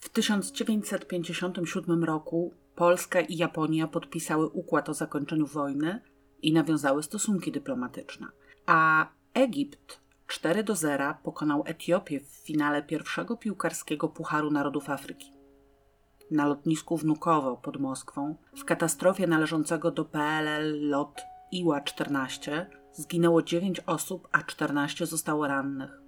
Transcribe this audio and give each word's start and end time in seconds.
W 0.00 0.08
1957 0.08 2.04
roku 2.04 2.54
Polska 2.74 3.20
i 3.20 3.36
Japonia 3.36 3.88
podpisały 3.88 4.48
układ 4.48 4.88
o 4.88 4.94
zakończeniu 4.94 5.46
wojny 5.46 6.02
i 6.42 6.52
nawiązały 6.52 7.02
stosunki 7.02 7.52
dyplomatyczne, 7.52 8.26
a 8.66 9.06
Egipt 9.34 10.00
4 10.26 10.64
do 10.64 10.74
0 10.74 11.14
pokonał 11.22 11.62
Etiopię 11.66 12.20
w 12.20 12.26
finale 12.26 12.82
pierwszego 12.82 13.36
piłkarskiego 13.36 14.08
Pucharu 14.08 14.50
Narodów 14.50 14.90
Afryki. 14.90 15.32
Na 16.30 16.46
lotnisku 16.46 16.96
Wnukowo 16.96 17.56
pod 17.56 17.80
Moskwą, 17.80 18.36
w 18.56 18.64
katastrofie 18.64 19.26
należącego 19.26 19.90
do 19.90 20.04
PLL 20.04 20.88
LOT 20.88 21.20
Iła-14, 21.52 22.66
zginęło 22.92 23.42
9 23.42 23.80
osób, 23.86 24.28
a 24.32 24.42
14 24.42 25.06
zostało 25.06 25.46
rannych. 25.46 25.99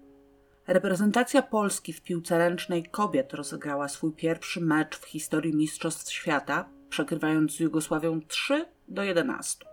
Reprezentacja 0.67 1.43
Polski 1.43 1.93
w 1.93 2.03
piłce 2.03 2.39
ręcznej 2.39 2.85
kobiet 2.85 3.35
rozegrała 3.35 3.89
swój 3.89 4.13
pierwszy 4.13 4.61
mecz 4.61 4.99
w 4.99 5.05
historii 5.05 5.55
Mistrzostw 5.55 6.13
Świata, 6.13 6.65
przegrywając 6.89 7.53
z 7.53 7.61
Jugosławią 7.61 8.21
3 8.29 8.65
do 8.89 9.03
11. 9.03 9.65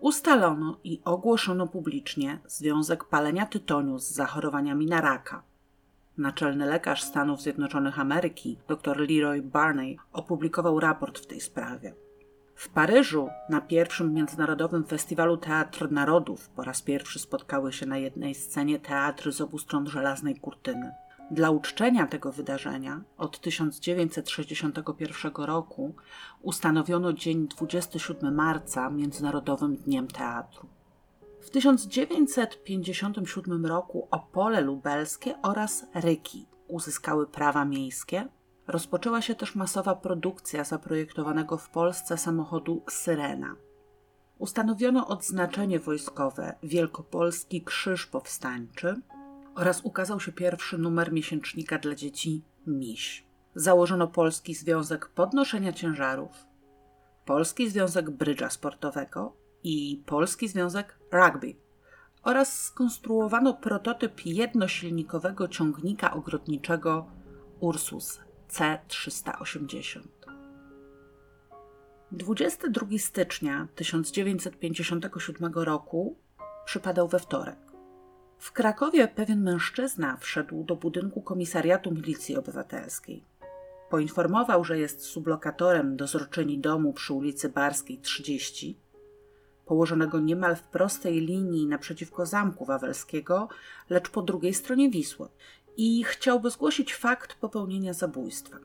Ustalono 0.00 0.80
i 0.84 1.00
ogłoszono 1.04 1.66
publicznie 1.66 2.38
związek 2.46 3.04
palenia 3.04 3.46
tytoniu 3.46 3.98
z 3.98 4.10
zachorowaniami 4.10 4.86
na 4.86 5.00
raka. 5.00 5.42
Naczelny 6.18 6.66
lekarz 6.66 7.02
Stanów 7.02 7.42
Zjednoczonych 7.42 7.98
Ameryki, 7.98 8.58
dr 8.68 9.00
Leroy 9.10 9.42
Barney, 9.42 9.98
opublikował 10.12 10.80
raport 10.80 11.18
w 11.18 11.26
tej 11.26 11.40
sprawie. 11.40 11.94
W 12.56 12.68
Paryżu 12.68 13.28
na 13.48 13.60
pierwszym 13.60 14.14
międzynarodowym 14.14 14.84
festiwalu 14.84 15.36
Teatr 15.36 15.90
Narodów 15.90 16.48
po 16.48 16.64
raz 16.64 16.82
pierwszy 16.82 17.18
spotkały 17.18 17.72
się 17.72 17.86
na 17.86 17.98
jednej 17.98 18.34
scenie 18.34 18.78
teatry 18.78 19.32
z 19.32 19.40
obu 19.40 19.58
stron 19.58 19.86
żelaznej 19.86 20.36
kurtyny. 20.36 20.92
Dla 21.30 21.50
uczczenia 21.50 22.06
tego 22.06 22.32
wydarzenia 22.32 23.00
od 23.18 23.40
1961 23.40 25.32
roku 25.36 25.94
ustanowiono 26.42 27.12
dzień 27.12 27.48
27 27.48 28.34
marca 28.34 28.90
Międzynarodowym 28.90 29.76
Dniem 29.76 30.08
Teatru. 30.08 30.68
W 31.40 31.50
1957 31.50 33.66
roku 33.66 34.08
Opole 34.10 34.60
Lubelskie 34.60 35.34
oraz 35.42 35.86
Ryki 35.94 36.46
uzyskały 36.68 37.26
prawa 37.26 37.64
miejskie. 37.64 38.28
Rozpoczęła 38.66 39.22
się 39.22 39.34
też 39.34 39.54
masowa 39.54 39.94
produkcja 39.94 40.64
zaprojektowanego 40.64 41.56
w 41.56 41.68
Polsce 41.68 42.18
samochodu 42.18 42.82
Syrena. 42.90 43.56
Ustanowiono 44.38 45.08
odznaczenie 45.08 45.80
wojskowe 45.80 46.54
Wielkopolski 46.62 47.62
Krzyż 47.62 48.06
Powstańczy 48.06 49.00
oraz 49.54 49.80
ukazał 49.84 50.20
się 50.20 50.32
pierwszy 50.32 50.78
numer 50.78 51.12
miesięcznika 51.12 51.78
dla 51.78 51.94
dzieci 51.94 52.42
Miś. 52.66 53.26
Założono 53.54 54.08
Polski 54.08 54.54
Związek 54.54 55.08
Podnoszenia 55.08 55.72
Ciężarów, 55.72 56.46
Polski 57.24 57.70
Związek 57.70 58.10
Brydża 58.10 58.50
Sportowego 58.50 59.36
i 59.64 60.02
Polski 60.06 60.48
Związek 60.48 60.98
Rugby 61.12 61.56
oraz 62.22 62.62
skonstruowano 62.62 63.54
prototyp 63.54 64.26
jednosilnikowego 64.26 65.48
ciągnika 65.48 66.14
ogrodniczego 66.14 67.06
Ursus 67.60 68.25
C380. 68.48 70.00
22 72.12 72.86
stycznia 72.98 73.68
1957 73.74 75.52
roku 75.54 76.16
przypadał 76.64 77.08
we 77.08 77.18
wtorek. 77.18 77.58
W 78.38 78.52
Krakowie 78.52 79.08
pewien 79.08 79.42
mężczyzna 79.42 80.16
wszedł 80.16 80.64
do 80.64 80.76
budynku 80.76 81.22
komisariatu 81.22 81.92
milicji 81.92 82.36
obywatelskiej. 82.36 83.24
Poinformował, 83.90 84.64
że 84.64 84.78
jest 84.78 85.02
sublokatorem 85.02 85.96
dozorczyni 85.96 86.58
domu 86.58 86.92
przy 86.92 87.12
ulicy 87.14 87.48
Barskiej 87.48 87.98
30, 87.98 88.78
położonego 89.66 90.20
niemal 90.20 90.56
w 90.56 90.62
prostej 90.62 91.20
linii 91.20 91.66
naprzeciwko 91.66 92.26
Zamku 92.26 92.64
Wawelskiego, 92.64 93.48
lecz 93.90 94.10
po 94.10 94.22
drugiej 94.22 94.54
stronie 94.54 94.90
Wisły, 94.90 95.28
i 95.76 96.04
chciałby 96.04 96.50
zgłosić 96.50 96.94
fakt 96.94 97.34
popełnienia 97.34 97.92
zabójstwa. 97.92 98.56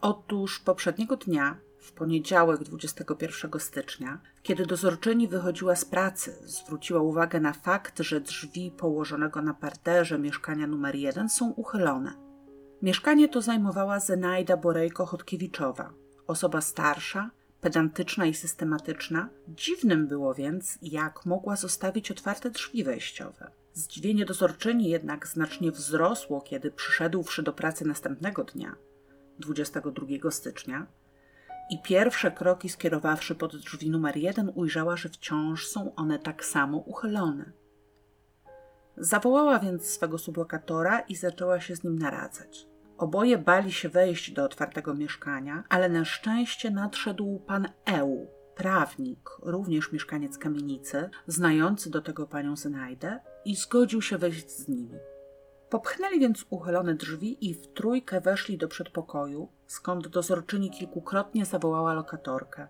Otóż 0.00 0.58
poprzedniego 0.58 1.16
dnia 1.16 1.58
w 1.78 1.92
poniedziałek 1.92 2.62
21 2.62 3.60
stycznia, 3.60 4.20
kiedy 4.42 4.66
dozorczyni 4.66 5.28
wychodziła 5.28 5.76
z 5.76 5.84
pracy, 5.84 6.38
zwróciła 6.44 7.00
uwagę 7.00 7.40
na 7.40 7.52
fakt, 7.52 7.98
że 7.98 8.20
drzwi 8.20 8.70
położonego 8.70 9.42
na 9.42 9.54
parterze 9.54 10.18
mieszkania 10.18 10.66
numer 10.66 10.94
1 10.94 11.28
są 11.28 11.50
uchylone. 11.50 12.12
Mieszkanie 12.82 13.28
to 13.28 13.42
zajmowała 13.42 14.00
Zenaida 14.00 14.56
Borejko-Chodkiewiczowa, 14.56 15.90
osoba 16.26 16.60
starsza, 16.60 17.30
pedantyczna 17.60 18.26
i 18.26 18.34
systematyczna. 18.34 19.28
Dziwnym 19.48 20.06
było 20.06 20.34
więc, 20.34 20.78
jak 20.82 21.26
mogła 21.26 21.56
zostawić 21.56 22.10
otwarte 22.10 22.50
drzwi 22.50 22.84
wejściowe. 22.84 23.50
Zdziwienie 23.76 24.24
dozorczyni 24.24 24.88
jednak 24.88 25.26
znacznie 25.26 25.72
wzrosło, 25.72 26.40
kiedy 26.40 26.70
przyszedłszy 26.70 27.42
do 27.42 27.52
pracy 27.52 27.86
następnego 27.86 28.44
dnia, 28.44 28.76
22 29.38 30.30
stycznia, 30.30 30.86
i 31.70 31.82
pierwsze 31.82 32.30
kroki 32.30 32.68
skierowawszy 32.68 33.34
pod 33.34 33.56
drzwi 33.56 33.90
numer 33.90 34.16
jeden, 34.16 34.52
ujrzała, 34.54 34.96
że 34.96 35.08
wciąż 35.08 35.66
są 35.66 35.94
one 35.94 36.18
tak 36.18 36.44
samo 36.44 36.78
uchylone. 36.78 37.52
Zawołała 38.96 39.58
więc 39.58 39.84
swego 39.84 40.18
sublokatora 40.18 41.00
i 41.00 41.16
zaczęła 41.16 41.60
się 41.60 41.76
z 41.76 41.84
nim 41.84 41.98
naradzać. 41.98 42.66
Oboje 42.98 43.38
bali 43.38 43.72
się 43.72 43.88
wejść 43.88 44.30
do 44.30 44.44
otwartego 44.44 44.94
mieszkania, 44.94 45.64
ale 45.68 45.88
na 45.88 46.04
szczęście 46.04 46.70
nadszedł 46.70 47.38
pan 47.38 47.68
Eł, 47.84 48.26
prawnik, 48.54 49.30
również 49.42 49.92
mieszkaniec 49.92 50.38
kamienicy, 50.38 51.10
znający 51.26 51.90
do 51.90 52.02
tego 52.02 52.26
panią 52.26 52.56
Zenajdę 52.56 53.20
i 53.46 53.56
zgodził 53.56 54.02
się 54.02 54.18
wejść 54.18 54.50
z 54.50 54.68
nimi. 54.68 54.98
Popchnęli 55.70 56.20
więc 56.20 56.44
uchylone 56.50 56.94
drzwi 56.94 57.48
i 57.50 57.54
w 57.54 57.66
trójkę 57.66 58.20
weszli 58.20 58.58
do 58.58 58.68
przedpokoju, 58.68 59.48
skąd 59.66 60.08
dozorczyni 60.08 60.70
kilkukrotnie 60.70 61.44
zawołała 61.44 61.94
lokatorkę. 61.94 62.68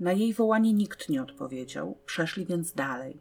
Na 0.00 0.12
jej 0.12 0.34
wołanie 0.34 0.72
nikt 0.72 1.08
nie 1.08 1.22
odpowiedział, 1.22 1.98
przeszli 2.06 2.46
więc 2.46 2.72
dalej. 2.72 3.20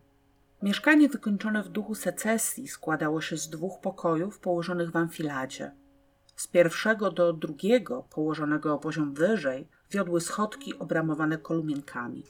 Mieszkanie 0.61 1.09
wykończone 1.09 1.63
w 1.63 1.69
duchu 1.69 1.95
secesji 1.95 2.67
składało 2.67 3.21
się 3.21 3.37
z 3.37 3.49
dwóch 3.49 3.79
pokojów 3.79 4.39
położonych 4.39 4.91
w 4.91 4.95
amfiladzie. 4.95 5.71
Z 6.35 6.47
pierwszego 6.47 7.11
do 7.11 7.33
drugiego, 7.33 8.03
położonego 8.09 8.73
o 8.73 8.79
poziom 8.79 9.13
wyżej, 9.13 9.67
wiodły 9.91 10.21
schodki 10.21 10.79
obramowane 10.79 11.37
kolumienkami. 11.37 12.23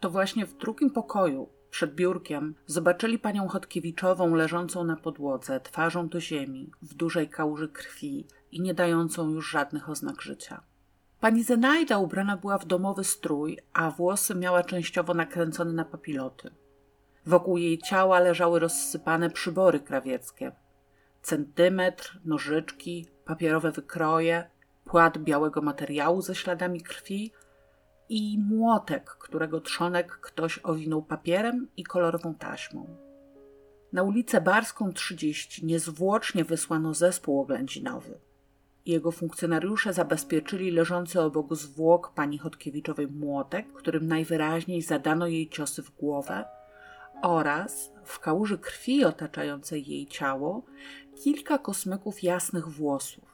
To 0.00 0.10
właśnie 0.10 0.46
w 0.46 0.56
drugim 0.56 0.90
pokoju 0.90 1.48
przed 1.70 1.94
biurkiem 1.94 2.54
zobaczyli 2.66 3.18
panią 3.18 3.48
Chodkiewiczową 3.48 4.34
leżącą 4.34 4.84
na 4.84 4.96
podłodze, 4.96 5.60
twarzą 5.60 6.08
do 6.08 6.20
ziemi, 6.20 6.70
w 6.82 6.94
dużej 6.94 7.28
kałuży 7.28 7.68
krwi 7.68 8.26
i 8.52 8.60
nie 8.60 8.74
dającą 8.74 9.30
już 9.30 9.50
żadnych 9.50 9.88
oznak 9.88 10.22
życia. 10.22 10.62
Pani 11.20 11.42
Zenajda 11.42 11.98
ubrana 11.98 12.36
była 12.36 12.58
w 12.58 12.66
domowy 12.66 13.04
strój, 13.04 13.58
a 13.72 13.90
włosy 13.90 14.34
miała 14.34 14.64
częściowo 14.64 15.14
nakręcone 15.14 15.72
na 15.72 15.84
papiloty. 15.84 16.50
Wokół 17.26 17.58
jej 17.58 17.78
ciała 17.78 18.20
leżały 18.20 18.58
rozsypane 18.58 19.30
przybory 19.30 19.80
krawieckie. 19.80 20.52
Centymetr, 21.22 22.20
nożyczki, 22.24 23.06
papierowe 23.24 23.72
wykroje, 23.72 24.50
płat 24.84 25.18
białego 25.18 25.62
materiału 25.62 26.22
ze 26.22 26.34
śladami 26.34 26.80
krwi 26.80 27.32
i 28.10 28.38
młotek, 28.38 29.10
którego 29.10 29.60
trzonek 29.60 30.20
ktoś 30.20 30.60
owinął 30.62 31.02
papierem 31.02 31.68
i 31.76 31.84
kolorową 31.84 32.34
taśmą. 32.34 32.96
Na 33.92 34.02
ulicę 34.02 34.40
Barską 34.40 34.92
30 34.92 35.66
niezwłocznie 35.66 36.44
wysłano 36.44 36.94
zespół 36.94 37.40
oględzinowy. 37.40 38.18
Jego 38.86 39.12
funkcjonariusze 39.12 39.92
zabezpieczyli 39.92 40.70
leżący 40.70 41.20
obok 41.20 41.54
zwłok 41.54 42.12
pani 42.14 42.38
Chodkiewiczowej 42.38 43.08
młotek, 43.08 43.72
którym 43.72 44.06
najwyraźniej 44.06 44.82
zadano 44.82 45.26
jej 45.26 45.48
ciosy 45.48 45.82
w 45.82 45.96
głowę 45.96 46.44
oraz 47.22 47.92
w 48.04 48.18
kałuży 48.18 48.58
krwi 48.58 49.04
otaczającej 49.04 49.86
jej 49.86 50.06
ciało 50.06 50.62
kilka 51.22 51.58
kosmyków 51.58 52.22
jasnych 52.22 52.68
włosów. 52.68 53.29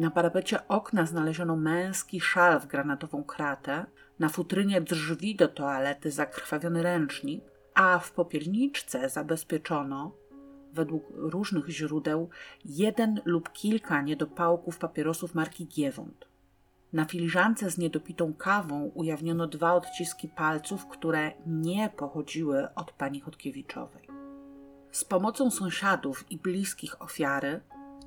Na 0.00 0.10
parapecie 0.10 0.68
okna 0.68 1.06
znaleziono 1.06 1.56
męski 1.56 2.20
szal 2.20 2.60
w 2.60 2.66
granatową 2.66 3.24
kratę, 3.24 3.86
na 4.18 4.28
futrynie 4.28 4.80
drzwi 4.80 5.36
do 5.36 5.48
toalety 5.48 6.10
zakrwawiony 6.10 6.82
ręcznik, 6.82 7.44
a 7.74 7.98
w 7.98 8.12
popielniczce 8.12 9.08
zabezpieczono, 9.08 10.12
według 10.72 11.04
różnych 11.10 11.68
źródeł, 11.68 12.28
jeden 12.64 13.20
lub 13.24 13.52
kilka 13.52 14.02
niedopałków 14.02 14.78
papierosów 14.78 15.34
marki 15.34 15.66
Giewont. 15.66 16.28
Na 16.92 17.04
filiżance 17.04 17.70
z 17.70 17.78
niedopitą 17.78 18.34
kawą 18.34 18.90
ujawniono 18.94 19.46
dwa 19.46 19.74
odciski 19.74 20.28
palców, 20.28 20.86
które 20.86 21.32
nie 21.46 21.90
pochodziły 21.96 22.74
od 22.74 22.92
pani 22.92 23.20
Chodkiewiczowej. 23.20 24.08
Z 24.90 25.04
pomocą 25.04 25.50
sąsiadów 25.50 26.30
i 26.30 26.36
bliskich 26.36 27.02
ofiary 27.02 27.60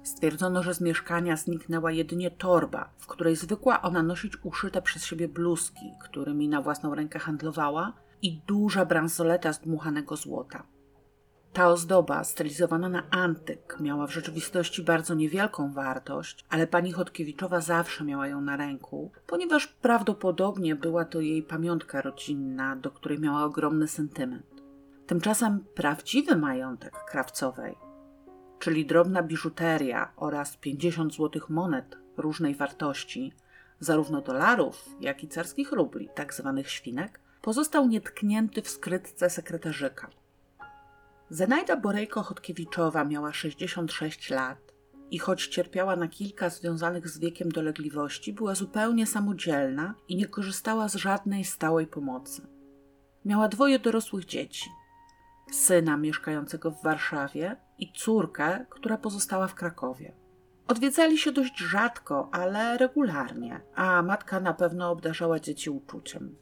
Stwierdzono, 0.03 0.63
że 0.63 0.73
z 0.73 0.81
mieszkania 0.81 1.35
zniknęła 1.35 1.91
jedynie 1.91 2.31
torba, 2.31 2.89
w 2.97 3.07
której 3.07 3.35
zwykła 3.35 3.81
ona 3.81 4.03
nosić 4.03 4.33
uszyte 4.43 4.81
przez 4.81 5.05
siebie 5.05 5.27
bluzki, 5.27 5.93
którymi 6.03 6.49
na 6.49 6.61
własną 6.61 6.95
rękę 6.95 7.19
handlowała, 7.19 7.93
i 8.23 8.41
duża 8.47 8.85
bransoleta 8.85 9.53
z 9.53 9.59
dmuchanego 9.59 10.15
złota. 10.15 10.63
Ta 11.53 11.67
ozdoba, 11.67 12.23
stylizowana 12.23 12.89
na 12.89 13.09
antyk, 13.09 13.77
miała 13.79 14.07
w 14.07 14.13
rzeczywistości 14.13 14.83
bardzo 14.83 15.13
niewielką 15.13 15.73
wartość, 15.73 16.45
ale 16.49 16.67
pani 16.67 16.91
Chodkiewiczowa 16.91 17.61
zawsze 17.61 18.03
miała 18.03 18.27
ją 18.27 18.41
na 18.41 18.57
ręku, 18.57 19.11
ponieważ 19.27 19.67
prawdopodobnie 19.67 20.75
była 20.75 21.05
to 21.05 21.21
jej 21.21 21.43
pamiątka 21.43 22.01
rodzinna, 22.01 22.75
do 22.75 22.91
której 22.91 23.19
miała 23.19 23.43
ogromny 23.43 23.87
sentyment. 23.87 24.63
Tymczasem 25.07 25.65
prawdziwy 25.75 26.35
majątek 26.35 26.93
krawcowej, 27.07 27.75
czyli 28.63 28.85
drobna 28.85 29.23
biżuteria 29.23 30.11
oraz 30.15 30.57
50 30.57 31.13
złotych 31.13 31.49
monet 31.49 31.97
różnej 32.17 32.55
wartości, 32.55 33.33
zarówno 33.79 34.21
dolarów, 34.21 34.89
jak 34.99 35.23
i 35.23 35.27
carskich 35.27 35.71
rubli, 35.71 36.09
tak 36.15 36.33
zwanych 36.33 36.69
świnek, 36.69 37.19
pozostał 37.41 37.87
nietknięty 37.87 38.61
w 38.61 38.69
skrytce 38.69 39.29
sekretarzyka. 39.29 40.09
Zenajda 41.29 41.77
Borejko-Chodkiewiczowa 41.77 43.07
miała 43.07 43.33
66 43.33 44.29
lat 44.29 44.73
i 45.11 45.19
choć 45.19 45.47
cierpiała 45.47 45.95
na 45.95 46.07
kilka 46.07 46.49
związanych 46.49 47.09
z 47.09 47.19
wiekiem 47.19 47.49
dolegliwości, 47.49 48.33
była 48.33 48.55
zupełnie 48.55 49.07
samodzielna 49.07 49.95
i 50.07 50.15
nie 50.15 50.27
korzystała 50.27 50.89
z 50.89 50.95
żadnej 50.95 51.45
stałej 51.45 51.87
pomocy. 51.87 52.47
Miała 53.25 53.47
dwoje 53.47 53.79
dorosłych 53.79 54.25
dzieci: 54.25 54.69
syna 55.51 55.97
mieszkającego 55.97 56.71
w 56.71 56.83
Warszawie 56.83 57.62
i 57.83 57.91
córkę, 57.95 58.65
która 58.69 58.97
pozostała 58.97 59.47
w 59.47 59.55
Krakowie. 59.55 60.13
Odwiedzali 60.67 61.17
się 61.17 61.31
dość 61.31 61.59
rzadko, 61.59 62.29
ale 62.31 62.77
regularnie, 62.77 63.61
a 63.75 64.03
matka 64.03 64.39
na 64.39 64.53
pewno 64.53 64.91
obdarzała 64.91 65.39
dzieci 65.39 65.69
uczuciem. 65.69 66.35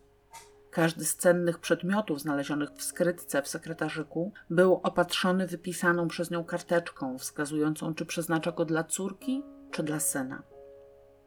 Każdy 0.72 1.06
z 1.06 1.16
cennych 1.16 1.60
przedmiotów 1.60 2.22
znalezionych 2.22 2.70
w 2.70 2.84
skrytce 2.84 3.42
w 3.42 3.48
sekretarzyku 3.48 4.34
był 4.50 4.74
opatrzony 4.84 5.48
wypisaną 5.48 6.08
przez 6.08 6.32
nią 6.32 6.44
karteczką 6.44 7.18
wskazującą, 7.18 7.94
czy 7.94 8.06
przeznacza 8.06 8.52
go 8.52 8.66
dla 8.66 8.84
córki, 8.84 9.44
czy 9.72 9.84
dla 9.84 10.00
syna. 10.00 10.44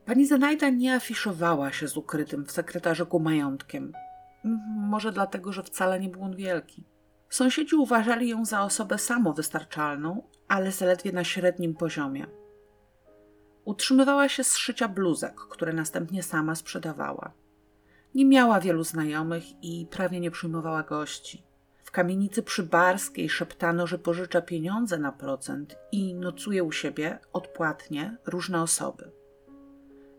Pani 0.07 0.27
Zenajda 0.27 0.69
nie 0.69 0.95
afiszowała 0.95 1.73
się 1.73 1.89
z 1.89 1.97
ukrytym 1.97 2.45
w 2.45 2.53
sekretarzyku 2.53 3.21
majątkiem. 3.21 3.93
Może 4.77 5.13
dlatego, 5.13 5.53
że 5.53 5.63
wcale 5.63 6.01
nie 6.01 6.09
był 6.09 6.23
on 6.23 6.37
wielki. 6.37 6.85
Sąsiedzi 7.29 7.76
uważali 7.76 8.29
ją 8.29 8.44
za 8.44 8.62
osobę 8.62 8.99
samowystarczalną, 8.99 10.23
ale 10.49 10.73
zaledwie 10.73 11.12
na 11.12 11.25
średnim 11.25 11.75
poziomie. 11.75 12.26
Utrzymywała 13.65 14.29
się 14.29 14.44
z 14.44 14.56
szycia 14.56 14.88
bluzek, 14.88 15.35
które 15.35 15.73
następnie 15.73 16.23
sama 16.23 16.55
sprzedawała. 16.55 17.32
Nie 18.15 18.25
miała 18.25 18.61
wielu 18.61 18.85
znajomych 18.85 19.44
i 19.62 19.87
prawie 19.91 20.21
nie 20.21 20.31
przyjmowała 20.31 20.82
gości. 20.82 21.44
W 21.85 21.91
kamienicy 21.91 22.43
przybarskiej 22.43 23.29
szeptano, 23.29 23.87
że 23.87 23.99
pożycza 23.99 24.43
pieniądze 24.43 24.99
na 24.99 25.12
procent 25.12 25.77
i 25.93 26.15
nocuje 26.15 26.65
u 26.65 26.73
siebie 26.73 27.19
odpłatnie 27.32 28.17
różne 28.27 28.62
osoby. 28.62 29.11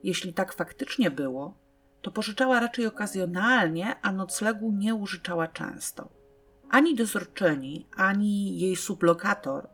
Jeśli 0.04 0.34
tak 0.34 0.54
faktycznie 0.54 1.12
było, 1.12 1.58
to 2.02 2.12
pożyczała 2.12 2.60
raczej 2.60 2.86
okazjonalnie, 2.86 3.96
a 4.02 4.12
noclegu 4.12 4.72
nie 4.72 4.96
użyczała 4.96 5.48
często. 5.48 6.10
Ani 6.76 6.96
dozorczyni, 6.96 7.88
ani 7.96 8.60
jej 8.60 8.76
sublokator 8.76 9.68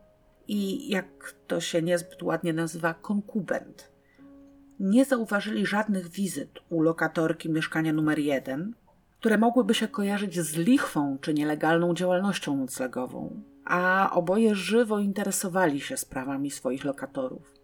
i, 0.48 0.88
jak 0.88 1.34
to 1.46 1.60
się 1.60 1.82
niezbyt 1.82 2.22
ładnie 2.22 2.52
nazywa, 2.52 2.94
konkubent– 2.94 3.92
nie 4.80 5.04
zauważyli 5.04 5.66
żadnych 5.66 6.08
wizyt 6.08 6.58
u 6.70 6.82
lokatorki 6.82 7.50
mieszkania 7.50 7.92
numer 7.92 8.18
jeden, 8.18 8.74
które 9.20 9.38
mogłyby 9.38 9.74
się 9.74 9.88
kojarzyć 9.88 10.40
z 10.40 10.56
lichwą 10.56 11.18
czy 11.20 11.34
nielegalną 11.34 11.94
działalnością 11.94 12.56
noclegową, 12.56 13.42
a 13.64 14.10
oboje 14.12 14.54
żywo 14.54 14.98
interesowali 14.98 15.80
się 15.80 15.96
sprawami 15.96 16.50
swoich 16.50 16.84
lokatorów. 16.84 17.61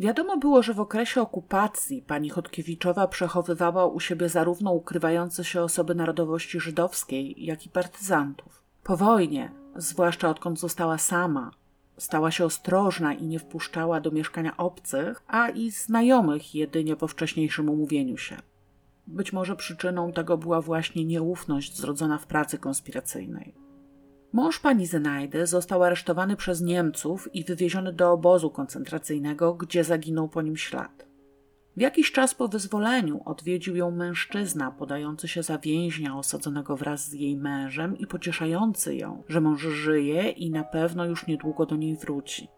Wiadomo 0.00 0.36
było, 0.36 0.62
że 0.62 0.74
w 0.74 0.80
okresie 0.80 1.20
okupacji 1.20 2.02
pani 2.02 2.30
Chodkiewiczowa 2.30 3.08
przechowywała 3.08 3.86
u 3.86 4.00
siebie 4.00 4.28
zarówno 4.28 4.72
ukrywające 4.72 5.44
się 5.44 5.62
osoby 5.62 5.94
narodowości 5.94 6.60
żydowskiej, 6.60 7.44
jak 7.44 7.66
i 7.66 7.68
partyzantów. 7.68 8.62
Po 8.82 8.96
wojnie, 8.96 9.52
zwłaszcza 9.76 10.28
odkąd 10.28 10.60
została 10.60 10.98
sama, 10.98 11.50
Stała 11.96 12.30
się 12.30 12.44
ostrożna 12.44 13.14
i 13.14 13.26
nie 13.26 13.38
wpuszczała 13.38 14.00
do 14.00 14.10
mieszkania 14.10 14.56
obcych, 14.56 15.22
a 15.26 15.48
i 15.48 15.70
znajomych 15.70 16.54
jedynie 16.54 16.96
po 16.96 17.08
wcześniejszym 17.08 17.68
umówieniu 17.70 18.16
się. 18.16 18.36
Być 19.06 19.32
może 19.32 19.56
przyczyną 19.56 20.12
tego 20.12 20.38
była 20.38 20.60
właśnie 20.60 21.04
nieufność 21.04 21.76
zrodzona 21.76 22.18
w 22.18 22.26
pracy 22.26 22.58
konspiracyjnej. 22.58 23.54
Mąż 24.32 24.58
pani 24.58 24.86
Zenajdy 24.86 25.46
został 25.46 25.82
aresztowany 25.82 26.36
przez 26.36 26.60
Niemców 26.60 27.34
i 27.34 27.44
wywieziony 27.44 27.92
do 27.92 28.12
obozu 28.12 28.50
koncentracyjnego, 28.50 29.54
gdzie 29.54 29.84
zaginął 29.84 30.28
po 30.28 30.42
nim 30.42 30.56
ślad. 30.56 31.06
W 31.76 31.80
jakiś 31.80 32.12
czas 32.12 32.34
po 32.34 32.48
wyzwoleniu 32.48 33.22
odwiedził 33.24 33.76
ją 33.76 33.90
mężczyzna 33.90 34.70
podający 34.70 35.28
się 35.28 35.42
za 35.42 35.58
więźnia 35.58 36.16
osadzonego 36.18 36.76
wraz 36.76 37.08
z 37.08 37.12
jej 37.12 37.36
mężem 37.36 37.98
i 37.98 38.06
pocieszający 38.06 38.96
ją, 38.96 39.22
że 39.28 39.40
mąż 39.40 39.62
żyje 39.62 40.30
i 40.30 40.50
na 40.50 40.64
pewno 40.64 41.04
już 41.04 41.26
niedługo 41.26 41.66
do 41.66 41.76
niej 41.76 41.96
wróci. 41.96 42.48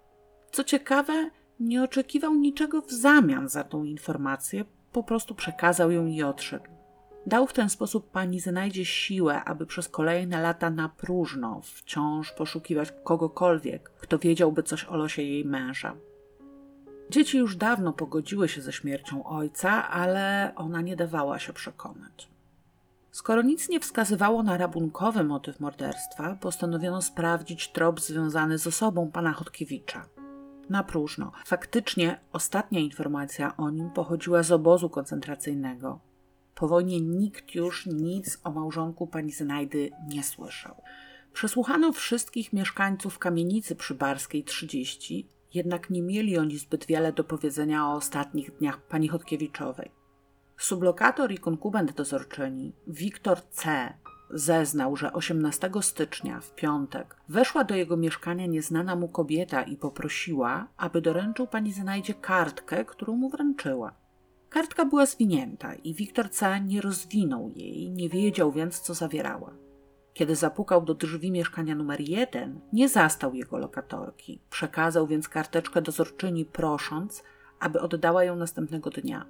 Co 0.50 0.64
ciekawe, 0.64 1.30
nie 1.60 1.82
oczekiwał 1.82 2.34
niczego 2.34 2.82
w 2.82 2.92
zamian 2.92 3.48
za 3.48 3.64
tą 3.64 3.84
informację, 3.84 4.64
po 4.92 5.02
prostu 5.02 5.34
przekazał 5.34 5.90
ją 5.90 6.06
i 6.06 6.22
odszedł. 6.22 6.81
Dał 7.26 7.46
w 7.46 7.52
ten 7.52 7.68
sposób 7.68 8.10
pani 8.10 8.40
znajdzie 8.40 8.84
siłę, 8.84 9.44
aby 9.44 9.66
przez 9.66 9.88
kolejne 9.88 10.42
lata 10.42 10.70
na 10.70 10.88
próżno 10.88 11.60
wciąż 11.64 12.32
poszukiwać 12.32 12.92
kogokolwiek, 13.04 13.90
kto 14.00 14.18
wiedziałby 14.18 14.62
coś 14.62 14.84
o 14.84 14.96
losie 14.96 15.22
jej 15.22 15.44
męża. 15.44 15.94
Dzieci 17.10 17.38
już 17.38 17.56
dawno 17.56 17.92
pogodziły 17.92 18.48
się 18.48 18.62
ze 18.62 18.72
śmiercią 18.72 19.24
ojca, 19.24 19.90
ale 19.90 20.52
ona 20.56 20.80
nie 20.80 20.96
dawała 20.96 21.38
się 21.38 21.52
przekonać. 21.52 22.28
Skoro 23.10 23.42
nic 23.42 23.68
nie 23.68 23.80
wskazywało 23.80 24.42
na 24.42 24.56
rabunkowy 24.56 25.24
motyw 25.24 25.60
morderstwa, 25.60 26.36
postanowiono 26.40 27.02
sprawdzić 27.02 27.72
trop 27.72 28.00
związany 28.00 28.58
z 28.58 28.66
osobą 28.66 29.10
pana 29.10 29.32
Chodkiewicza. 29.32 30.04
Na 30.70 30.84
próżno. 30.84 31.32
Faktycznie 31.46 32.20
ostatnia 32.32 32.80
informacja 32.80 33.56
o 33.56 33.70
nim 33.70 33.90
pochodziła 33.90 34.42
z 34.42 34.52
obozu 34.52 34.90
koncentracyjnego. 34.90 36.11
Po 36.54 36.68
wojnie 36.68 37.00
nikt 37.00 37.54
już 37.54 37.86
nic 37.86 38.38
o 38.44 38.50
małżonku 38.50 39.06
pani 39.06 39.32
Znajdy 39.32 39.90
nie 40.08 40.22
słyszał. 40.22 40.82
Przesłuchano 41.32 41.92
wszystkich 41.92 42.52
mieszkańców 42.52 43.18
kamienicy 43.18 43.76
przybarskiej 43.76 44.44
30 44.44 45.28
jednak 45.54 45.90
nie 45.90 46.02
mieli 46.02 46.38
oni 46.38 46.58
zbyt 46.58 46.86
wiele 46.86 47.12
do 47.12 47.24
powiedzenia 47.24 47.86
o 47.86 47.94
ostatnich 47.94 48.58
dniach 48.58 48.80
pani 48.80 49.08
Chodkiewiczowej. 49.08 49.90
Sublokator 50.56 51.32
i 51.32 51.38
konkubent 51.38 51.92
dozorczyni, 51.92 52.72
Wiktor 52.86 53.42
C., 53.42 53.92
zeznał, 54.30 54.96
że 54.96 55.12
18 55.12 55.70
stycznia, 55.80 56.40
w 56.40 56.54
piątek, 56.54 57.16
weszła 57.28 57.64
do 57.64 57.74
jego 57.74 57.96
mieszkania 57.96 58.46
nieznana 58.46 58.96
mu 58.96 59.08
kobieta 59.08 59.62
i 59.62 59.76
poprosiła, 59.76 60.68
aby 60.76 61.00
doręczył 61.00 61.46
pani 61.46 61.72
Zenajdzie 61.72 62.14
kartkę, 62.14 62.84
którą 62.84 63.16
mu 63.16 63.28
wręczyła. 63.28 64.01
Kartka 64.52 64.84
była 64.84 65.06
zwinięta 65.06 65.74
i 65.74 65.94
Wiktor 65.94 66.30
C. 66.30 66.60
nie 66.60 66.80
rozwinął 66.80 67.50
jej, 67.56 67.90
nie 67.90 68.08
wiedział 68.08 68.52
więc, 68.52 68.80
co 68.80 68.94
zawierała. 68.94 69.54
Kiedy 70.14 70.36
zapukał 70.36 70.84
do 70.84 70.94
drzwi 70.94 71.30
mieszkania 71.30 71.74
numer 71.74 72.00
jeden, 72.00 72.60
nie 72.72 72.88
zastał 72.88 73.34
jego 73.34 73.58
lokatorki. 73.58 74.40
Przekazał 74.50 75.06
więc 75.06 75.28
karteczkę 75.28 75.82
dozorczyni, 75.82 76.44
prosząc, 76.44 77.22
aby 77.60 77.80
oddała 77.80 78.24
ją 78.24 78.36
następnego 78.36 78.90
dnia. 78.90 79.26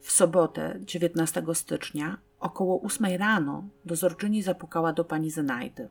W 0.00 0.12
sobotę, 0.12 0.78
19 0.80 1.42
stycznia, 1.54 2.18
około 2.40 2.82
8 2.82 3.06
rano, 3.18 3.64
dozorczyni 3.84 4.42
zapukała 4.42 4.92
do 4.92 5.04
pani 5.04 5.30
Zenajdy. 5.30 5.88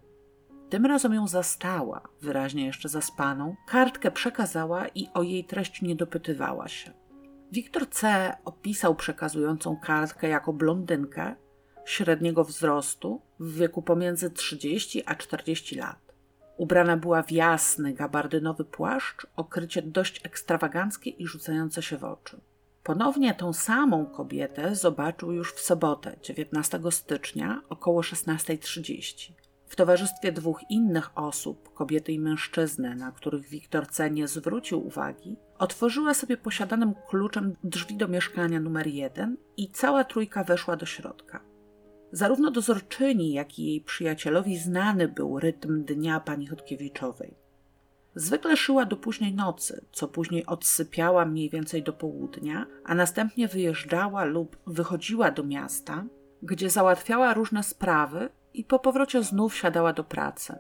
Tym 0.69 0.85
razem 0.85 1.13
ją 1.13 1.27
zastała, 1.27 2.01
wyraźnie 2.21 2.65
jeszcze 2.65 2.89
zaspaną, 2.89 3.55
kartkę 3.67 4.11
przekazała 4.11 4.87
i 4.87 5.09
o 5.13 5.23
jej 5.23 5.43
treść 5.43 5.81
nie 5.81 5.95
dopytywała 5.95 6.67
się. 6.67 7.00
Wiktor 7.51 7.89
C. 7.89 8.34
opisał 8.46 8.96
przekazującą 8.96 9.77
kartkę 9.77 10.27
jako 10.27 10.53
blondynkę, 10.53 11.36
średniego 11.86 12.43
wzrostu, 12.43 13.22
w 13.39 13.55
wieku 13.55 13.81
pomiędzy 13.81 14.29
30 14.29 15.03
a 15.05 15.15
40 15.15 15.75
lat. 15.75 16.13
Ubrana 16.58 16.98
była 16.98 17.24
w 17.24 17.31
jasny, 17.31 17.93
gabardynowy 17.93 18.65
płaszcz, 18.65 19.27
okrycie 19.36 19.81
dość 19.81 20.25
ekstrawaganckie 20.25 21.10
i 21.10 21.27
rzucające 21.27 21.81
się 21.81 21.98
w 21.98 22.03
oczy. 22.03 22.41
Ponownie 22.84 23.34
tą 23.34 23.53
samą 23.53 24.05
kobietę 24.05 24.75
zobaczył 24.75 25.31
już 25.31 25.53
w 25.53 25.60
sobotę, 25.60 26.17
19 26.22 26.79
stycznia, 26.89 27.62
około 27.70 28.01
16.30. 28.01 29.31
w 29.71 29.75
towarzystwie 29.75 30.31
dwóch 30.31 30.61
innych 30.69 31.17
osób, 31.17 31.73
kobiety 31.73 32.11
i 32.11 32.19
mężczyzny, 32.19 32.95
na 32.95 33.11
których 33.11 33.49
Wiktor 33.49 33.87
C. 33.87 34.11
nie 34.11 34.27
zwrócił 34.27 34.87
uwagi, 34.87 35.37
otworzyła 35.57 36.13
sobie 36.13 36.37
posiadanym 36.37 36.93
kluczem 37.09 37.55
drzwi 37.63 37.97
do 37.97 38.07
mieszkania 38.07 38.59
numer 38.59 38.87
jeden 38.87 39.37
i 39.57 39.69
cała 39.69 40.03
trójka 40.03 40.43
weszła 40.43 40.75
do 40.75 40.85
środka. 40.85 41.43
Zarówno 42.11 42.51
dozorczyni, 42.51 43.33
jak 43.33 43.59
i 43.59 43.65
jej 43.65 43.81
przyjacielowi 43.81 44.57
znany 44.57 45.07
był 45.07 45.39
rytm 45.39 45.83
dnia 45.83 46.19
pani 46.19 46.47
Chodkiewiczowej. 46.47 47.35
Zwykle 48.15 48.57
szyła 48.57 48.85
do 48.85 48.97
późnej 48.97 49.33
nocy, 49.33 49.85
co 49.91 50.07
później 50.07 50.45
odsypiała 50.45 51.25
mniej 51.25 51.49
więcej 51.49 51.83
do 51.83 51.93
południa, 51.93 52.65
a 52.85 52.95
następnie 52.95 53.47
wyjeżdżała 53.47 54.25
lub 54.25 54.57
wychodziła 54.67 55.31
do 55.31 55.43
miasta, 55.43 56.05
gdzie 56.43 56.69
załatwiała 56.69 57.33
różne 57.33 57.63
sprawy 57.63 58.29
i 58.53 58.63
po 58.63 58.79
powrocie 58.79 59.24
znów 59.24 59.55
siadała 59.55 59.93
do 59.93 60.03
pracy. 60.03 60.55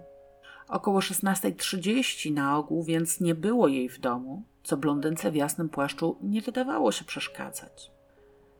Około 0.67 0.99
16.30 0.99 2.33
na 2.33 2.57
ogół, 2.57 2.83
więc 2.83 3.21
nie 3.21 3.35
było 3.35 3.67
jej 3.67 3.89
w 3.89 3.99
domu, 3.99 4.43
co 4.63 4.77
blondynce 4.77 5.31
w 5.31 5.35
jasnym 5.35 5.69
płaszczu 5.69 6.17
nie 6.21 6.41
wydawało 6.41 6.91
się 6.91 7.05
przeszkadzać. 7.05 7.91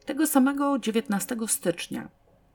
Tego 0.06 0.28
samego 0.28 0.80
19 0.80 1.36
stycznia, 1.48 2.10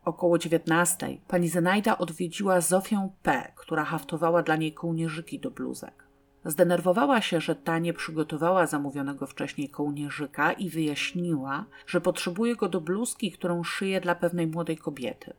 około 0.05 0.39
19, 0.39 1.19
pani 1.29 1.49
Zenajda 1.49 1.99
odwiedziła 1.99 2.61
Zofię 2.61 3.09
P., 3.23 3.53
która 3.57 3.85
haftowała 3.85 4.43
dla 4.43 4.57
niej 4.57 4.73
kołnierzyki 4.73 5.41
do 5.41 5.51
bluzek. 5.51 6.07
Zdenerwowała 6.45 7.21
się, 7.21 7.41
że 7.41 7.55
ta 7.55 7.79
nie 7.79 7.93
przygotowała 7.93 8.67
zamówionego 8.67 9.27
wcześniej 9.27 9.69
kołnierzyka 9.69 10.53
i 10.53 10.71
wyjaśniła, 10.71 11.65
że 11.87 12.01
potrzebuje 12.01 12.57
go 12.57 12.69
do 12.69 12.81
bluzki, 12.81 13.33
którą 13.33 13.65
szyje 13.65 14.01
dla 14.01 14.15
pewnej 14.15 14.47
młodej 14.47 14.77
kobiety. 14.77 15.35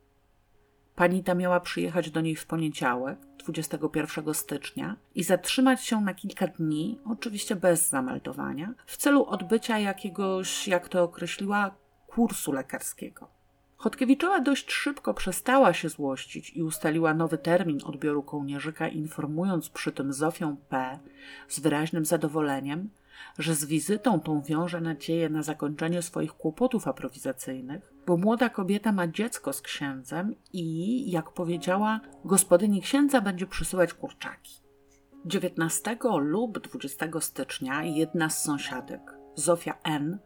Pani 0.98 1.24
ta 1.24 1.36
miała 1.36 1.60
przyjechać 1.60 2.12
do 2.12 2.22
niej 2.22 2.36
w 2.36 2.46
poniedziałek, 2.46 3.20
21 3.40 4.34
stycznia, 4.34 4.96
i 5.16 5.24
zatrzymać 5.24 5.84
się 5.84 6.02
na 6.02 6.14
kilka 6.14 6.48
dni, 6.48 7.00
oczywiście 7.06 7.56
bez 7.56 7.90
zameldowania, 7.90 8.74
w 8.86 8.98
celu 8.98 9.26
odbycia 9.26 9.80
jakiegoś, 9.80 10.68
jak 10.68 10.90
to 10.90 11.04
określiła, 11.04 11.72
kursu 12.08 12.52
lekarskiego. 12.52 13.28
Chodkiewiczowa 13.76 14.40
dość 14.40 14.72
szybko 14.72 15.14
przestała 15.14 15.74
się 15.74 15.90
złościć 15.90 16.50
i 16.50 16.64
ustaliła 16.64 17.14
nowy 17.14 17.38
termin 17.38 17.80
odbioru 17.86 18.24
kołnierzyka, 18.24 18.88
informując 18.88 19.70
przy 19.70 19.92
tym 19.92 20.14
Zofię 20.14 20.56
P. 20.70 21.00
z 21.48 21.60
wyraźnym 21.60 22.06
zadowoleniem, 22.06 22.90
że 23.38 23.56
z 23.56 23.66
wizytą 23.66 24.20
tą 24.20 24.42
wiąże 24.42 24.82
nadzieję 24.82 25.30
na 25.30 25.44
zakończenie 25.44 26.02
swoich 26.02 26.34
kłopotów 26.34 26.88
aprowizacyjnych, 26.88 27.94
bo 28.08 28.18
młoda 28.18 28.50
kobieta 28.50 28.92
ma 28.92 29.08
dziecko 29.08 29.54
z 29.54 29.62
księdzem 29.62 30.36
i, 30.54 31.12
jak 31.12 31.32
powiedziała, 31.32 32.00
gospodyni 32.26 32.82
księdza 32.82 33.22
będzie 33.22 33.48
przysyłać 33.48 33.94
kurczaki. 33.94 34.62
19 35.26 35.98
lub 36.20 36.60
20 36.60 37.06
stycznia 37.20 37.84
jedna 37.84 38.30
z 38.30 38.44
sąsiadek, 38.44 39.02
Zofia 39.36 39.78
N., 39.84 40.20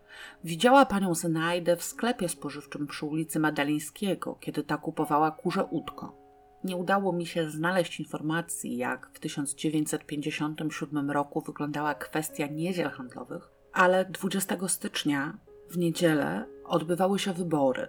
widziała 0.43 0.85
panią 0.85 1.15
Zenajdę 1.15 1.75
w 1.75 1.83
sklepie 1.83 2.29
spożywczym 2.29 2.87
przy 2.87 3.05
ulicy 3.05 3.39
Madalińskiego, 3.39 4.35
kiedy 4.39 4.63
ta 4.63 4.77
kupowała 4.77 5.31
kurze 5.31 5.65
udko. 5.65 6.20
Nie 6.63 6.75
udało 6.75 7.13
mi 7.13 7.25
się 7.25 7.49
znaleźć 7.49 7.99
informacji, 7.99 8.77
jak 8.77 9.09
w 9.13 9.19
1957 9.19 11.11
roku 11.11 11.41
wyglądała 11.41 11.95
kwestia 11.95 12.47
niedziel 12.47 12.89
handlowych, 12.89 13.49
ale 13.73 14.05
20 14.05 14.67
stycznia 14.67 15.37
w 15.69 15.77
niedzielę 15.77 16.45
odbywały 16.65 17.19
się 17.19 17.33
wybory, 17.33 17.87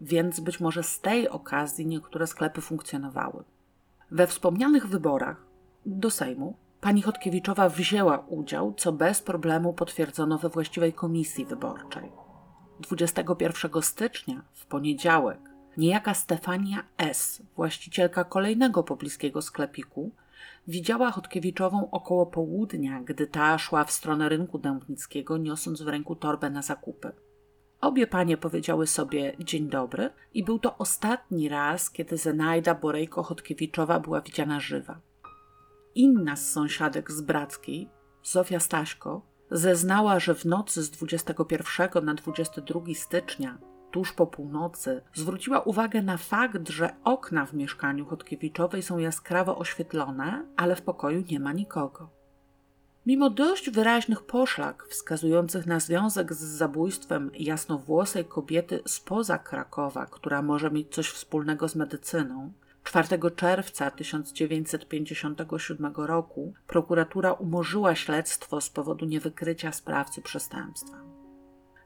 więc 0.00 0.40
być 0.40 0.60
może 0.60 0.82
z 0.82 1.00
tej 1.00 1.28
okazji 1.28 1.86
niektóre 1.86 2.26
sklepy 2.26 2.60
funkcjonowały. 2.60 3.44
We 4.10 4.26
wspomnianych 4.26 4.86
wyborach 4.86 5.46
do 5.86 6.10
Sejmu 6.10 6.56
pani 6.80 7.02
Chodkiewiczowa 7.02 7.68
wzięła 7.68 8.18
udział, 8.18 8.74
co 8.76 8.92
bez 8.92 9.20
problemu 9.22 9.72
potwierdzono 9.72 10.38
we 10.38 10.48
właściwej 10.48 10.92
komisji 10.92 11.44
wyborczej. 11.44 12.12
21 12.80 13.82
stycznia, 13.82 14.42
w 14.52 14.66
poniedziałek, 14.66 15.53
niejaka 15.76 16.14
Stefania 16.14 16.84
S., 16.98 17.42
właścicielka 17.56 18.24
kolejnego 18.24 18.82
pobliskiego 18.82 19.42
sklepiku, 19.42 20.10
widziała 20.68 21.10
Chodkiewiczową 21.10 21.90
około 21.90 22.26
południa, 22.26 23.00
gdy 23.00 23.26
ta 23.26 23.58
szła 23.58 23.84
w 23.84 23.92
stronę 23.92 24.28
rynku 24.28 24.58
dębnickiego, 24.58 25.36
niosąc 25.36 25.82
w 25.82 25.88
ręku 25.88 26.16
torbę 26.16 26.50
na 26.50 26.62
zakupy. 26.62 27.12
Obie 27.80 28.06
panie 28.06 28.36
powiedziały 28.36 28.86
sobie 28.86 29.36
dzień 29.38 29.68
dobry 29.68 30.10
i 30.34 30.44
był 30.44 30.58
to 30.58 30.78
ostatni 30.78 31.48
raz, 31.48 31.90
kiedy 31.90 32.16
Zenajda 32.16 32.74
Borejko-Chodkiewiczowa 32.74 34.00
była 34.00 34.20
widziana 34.20 34.60
żywa. 34.60 35.00
Inna 35.94 36.36
z 36.36 36.50
sąsiadek 36.50 37.12
z 37.12 37.20
Brackiej, 37.20 37.88
Zofia 38.22 38.60
Staśko, 38.60 39.22
zeznała, 39.50 40.20
że 40.20 40.34
w 40.34 40.44
nocy 40.44 40.82
z 40.82 40.90
21 40.90 42.04
na 42.04 42.14
22 42.14 42.80
stycznia, 42.94 43.58
tuż 43.94 44.12
po 44.12 44.26
północy, 44.26 45.02
zwróciła 45.14 45.60
uwagę 45.60 46.02
na 46.02 46.16
fakt, 46.16 46.68
że 46.68 46.94
okna 47.04 47.46
w 47.46 47.54
mieszkaniu 47.54 48.06
Chodkiewiczowej 48.06 48.82
są 48.82 48.98
jaskrawo 48.98 49.58
oświetlone, 49.58 50.44
ale 50.56 50.76
w 50.76 50.82
pokoju 50.82 51.24
nie 51.30 51.40
ma 51.40 51.52
nikogo. 51.52 52.10
Mimo 53.06 53.30
dość 53.30 53.70
wyraźnych 53.70 54.22
poszlak 54.22 54.86
wskazujących 54.88 55.66
na 55.66 55.80
związek 55.80 56.34
z 56.34 56.38
zabójstwem 56.38 57.30
jasnowłosej 57.34 58.24
kobiety 58.24 58.82
spoza 58.86 59.38
Krakowa, 59.38 60.06
która 60.06 60.42
może 60.42 60.70
mieć 60.70 60.94
coś 60.94 61.08
wspólnego 61.08 61.68
z 61.68 61.74
medycyną, 61.74 62.52
4 62.84 63.08
czerwca 63.36 63.90
1957 63.90 65.92
roku 65.96 66.54
prokuratura 66.66 67.32
umorzyła 67.32 67.94
śledztwo 67.94 68.60
z 68.60 68.70
powodu 68.70 69.06
niewykrycia 69.06 69.72
sprawcy 69.72 70.22
przestępstwa. 70.22 71.03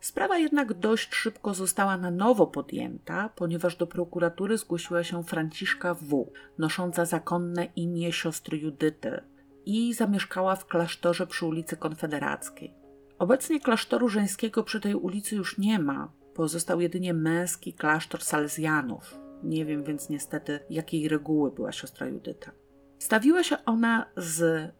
Sprawa 0.00 0.38
jednak 0.38 0.74
dość 0.74 1.14
szybko 1.14 1.54
została 1.54 1.96
na 1.96 2.10
nowo 2.10 2.46
podjęta, 2.46 3.28
ponieważ 3.28 3.76
do 3.76 3.86
prokuratury 3.86 4.58
zgłosiła 4.58 5.04
się 5.04 5.24
Franciszka 5.24 5.94
W., 5.94 6.32
nosząca 6.58 7.04
zakonne 7.04 7.64
imię 7.76 8.12
siostry 8.12 8.58
Judyty 8.58 9.20
i 9.66 9.94
zamieszkała 9.94 10.56
w 10.56 10.66
klasztorze 10.66 11.26
przy 11.26 11.46
ulicy 11.46 11.76
Konfederackiej. 11.76 12.74
Obecnie 13.18 13.60
klasztoru 13.60 14.08
żeńskiego 14.08 14.64
przy 14.64 14.80
tej 14.80 14.94
ulicy 14.94 15.36
już 15.36 15.58
nie 15.58 15.78
ma, 15.78 16.12
pozostał 16.34 16.80
jedynie 16.80 17.14
męski 17.14 17.72
klasztor 17.72 18.22
salezjanów, 18.22 19.18
nie 19.42 19.64
wiem 19.64 19.84
więc 19.84 20.08
niestety, 20.08 20.60
jakiej 20.70 21.08
reguły 21.08 21.50
była 21.50 21.72
siostra 21.72 22.06
Judyta. 22.06 22.50
Stawiła 22.98 23.42
się 23.42 23.64
ona 23.64 24.06
z 24.16 24.70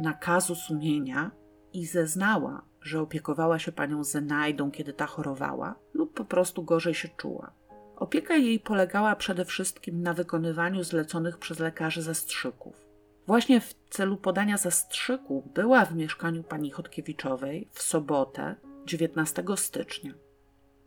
nakazu 0.00 0.54
sumienia 0.54 1.30
i 1.72 1.86
zeznała, 1.86 2.64
że 2.84 3.00
opiekowała 3.00 3.58
się 3.58 3.72
panią 3.72 4.04
Zenajdą, 4.04 4.70
kiedy 4.70 4.92
ta 4.92 5.06
chorowała, 5.06 5.74
lub 5.94 6.14
po 6.14 6.24
prostu 6.24 6.62
gorzej 6.62 6.94
się 6.94 7.08
czuła. 7.08 7.52
Opieka 7.96 8.36
jej 8.36 8.60
polegała 8.60 9.16
przede 9.16 9.44
wszystkim 9.44 10.02
na 10.02 10.14
wykonywaniu 10.14 10.84
zleconych 10.84 11.38
przez 11.38 11.58
lekarzy 11.58 12.02
zastrzyków. 12.02 12.84
Właśnie 13.26 13.60
w 13.60 13.74
celu 13.90 14.16
podania 14.16 14.56
zastrzyku 14.56 15.50
była 15.54 15.84
w 15.84 15.94
mieszkaniu 15.94 16.42
pani 16.42 16.70
Chodkiewiczowej 16.70 17.68
w 17.72 17.82
sobotę 17.82 18.54
19 18.86 19.44
stycznia. 19.56 20.12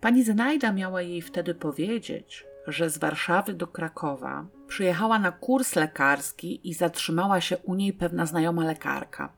Pani 0.01 0.23
Zenajda 0.23 0.71
miała 0.71 1.01
jej 1.01 1.21
wtedy 1.21 1.55
powiedzieć, 1.55 2.45
że 2.67 2.89
z 2.89 2.97
Warszawy 2.97 3.53
do 3.53 3.67
Krakowa 3.67 4.45
przyjechała 4.67 5.19
na 5.19 5.31
kurs 5.31 5.75
lekarski 5.75 6.69
i 6.69 6.73
zatrzymała 6.73 7.41
się 7.41 7.57
u 7.57 7.75
niej 7.75 7.93
pewna 7.93 8.25
znajoma 8.25 8.65
lekarka. 8.65 9.33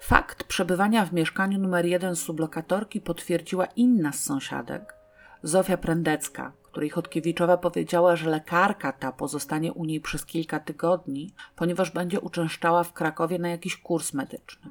Fakt 0.00 0.44
przebywania 0.44 1.06
w 1.06 1.12
mieszkaniu 1.12 1.58
numer 1.58 1.86
jeden 1.86 2.16
sublokatorki 2.16 3.00
potwierdziła 3.00 3.64
inna 3.64 4.12
z 4.12 4.24
sąsiadek, 4.24 4.94
Zofia 5.42 5.76
Prędecka, 5.76 6.52
której 6.62 6.90
Chodkiewiczowa 6.90 7.56
powiedziała, 7.56 8.16
że 8.16 8.30
lekarka 8.30 8.92
ta 8.92 9.12
pozostanie 9.12 9.72
u 9.72 9.84
niej 9.84 10.00
przez 10.00 10.26
kilka 10.26 10.60
tygodni, 10.60 11.34
ponieważ 11.56 11.90
będzie 11.90 12.20
uczęszczała 12.20 12.84
w 12.84 12.92
Krakowie 12.92 13.38
na 13.38 13.48
jakiś 13.48 13.76
kurs 13.76 14.14
medyczny. 14.14 14.70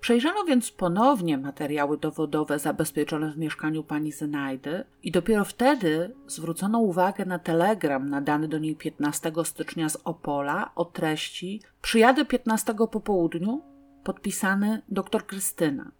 Przejrzano 0.00 0.44
więc 0.44 0.70
ponownie 0.70 1.38
materiały 1.38 1.98
dowodowe 1.98 2.58
zabezpieczone 2.58 3.32
w 3.32 3.38
mieszkaniu 3.38 3.84
pani 3.84 4.12
Zenajdy 4.12 4.84
i 5.02 5.10
dopiero 5.10 5.44
wtedy 5.44 6.14
zwrócono 6.26 6.78
uwagę 6.78 7.24
na 7.24 7.38
telegram 7.38 8.10
nadany 8.10 8.48
do 8.48 8.58
niej 8.58 8.76
15 8.76 9.32
stycznia 9.44 9.88
z 9.88 9.96
Opola 10.04 10.70
o 10.74 10.84
treści 10.84 11.62
Przyjadę 11.82 12.24
15 12.24 12.74
po 12.74 13.00
południu, 13.00 13.75
podpisany 14.06 14.82
dr 14.88 15.26
Krystyna. 15.26 15.90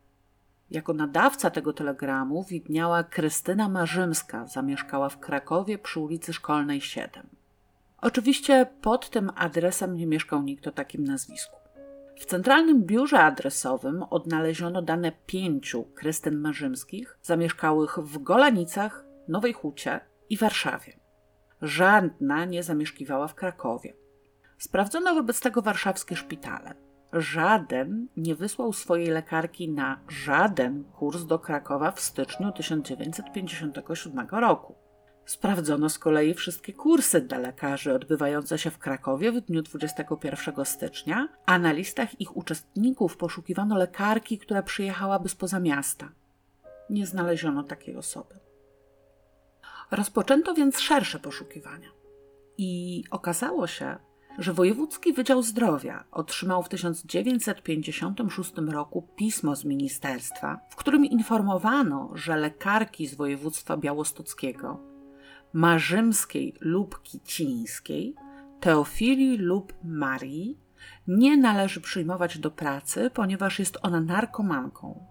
Jako 0.70 0.92
nadawca 0.92 1.50
tego 1.50 1.72
telegramu 1.72 2.44
widniała 2.44 3.04
Krystyna 3.04 3.68
Marzymska, 3.68 4.46
zamieszkała 4.46 5.08
w 5.08 5.18
Krakowie 5.18 5.78
przy 5.78 6.00
ulicy 6.00 6.32
Szkolnej 6.32 6.80
7. 6.80 7.26
Oczywiście 8.00 8.66
pod 8.82 9.10
tym 9.10 9.30
adresem 9.36 9.96
nie 9.96 10.06
mieszkał 10.06 10.42
nikt 10.42 10.66
o 10.66 10.72
takim 10.72 11.04
nazwisku. 11.04 11.56
W 12.16 12.24
centralnym 12.24 12.82
biurze 12.84 13.18
adresowym 13.18 14.02
odnaleziono 14.02 14.82
dane 14.82 15.12
pięciu 15.26 15.84
Krystyn 15.94 16.40
Marzymskich 16.40 17.18
zamieszkałych 17.22 17.98
w 17.98 18.18
Golanicach, 18.18 19.04
Nowej 19.28 19.52
Hucie 19.52 20.00
i 20.30 20.36
Warszawie. 20.36 21.00
Żadna 21.62 22.44
nie 22.44 22.62
zamieszkiwała 22.62 23.28
w 23.28 23.34
Krakowie. 23.34 23.94
Sprawdzono 24.58 25.14
wobec 25.14 25.40
tego 25.40 25.62
warszawskie 25.62 26.16
szpitale. 26.16 26.85
Żaden 27.16 28.08
nie 28.16 28.34
wysłał 28.34 28.72
swojej 28.72 29.06
lekarki 29.06 29.68
na 29.68 30.00
żaden 30.08 30.84
kurs 30.84 31.24
do 31.24 31.38
Krakowa 31.38 31.90
w 31.90 32.00
styczniu 32.00 32.52
1957 32.52 34.26
roku. 34.30 34.74
Sprawdzono 35.26 35.88
z 35.88 35.98
kolei 35.98 36.34
wszystkie 36.34 36.72
kursy 36.72 37.20
dla 37.20 37.38
lekarzy 37.38 37.94
odbywające 37.94 38.58
się 38.58 38.70
w 38.70 38.78
Krakowie 38.78 39.32
w 39.32 39.40
dniu 39.40 39.62
21 39.62 40.64
stycznia, 40.64 41.28
a 41.46 41.58
na 41.58 41.72
listach 41.72 42.20
ich 42.20 42.36
uczestników 42.36 43.16
poszukiwano 43.16 43.76
lekarki, 43.76 44.38
która 44.38 44.62
przyjechałaby 44.62 45.28
spoza 45.28 45.60
miasta. 45.60 46.08
Nie 46.90 47.06
znaleziono 47.06 47.62
takiej 47.62 47.96
osoby. 47.96 48.34
Rozpoczęto 49.90 50.54
więc 50.54 50.80
szersze 50.80 51.18
poszukiwania. 51.18 51.88
I 52.58 53.04
okazało 53.10 53.66
się, 53.66 53.96
że 54.38 54.52
Wojewódzki 54.52 55.12
Wydział 55.12 55.42
Zdrowia 55.42 56.04
otrzymał 56.12 56.62
w 56.62 56.68
1956 56.68 58.52
roku 58.68 59.08
pismo 59.16 59.56
z 59.56 59.64
ministerstwa, 59.64 60.60
w 60.70 60.76
którym 60.76 61.04
informowano, 61.04 62.10
że 62.14 62.36
lekarki 62.36 63.06
z 63.06 63.14
województwa 63.14 63.76
białostockiego, 63.76 64.80
marzymskiej 65.52 66.54
lub 66.60 67.02
kicińskiej, 67.02 68.14
Teofilii 68.60 69.38
lub 69.38 69.72
Marii 69.84 70.58
nie 71.08 71.36
należy 71.36 71.80
przyjmować 71.80 72.38
do 72.38 72.50
pracy, 72.50 73.10
ponieważ 73.14 73.58
jest 73.58 73.78
ona 73.82 74.00
narkomanką. 74.00 75.06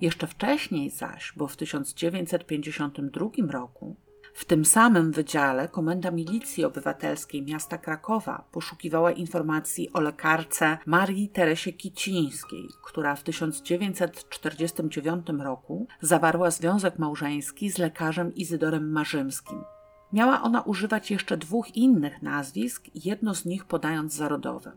Jeszcze 0.00 0.26
wcześniej 0.26 0.90
zaś, 0.90 1.32
bo 1.36 1.48
w 1.48 1.56
1952 1.56 3.26
roku, 3.50 3.96
w 4.36 4.44
tym 4.44 4.64
samym 4.64 5.12
wydziale 5.12 5.68
Komenda 5.68 6.10
Milicji 6.10 6.64
Obywatelskiej 6.64 7.42
Miasta 7.42 7.78
Krakowa 7.78 8.44
poszukiwała 8.52 9.12
informacji 9.12 9.92
o 9.92 10.00
lekarce 10.00 10.78
Marii 10.86 11.28
Teresie 11.28 11.72
Kicińskiej, 11.72 12.68
która 12.84 13.16
w 13.16 13.22
1949 13.22 15.26
roku 15.38 15.86
zawarła 16.00 16.50
związek 16.50 16.98
małżeński 16.98 17.70
z 17.70 17.78
lekarzem 17.78 18.34
Izydorem 18.34 18.92
Marzymskim. 18.92 19.64
Miała 20.12 20.42
ona 20.42 20.62
używać 20.62 21.10
jeszcze 21.10 21.36
dwóch 21.36 21.76
innych 21.76 22.22
nazwisk, 22.22 22.84
jedno 22.94 23.34
z 23.34 23.44
nich 23.44 23.64
podając 23.64 24.14
za 24.14 24.28
rodowe. 24.28 24.72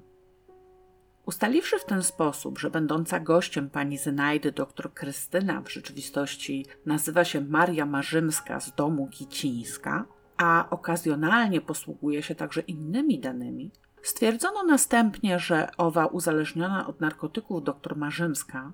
Ustaliwszy 1.30 1.80
w 1.80 1.86
ten 1.86 2.04
sposób, 2.04 2.60
że 2.60 2.70
będąca 2.70 3.20
gościem 3.20 3.70
pani 3.70 3.98
Zynajdy 3.98 4.52
dr 4.52 4.94
Krystyna 4.94 5.62
w 5.62 5.72
rzeczywistości 5.72 6.66
nazywa 6.86 7.24
się 7.24 7.42
Maria 7.42 7.86
Marzymska 7.86 8.60
z 8.60 8.76
domu 8.76 9.08
Gicińska, 9.08 10.06
a 10.38 10.68
okazjonalnie 10.70 11.62
posługuje 11.62 12.24
się 12.24 12.36
także 12.36 12.62
innymi 12.62 13.20
danymi, 13.20 13.72
stwierdzono 14.02 14.64
następnie, 14.64 15.40
że 15.40 15.70
owa 15.78 16.06
uzależniona 16.06 16.88
od 16.88 17.02
narkotyków 17.02 17.64
dr 17.64 17.98
Marzymska 17.98 18.72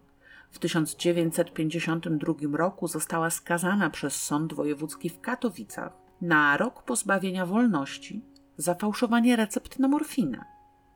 w 0.52 0.60
1952 0.60 2.34
roku 2.58 2.88
została 2.88 3.30
skazana 3.30 3.90
przez 3.90 4.16
Sąd 4.16 4.54
Wojewódzki 4.54 5.10
w 5.10 5.22
Katowicach 5.22 5.94
na 6.22 6.58
rok 6.58 6.84
pozbawienia 6.84 7.46
wolności 7.46 8.22
za 8.58 8.76
fałszowanie 8.76 9.36
recept 9.36 9.80
na 9.80 9.88
morfinę. 9.88 10.55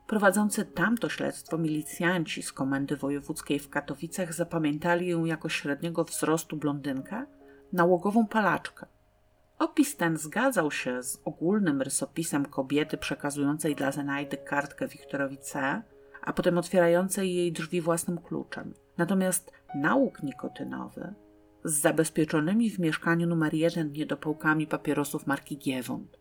Prowadzący 0.09 0.65
tamto 0.65 1.09
śledztwo 1.09 1.57
milicjanci 1.57 2.43
z 2.43 2.53
Komendy 2.53 2.97
Wojewódzkiej 2.97 3.59
w 3.59 3.69
Katowicach 3.69 4.33
zapamiętali 4.33 5.07
ją 5.07 5.25
jako 5.25 5.49
średniego 5.49 6.03
wzrostu 6.03 6.57
blondynkę, 6.57 7.25
nałogową 7.73 8.27
palaczkę. 8.27 8.85
Opis 9.59 9.97
ten 9.97 10.17
zgadzał 10.17 10.71
się 10.71 11.03
z 11.03 11.21
ogólnym 11.25 11.81
rysopisem 11.81 12.45
kobiety 12.45 12.97
przekazującej 12.97 13.75
dla 13.75 13.91
Zenajdy 13.91 14.37
kartkę 14.37 14.87
Wiktorowi 14.87 15.37
C., 15.37 15.81
a 16.21 16.33
potem 16.33 16.57
otwierającej 16.57 17.35
jej 17.35 17.51
drzwi 17.51 17.81
własnym 17.81 18.17
kluczem. 18.17 18.73
Natomiast 18.97 19.51
nałóg 19.75 20.23
nikotynowy 20.23 21.13
z 21.63 21.73
zabezpieczonymi 21.73 22.69
w 22.69 22.79
mieszkaniu 22.79 23.27
numer 23.27 23.53
jeden 23.53 23.91
niedopałkami 23.91 24.67
papierosów 24.67 25.27
marki 25.27 25.57
Giewont 25.57 26.18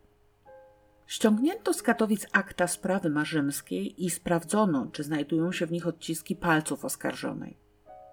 Ściągnięto 1.09 1.73
z 1.73 1.81
Katowic 1.81 2.27
akta 2.31 2.67
sprawy 2.67 3.09
marzymskiej 3.09 4.05
i 4.05 4.09
sprawdzono, 4.09 4.87
czy 4.91 5.03
znajdują 5.03 5.51
się 5.51 5.65
w 5.65 5.71
nich 5.71 5.87
odciski 5.87 6.35
palców 6.35 6.85
oskarżonej. 6.85 7.57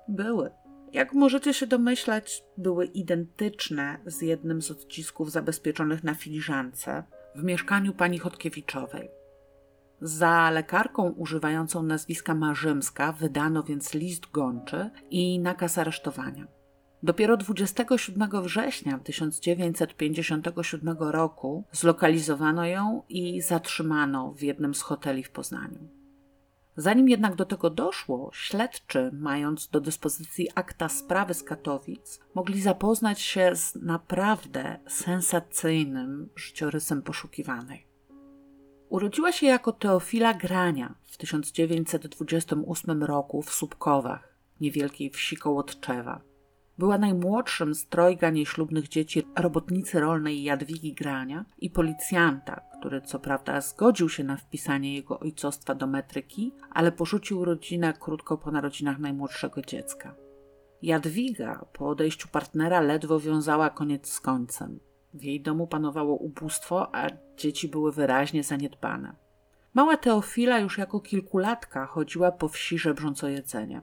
Były. 0.08 0.50
Jak 0.92 1.12
możecie 1.12 1.54
się 1.54 1.66
domyślać, 1.66 2.44
były 2.56 2.84
identyczne 2.86 3.98
z 4.06 4.22
jednym 4.22 4.62
z 4.62 4.70
odcisków 4.70 5.30
zabezpieczonych 5.30 6.04
na 6.04 6.14
filiżance 6.14 7.04
w 7.34 7.44
mieszkaniu 7.44 7.92
pani 7.92 8.18
Chodkiewiczowej. 8.18 9.10
Za 10.00 10.50
lekarką 10.50 11.10
używającą 11.10 11.82
nazwiska 11.82 12.34
Marzymska 12.34 13.12
wydano 13.12 13.62
więc 13.62 13.94
list 13.94 14.30
gończy 14.30 14.90
i 15.10 15.38
nakaz 15.38 15.78
aresztowania. 15.78 16.55
Dopiero 17.02 17.36
27 17.36 18.42
września 18.42 18.98
1957 18.98 20.96
roku 20.98 21.64
zlokalizowano 21.72 22.66
ją 22.66 23.02
i 23.08 23.40
zatrzymano 23.40 24.32
w 24.32 24.42
jednym 24.42 24.74
z 24.74 24.82
hoteli 24.82 25.24
w 25.24 25.30
Poznaniu. 25.30 25.88
Zanim 26.76 27.08
jednak 27.08 27.34
do 27.34 27.44
tego 27.44 27.70
doszło, 27.70 28.30
śledczy, 28.32 29.10
mając 29.12 29.68
do 29.68 29.80
dyspozycji 29.80 30.48
akta 30.54 30.88
sprawy 30.88 31.34
z 31.34 31.42
Katowic, 31.42 32.20
mogli 32.34 32.60
zapoznać 32.60 33.20
się 33.20 33.56
z 33.56 33.74
naprawdę 33.74 34.78
sensacyjnym 34.88 36.28
życiorysem 36.36 37.02
poszukiwanej. 37.02 37.86
Urodziła 38.88 39.32
się 39.32 39.46
jako 39.46 39.72
Teofila 39.72 40.34
Grania 40.34 40.94
w 41.02 41.16
1928 41.16 43.04
roku 43.04 43.42
w 43.42 43.54
Subkowach, 43.54 44.36
niewielkiej 44.60 45.10
wsi 45.10 45.36
koło 45.36 45.62
Tczewa. 45.62 46.35
Była 46.78 46.98
najmłodszym 46.98 47.74
z 47.74 47.86
trojga 47.86 48.30
nieślubnych 48.30 48.88
dzieci 48.88 49.22
robotnicy 49.36 50.00
rolnej 50.00 50.42
Jadwigi 50.42 50.94
Grania 50.94 51.44
i 51.58 51.70
policjanta, 51.70 52.60
który 52.78 53.00
co 53.00 53.18
prawda 53.18 53.60
zgodził 53.60 54.08
się 54.08 54.24
na 54.24 54.36
wpisanie 54.36 54.94
jego 54.94 55.20
ojcostwa 55.20 55.74
do 55.74 55.86
metryki, 55.86 56.52
ale 56.70 56.92
porzucił 56.92 57.44
rodzinę 57.44 57.94
krótko 58.00 58.38
po 58.38 58.50
narodzinach 58.50 58.98
najmłodszego 58.98 59.62
dziecka. 59.62 60.14
Jadwiga 60.82 61.64
po 61.72 61.88
odejściu 61.88 62.28
partnera 62.28 62.80
ledwo 62.80 63.20
wiązała 63.20 63.70
koniec 63.70 64.08
z 64.08 64.20
końcem. 64.20 64.80
W 65.14 65.22
jej 65.22 65.40
domu 65.40 65.66
panowało 65.66 66.16
ubóstwo, 66.16 66.94
a 66.94 67.08
dzieci 67.36 67.68
były 67.68 67.92
wyraźnie 67.92 68.42
zaniedbane. 68.42 69.16
Mała 69.74 69.96
Teofila 69.96 70.58
już 70.58 70.78
jako 70.78 71.00
kilkulatka 71.00 71.86
chodziła 71.86 72.32
po 72.32 72.48
wsi 72.48 72.78
żebrząc 72.78 73.24
o 73.24 73.28
jedzenie. 73.28 73.82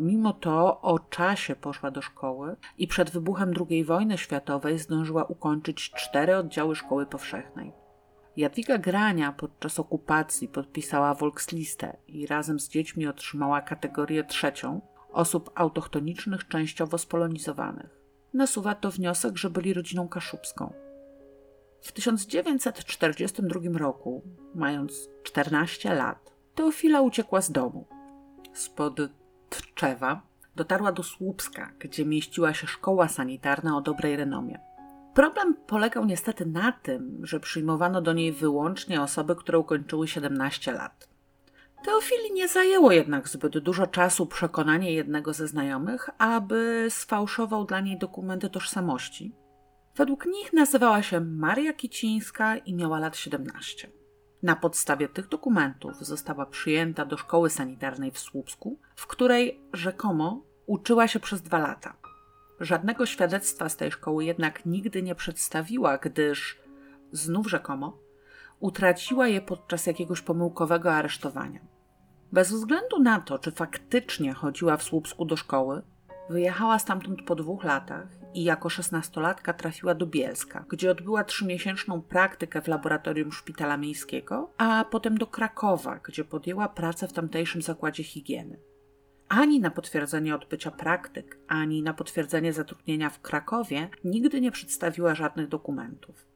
Mimo 0.00 0.32
to 0.32 0.80
o 0.80 0.98
czasie 0.98 1.56
poszła 1.56 1.90
do 1.90 2.02
szkoły 2.02 2.56
i 2.78 2.86
przed 2.86 3.10
wybuchem 3.10 3.52
II 3.70 3.84
wojny 3.84 4.18
światowej 4.18 4.78
zdążyła 4.78 5.24
ukończyć 5.24 5.90
cztery 5.90 6.36
oddziały 6.36 6.76
szkoły 6.76 7.06
powszechnej. 7.06 7.72
Jadwiga 8.36 8.78
Grania 8.78 9.32
podczas 9.32 9.80
okupacji 9.80 10.48
podpisała 10.48 11.14
Volkslistę 11.14 11.96
i 12.06 12.26
razem 12.26 12.60
z 12.60 12.68
dziećmi 12.68 13.06
otrzymała 13.06 13.60
kategorię 13.60 14.24
trzecią 14.24 14.80
osób 15.12 15.50
autochtonicznych 15.54 16.48
częściowo 16.48 16.98
spolonizowanych. 16.98 18.00
Nasuwa 18.34 18.74
to 18.74 18.90
wniosek, 18.90 19.38
że 19.38 19.50
byli 19.50 19.74
rodziną 19.74 20.08
kaszubską. 20.08 20.72
W 21.80 21.92
1942 21.92 23.78
roku, 23.78 24.22
mając 24.54 25.08
14 25.22 25.94
lat, 25.94 26.32
Teofila 26.54 27.00
uciekła 27.00 27.40
z 27.40 27.52
domu. 27.52 27.86
Spod 28.52 29.00
Tczewa 29.50 30.22
dotarła 30.56 30.92
do 30.92 31.02
Słupska, 31.02 31.72
gdzie 31.78 32.04
mieściła 32.04 32.54
się 32.54 32.66
szkoła 32.66 33.08
sanitarna 33.08 33.76
o 33.76 33.80
dobrej 33.80 34.16
renomie. 34.16 34.60
Problem 35.14 35.54
polegał 35.66 36.04
niestety 36.04 36.46
na 36.46 36.72
tym, 36.72 37.20
że 37.22 37.40
przyjmowano 37.40 38.00
do 38.00 38.12
niej 38.12 38.32
wyłącznie 38.32 39.02
osoby, 39.02 39.36
które 39.36 39.58
ukończyły 39.58 40.08
17 40.08 40.72
lat. 40.72 41.08
Teofili 41.84 42.32
nie 42.32 42.48
zajęło 42.48 42.92
jednak 42.92 43.28
zbyt 43.28 43.58
dużo 43.58 43.86
czasu 43.86 44.26
przekonanie 44.26 44.92
jednego 44.92 45.32
ze 45.32 45.48
znajomych, 45.48 46.10
aby 46.18 46.86
sfałszował 46.90 47.64
dla 47.64 47.80
niej 47.80 47.98
dokumenty 47.98 48.50
tożsamości. 48.50 49.34
Według 49.96 50.26
nich 50.26 50.52
nazywała 50.52 51.02
się 51.02 51.20
Maria 51.20 51.72
Kicińska 51.72 52.56
i 52.56 52.74
miała 52.74 52.98
lat 52.98 53.16
17. 53.16 53.90
Na 54.42 54.56
podstawie 54.56 55.08
tych 55.08 55.28
dokumentów 55.28 56.06
została 56.06 56.46
przyjęta 56.46 57.04
do 57.04 57.16
szkoły 57.16 57.50
sanitarnej 57.50 58.10
w 58.10 58.18
Słupsku, 58.18 58.78
w 58.96 59.06
której 59.06 59.60
rzekomo 59.72 60.42
uczyła 60.66 61.08
się 61.08 61.20
przez 61.20 61.42
dwa 61.42 61.58
lata. 61.58 61.94
Żadnego 62.60 63.06
świadectwa 63.06 63.68
z 63.68 63.76
tej 63.76 63.92
szkoły 63.92 64.24
jednak 64.24 64.66
nigdy 64.66 65.02
nie 65.02 65.14
przedstawiła, 65.14 65.98
gdyż 65.98 66.58
znów 67.12 67.50
rzekomo 67.50 67.98
utraciła 68.60 69.28
je 69.28 69.40
podczas 69.40 69.86
jakiegoś 69.86 70.20
pomyłkowego 70.20 70.92
aresztowania. 70.94 71.60
Bez 72.32 72.52
względu 72.52 72.98
na 72.98 73.20
to, 73.20 73.38
czy 73.38 73.52
faktycznie 73.52 74.32
chodziła 74.32 74.76
w 74.76 74.82
Słupsku 74.82 75.24
do 75.24 75.36
szkoły, 75.36 75.82
wyjechała 76.30 76.78
stamtąd 76.78 77.22
po 77.22 77.34
dwóch 77.34 77.64
latach 77.64 78.19
i 78.34 78.44
jako 78.44 78.68
szesnastolatka 78.68 79.52
trafiła 79.52 79.94
do 79.94 80.06
Bielska, 80.06 80.64
gdzie 80.68 80.90
odbyła 80.90 81.24
trzymiesięczną 81.24 82.02
praktykę 82.02 82.62
w 82.62 82.68
laboratorium 82.68 83.32
szpitala 83.32 83.76
miejskiego, 83.76 84.50
a 84.58 84.84
potem 84.90 85.18
do 85.18 85.26
Krakowa, 85.26 86.00
gdzie 86.04 86.24
podjęła 86.24 86.68
pracę 86.68 87.08
w 87.08 87.12
tamtejszym 87.12 87.62
zakładzie 87.62 88.04
higieny. 88.04 88.58
Ani 89.28 89.60
na 89.60 89.70
potwierdzenie 89.70 90.34
odbycia 90.34 90.70
praktyk, 90.70 91.38
ani 91.48 91.82
na 91.82 91.94
potwierdzenie 91.94 92.52
zatrudnienia 92.52 93.10
w 93.10 93.20
Krakowie 93.20 93.88
nigdy 94.04 94.40
nie 94.40 94.50
przedstawiła 94.50 95.14
żadnych 95.14 95.48
dokumentów. 95.48 96.26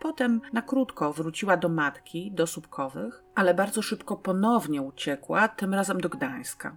Potem 0.00 0.40
na 0.52 0.62
krótko 0.62 1.12
wróciła 1.12 1.56
do 1.56 1.68
matki, 1.68 2.32
do 2.32 2.46
Słupkowych, 2.46 3.22
ale 3.34 3.54
bardzo 3.54 3.82
szybko 3.82 4.16
ponownie 4.16 4.82
uciekła, 4.82 5.48
tym 5.48 5.74
razem 5.74 6.00
do 6.00 6.08
Gdańska. 6.08 6.76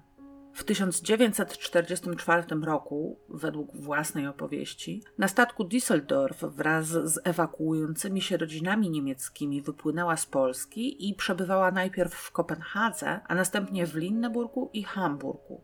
W 0.55 0.63
1944 0.63 2.43
roku, 2.63 3.19
według 3.29 3.77
własnej 3.77 4.27
opowieści, 4.27 5.03
na 5.17 5.27
statku 5.27 5.63
Düsseldorf 5.63 6.49
wraz 6.49 6.87
z 6.87 7.19
ewakuującymi 7.23 8.21
się 8.21 8.37
rodzinami 8.37 8.89
niemieckimi 8.89 9.61
wypłynęła 9.61 10.17
z 10.17 10.25
Polski 10.25 11.09
i 11.09 11.13
przebywała 11.13 11.71
najpierw 11.71 12.13
w 12.13 12.31
Kopenhadze, 12.31 13.19
a 13.27 13.35
następnie 13.35 13.87
w 13.87 13.95
Linneburgu 13.95 14.69
i 14.73 14.83
Hamburgu. 14.83 15.63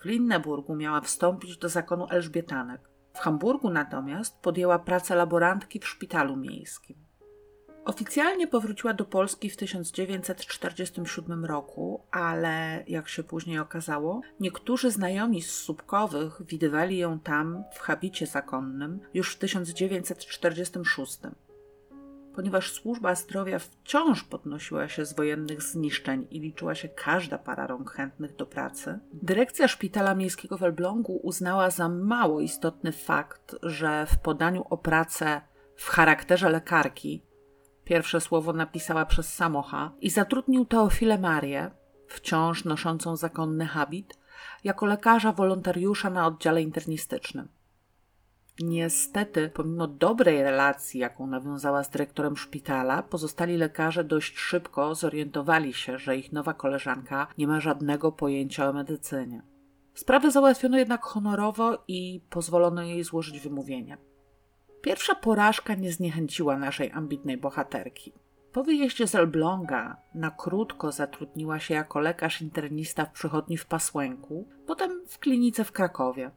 W 0.00 0.04
Linneburgu 0.04 0.74
miała 0.74 1.00
wstąpić 1.00 1.58
do 1.58 1.68
zakonu 1.68 2.06
Elżbietanek. 2.10 2.80
W 3.14 3.18
Hamburgu 3.18 3.70
natomiast 3.70 4.40
podjęła 4.40 4.78
pracę 4.78 5.14
laborantki 5.14 5.80
w 5.80 5.88
szpitalu 5.88 6.36
miejskim. 6.36 7.07
Oficjalnie 7.88 8.46
powróciła 8.46 8.94
do 8.94 9.04
Polski 9.04 9.50
w 9.50 9.56
1947 9.56 11.44
roku, 11.44 12.00
ale 12.10 12.84
jak 12.88 13.08
się 13.08 13.22
później 13.22 13.58
okazało, 13.58 14.20
niektórzy 14.40 14.90
znajomi 14.90 15.42
z 15.42 15.50
Słupkowych 15.50 16.42
widywali 16.46 16.98
ją 16.98 17.18
tam 17.18 17.64
w 17.74 17.78
habicie 17.78 18.26
zakonnym 18.26 19.00
już 19.14 19.34
w 19.34 19.38
1946. 19.38 21.18
Ponieważ 22.34 22.72
służba 22.72 23.14
zdrowia 23.14 23.58
wciąż 23.58 24.24
podnosiła 24.24 24.88
się 24.88 25.04
z 25.04 25.16
wojennych 25.16 25.62
zniszczeń 25.62 26.26
i 26.30 26.40
liczyła 26.40 26.74
się 26.74 26.88
każda 26.88 27.38
para 27.38 27.66
rąk 27.66 27.90
chętnych 27.90 28.36
do 28.36 28.46
pracy, 28.46 28.98
dyrekcja 29.12 29.68
szpitala 29.68 30.14
miejskiego 30.14 30.58
w 30.58 30.62
Elblągu 30.62 31.20
uznała 31.22 31.70
za 31.70 31.88
mało 31.88 32.40
istotny 32.40 32.92
fakt, 32.92 33.56
że 33.62 34.06
w 34.06 34.18
podaniu 34.18 34.64
o 34.70 34.76
pracę 34.76 35.40
w 35.76 35.88
charakterze 35.88 36.50
lekarki 36.50 37.27
pierwsze 37.88 38.20
słowo 38.20 38.52
napisała 38.52 39.06
przez 39.06 39.34
Samocha 39.34 39.92
i 40.00 40.10
zatrudnił 40.10 40.64
Teofilę 40.64 41.18
Marię, 41.18 41.70
wciąż 42.06 42.64
noszącą 42.64 43.16
zakonny 43.16 43.66
habit, 43.66 44.18
jako 44.64 44.86
lekarza 44.86 45.32
wolontariusza 45.32 46.10
na 46.10 46.26
oddziale 46.26 46.62
internistycznym. 46.62 47.48
Niestety, 48.60 49.50
pomimo 49.54 49.86
dobrej 49.86 50.42
relacji, 50.42 51.00
jaką 51.00 51.26
nawiązała 51.26 51.84
z 51.84 51.90
dyrektorem 51.90 52.36
szpitala, 52.36 53.02
pozostali 53.02 53.56
lekarze 53.56 54.04
dość 54.04 54.38
szybko 54.38 54.94
zorientowali 54.94 55.72
się, 55.72 55.98
że 55.98 56.16
ich 56.16 56.32
nowa 56.32 56.54
koleżanka 56.54 57.26
nie 57.38 57.46
ma 57.46 57.60
żadnego 57.60 58.12
pojęcia 58.12 58.68
o 58.68 58.72
medycynie. 58.72 59.42
Sprawę 59.94 60.30
załatwiono 60.30 60.78
jednak 60.78 61.02
honorowo 61.02 61.84
i 61.88 62.20
pozwolono 62.30 62.82
jej 62.82 63.04
złożyć 63.04 63.40
wymówienie. 63.40 63.98
Pierwsza 64.82 65.14
porażka 65.14 65.74
nie 65.74 65.92
zniechęciła 65.92 66.58
naszej 66.58 66.92
ambitnej 66.92 67.36
bohaterki. 67.36 68.12
Po 68.52 68.64
wyjeździe 68.64 69.06
z 69.06 69.14
Elbląga 69.14 69.96
na 70.14 70.30
krótko 70.30 70.92
zatrudniła 70.92 71.58
się 71.58 71.74
jako 71.74 72.00
lekarz 72.00 72.42
internista 72.42 73.04
w 73.04 73.12
przychodni 73.12 73.56
w 73.56 73.66
Pasłęku, 73.66 74.48
potem 74.66 75.06
w 75.06 75.18
klinice 75.18 75.64
w 75.64 75.72
Krakowie. 75.72 76.30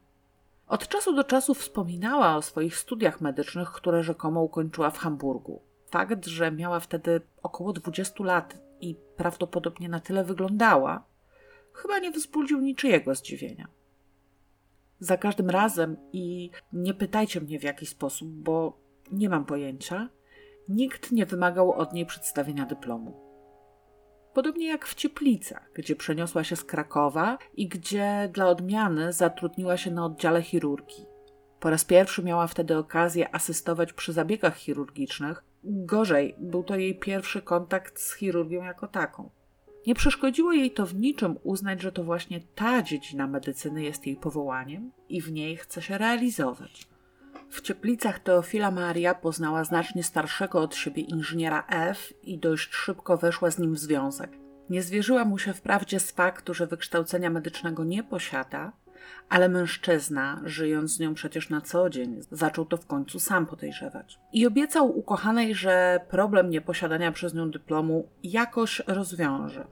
Od 0.68 0.88
czasu 0.88 1.14
do 1.14 1.24
czasu 1.24 1.54
wspominała 1.54 2.36
o 2.36 2.42
swoich 2.42 2.78
studiach 2.78 3.22
medycznych, 3.22 3.72
które 3.72 4.04
rzekomo 4.04 4.44
ukończyła 4.44 4.90
w 4.90 4.98
Hamburgu. 4.98 5.62
Fakt, 5.92 6.26
że 6.26 6.52
miała 6.52 6.80
wtedy 6.80 7.22
około 7.44 7.74
20 7.74 8.24
lat 8.24 8.58
i 8.82 8.96
prawdopodobnie 9.18 9.90
na 9.90 10.00
tyle 10.00 10.24
wyglądała, 10.24 11.04
chyba 11.74 12.00
nie 12.00 12.12
wzbudził 12.12 12.62
niczyjego 12.62 13.16
zdziwienia 13.16 13.68
za 15.02 15.18
każdym 15.18 15.50
razem 15.50 15.98
i 16.14 16.52
nie 16.74 16.94
pytajcie 16.94 17.42
mnie 17.42 17.60
w 17.60 17.64
jaki 17.64 17.86
sposób, 17.86 18.28
bo 18.30 18.82
nie 19.12 19.30
mam 19.30 19.46
pojęcia, 19.46 20.10
nikt 20.70 21.12
nie 21.12 21.26
wymagał 21.26 21.72
od 21.72 21.94
niej 21.94 22.06
przedstawienia 22.06 22.66
dyplomu. 22.66 23.32
Podobnie 24.34 24.68
jak 24.68 24.86
w 24.86 24.96
Cieplicach, 24.96 25.72
gdzie 25.74 25.96
przeniosła 25.96 26.44
się 26.44 26.56
z 26.56 26.64
Krakowa 26.64 27.38
i 27.54 27.68
gdzie 27.68 28.30
dla 28.34 28.48
odmiany 28.48 29.14
zatrudniła 29.14 29.78
się 29.78 29.92
na 29.92 30.06
oddziale 30.06 30.42
chirurgii. 30.42 31.06
Po 31.60 31.70
raz 31.70 31.86
pierwszy 31.86 32.24
miała 32.24 32.48
wtedy 32.48 32.78
okazję 32.78 33.36
asystować 33.36 33.94
przy 33.94 34.14
zabiegach 34.14 34.56
chirurgicznych. 34.56 35.44
Gorzej, 35.64 36.36
był 36.40 36.64
to 36.64 36.76
jej 36.76 37.00
pierwszy 37.00 37.42
kontakt 37.42 38.00
z 38.00 38.16
chirurgią 38.16 38.64
jako 38.64 38.88
taką. 38.88 39.30
Nie 39.88 39.96
przeszkodziło 39.96 40.54
jej 40.54 40.72
to 40.72 40.86
w 40.86 40.96
niczym 40.96 41.38
uznać, 41.44 41.82
że 41.82 41.92
to 41.92 42.04
właśnie 42.04 42.42
ta 42.56 42.84
dziedzina 42.84 43.28
medycyny 43.28 43.84
jest 43.84 44.08
jej 44.08 44.16
powołaniem 44.16 44.92
i 45.10 45.22
w 45.22 45.32
niej 45.32 45.58
chce 45.58 45.82
się 45.82 45.98
realizować. 45.98 46.88
W 47.50 47.62
Cieplicach 47.62 48.20
Teofila 48.20 48.72
Maria 48.72 49.16
poznała 49.16 49.64
znacznie 49.64 50.04
starszego 50.04 50.60
od 50.60 50.76
siebie 50.76 51.04
inżyniera 51.04 51.64
F 51.70 52.14
i 52.24 52.38
dość 52.38 52.74
szybko 52.74 53.18
weszła 53.18 53.52
z 53.52 53.60
nim 53.60 53.74
w 53.74 53.80
związek. 53.80 54.32
Nie 54.70 54.82
zwierzyła 54.82 55.26
mu 55.26 55.38
się 55.38 55.54
wprawdzie 55.54 56.00
z 56.00 56.12
faktu, 56.12 56.54
że 56.54 56.68
wykształcenia 56.68 57.30
medycznego 57.30 57.84
nie 57.84 58.04
posiada, 58.04 58.72
ale 59.30 59.50
mężczyzna, 59.50 60.42
żyjąc 60.46 60.92
z 60.92 61.00
nią 61.00 61.14
przecież 61.14 61.50
na 61.50 61.62
co 61.62 61.90
dzień, 61.90 62.20
zaczął 62.32 62.66
to 62.66 62.78
w 62.78 62.86
końcu 62.86 63.20
sam 63.20 63.46
podejrzewać. 63.46 64.20
I 64.34 64.48
obiecał 64.48 64.98
ukochanej, 64.98 65.56
że 65.56 66.00
problem 66.10 66.50
nieposiadania 66.50 67.12
przez 67.12 67.34
nią 67.34 67.52
dyplomu 67.52 68.10
jakoś 68.24 68.82
rozwiąże. 68.88 69.68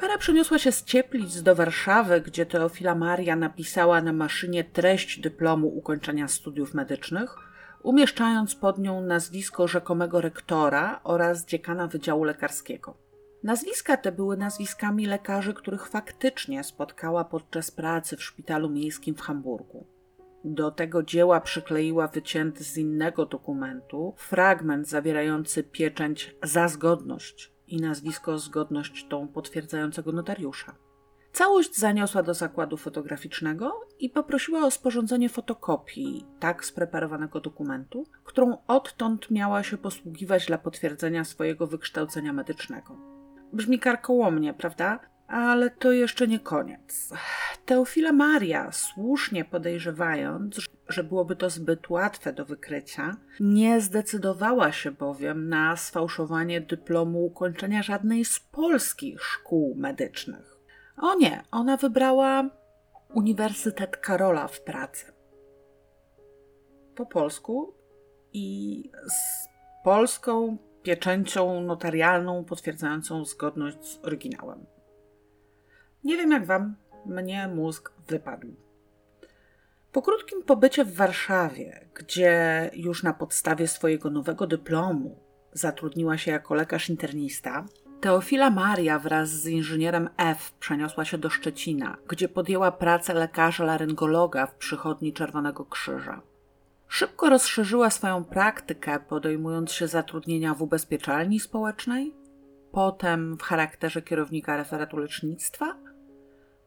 Para 0.00 0.18
przeniosła 0.18 0.58
się 0.58 0.72
z 0.72 0.84
Cieplic 0.84 1.42
do 1.42 1.54
Warszawy, 1.54 2.20
gdzie 2.20 2.46
Teofila 2.46 2.94
Maria 2.94 3.36
napisała 3.36 4.02
na 4.02 4.12
maszynie 4.12 4.64
treść 4.64 5.20
dyplomu 5.20 5.68
ukończenia 5.68 6.28
studiów 6.28 6.74
medycznych, 6.74 7.36
umieszczając 7.82 8.54
pod 8.54 8.78
nią 8.78 9.00
nazwisko 9.00 9.68
rzekomego 9.68 10.20
rektora 10.20 11.00
oraz 11.04 11.46
dziekana 11.46 11.86
Wydziału 11.86 12.24
Lekarskiego. 12.24 13.05
Nazwiska 13.42 13.96
te 13.96 14.12
były 14.12 14.36
nazwiskami 14.36 15.06
lekarzy, 15.06 15.54
których 15.54 15.86
faktycznie 15.86 16.64
spotkała 16.64 17.24
podczas 17.24 17.70
pracy 17.70 18.16
w 18.16 18.22
szpitalu 18.22 18.70
miejskim 18.70 19.14
w 19.14 19.20
Hamburgu. 19.20 19.86
Do 20.44 20.70
tego 20.70 21.02
dzieła 21.02 21.40
przykleiła 21.40 22.08
wycięty 22.08 22.64
z 22.64 22.76
innego 22.76 23.26
dokumentu 23.26 24.14
fragment 24.16 24.88
zawierający 24.88 25.64
pieczęć 25.64 26.36
za 26.42 26.68
zgodność 26.68 27.52
i 27.66 27.80
nazwisko 27.80 28.38
zgodność 28.38 29.06
tą 29.08 29.28
potwierdzającego 29.28 30.12
notariusza. 30.12 30.74
Całość 31.32 31.76
zaniosła 31.76 32.22
do 32.22 32.34
zakładu 32.34 32.76
fotograficznego 32.76 33.80
i 33.98 34.10
poprosiła 34.10 34.60
o 34.66 34.70
sporządzenie 34.70 35.28
fotokopii 35.28 36.26
tak 36.40 36.64
spreparowanego 36.64 37.40
dokumentu, 37.40 38.06
którą 38.24 38.58
odtąd 38.66 39.30
miała 39.30 39.62
się 39.62 39.78
posługiwać 39.78 40.46
dla 40.46 40.58
potwierdzenia 40.58 41.24
swojego 41.24 41.66
wykształcenia 41.66 42.32
medycznego. 42.32 43.15
Brzmi 43.52 43.78
karkołomnie, 43.78 44.54
prawda? 44.54 45.00
Ale 45.28 45.70
to 45.70 45.92
jeszcze 45.92 46.28
nie 46.28 46.40
koniec. 46.40 47.12
Teofila 47.64 48.12
Maria, 48.12 48.72
słusznie 48.72 49.44
podejrzewając, 49.44 50.60
że 50.88 51.04
byłoby 51.04 51.36
to 51.36 51.50
zbyt 51.50 51.90
łatwe 51.90 52.32
do 52.32 52.44
wykrycia, 52.44 53.16
nie 53.40 53.80
zdecydowała 53.80 54.72
się 54.72 54.90
bowiem 54.90 55.48
na 55.48 55.76
sfałszowanie 55.76 56.60
dyplomu 56.60 57.24
ukończenia 57.24 57.82
żadnej 57.82 58.24
z 58.24 58.40
polskich 58.40 59.22
szkół 59.22 59.74
medycznych. 59.76 60.56
O 60.96 61.14
nie, 61.14 61.42
ona 61.50 61.76
wybrała 61.76 62.50
Uniwersytet 63.14 63.96
Karola 63.96 64.48
w 64.48 64.60
pracy. 64.60 65.12
Po 66.94 67.06
polsku 67.06 67.74
i 68.32 68.90
z 69.08 69.48
polską 69.84 70.58
pieczęcią 70.86 71.60
notarialną 71.60 72.44
potwierdzającą 72.44 73.24
zgodność 73.24 73.84
z 73.84 74.04
oryginałem. 74.04 74.66
Nie 76.04 76.16
wiem 76.16 76.30
jak 76.30 76.46
wam, 76.46 76.76
mnie 77.06 77.48
mózg 77.48 77.92
wypadł. 78.08 78.48
Po 79.92 80.02
krótkim 80.02 80.42
pobycie 80.42 80.84
w 80.84 80.94
Warszawie, 80.94 81.88
gdzie 81.94 82.70
już 82.74 83.02
na 83.02 83.12
podstawie 83.12 83.68
swojego 83.68 84.10
nowego 84.10 84.46
dyplomu 84.46 85.18
zatrudniła 85.52 86.18
się 86.18 86.30
jako 86.30 86.54
lekarz 86.54 86.90
internista, 86.90 87.64
Teofila 88.00 88.50
Maria 88.50 88.98
wraz 88.98 89.28
z 89.28 89.46
inżynierem 89.46 90.08
F 90.16 90.52
przeniosła 90.60 91.04
się 91.04 91.18
do 91.18 91.30
Szczecina, 91.30 91.96
gdzie 92.08 92.28
podjęła 92.28 92.72
pracę 92.72 93.14
lekarza 93.14 93.64
laryngologa 93.64 94.46
w 94.46 94.54
przychodni 94.54 95.12
Czerwonego 95.12 95.64
Krzyża. 95.64 96.22
Szybko 96.88 97.30
rozszerzyła 97.30 97.90
swoją 97.90 98.24
praktykę, 98.24 99.00
podejmując 99.00 99.72
się 99.72 99.88
zatrudnienia 99.88 100.54
w 100.54 100.62
ubezpieczalni 100.62 101.40
społecznej, 101.40 102.14
potem 102.72 103.36
w 103.36 103.42
charakterze 103.42 104.02
kierownika 104.02 104.56
referatu 104.56 104.96
lecznictwa, 104.96 105.76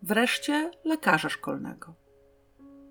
wreszcie 0.01 0.71
lekarza 0.85 1.29
szkolnego. 1.29 1.93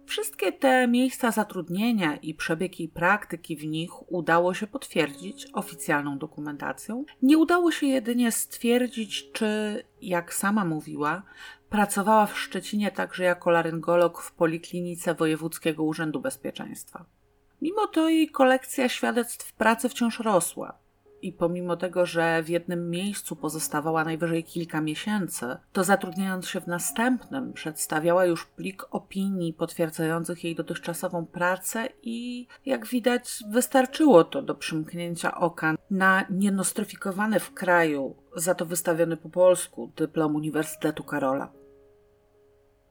Wszystkie 0.06 0.52
te 0.52 0.88
miejsca 0.88 1.30
zatrudnienia 1.30 2.16
i 2.16 2.34
przebieg 2.34 2.80
jej 2.80 2.88
praktyki 2.88 3.56
w 3.56 3.66
nich 3.66 4.12
udało 4.12 4.54
się 4.54 4.66
potwierdzić 4.66 5.46
oficjalną 5.52 6.18
dokumentacją. 6.18 7.04
Nie 7.22 7.38
udało 7.38 7.72
się 7.72 7.86
jedynie 7.86 8.32
stwierdzić, 8.32 9.32
czy, 9.32 9.82
jak 10.02 10.34
sama 10.34 10.64
mówiła, 10.64 11.22
pracowała 11.70 12.26
w 12.26 12.38
Szczecinie 12.38 12.90
także 12.90 13.24
jako 13.24 13.50
laryngolog 13.50 14.22
w 14.22 14.32
Poliklinice 14.32 15.14
Wojewódzkiego 15.14 15.82
Urzędu 15.82 16.20
Bezpieczeństwa. 16.20 17.17
Mimo 17.62 17.86
to 17.86 18.08
jej 18.08 18.28
kolekcja 18.28 18.88
świadectw 18.88 19.52
pracy 19.52 19.88
wciąż 19.88 20.20
rosła 20.20 20.78
i 21.22 21.32
pomimo 21.32 21.76
tego, 21.76 22.06
że 22.06 22.42
w 22.42 22.48
jednym 22.48 22.90
miejscu 22.90 23.36
pozostawała 23.36 24.04
najwyżej 24.04 24.44
kilka 24.44 24.80
miesięcy, 24.80 25.56
to 25.72 25.84
zatrudniając 25.84 26.48
się 26.48 26.60
w 26.60 26.66
następnym, 26.66 27.52
przedstawiała 27.52 28.24
już 28.24 28.46
plik 28.46 28.84
opinii 28.90 29.52
potwierdzających 29.52 30.44
jej 30.44 30.54
dotychczasową 30.54 31.26
pracę 31.26 31.88
i, 32.02 32.46
jak 32.66 32.86
widać, 32.86 33.44
wystarczyło 33.50 34.24
to 34.24 34.42
do 34.42 34.54
przymknięcia 34.54 35.34
oka 35.34 35.74
na 35.90 36.24
nienostryfikowany 36.30 37.40
w 37.40 37.54
kraju, 37.54 38.16
za 38.36 38.54
to 38.54 38.66
wystawiony 38.66 39.16
po 39.16 39.28
polsku, 39.28 39.92
dyplom 39.96 40.36
Uniwersytetu 40.36 41.04
Karola. 41.04 41.52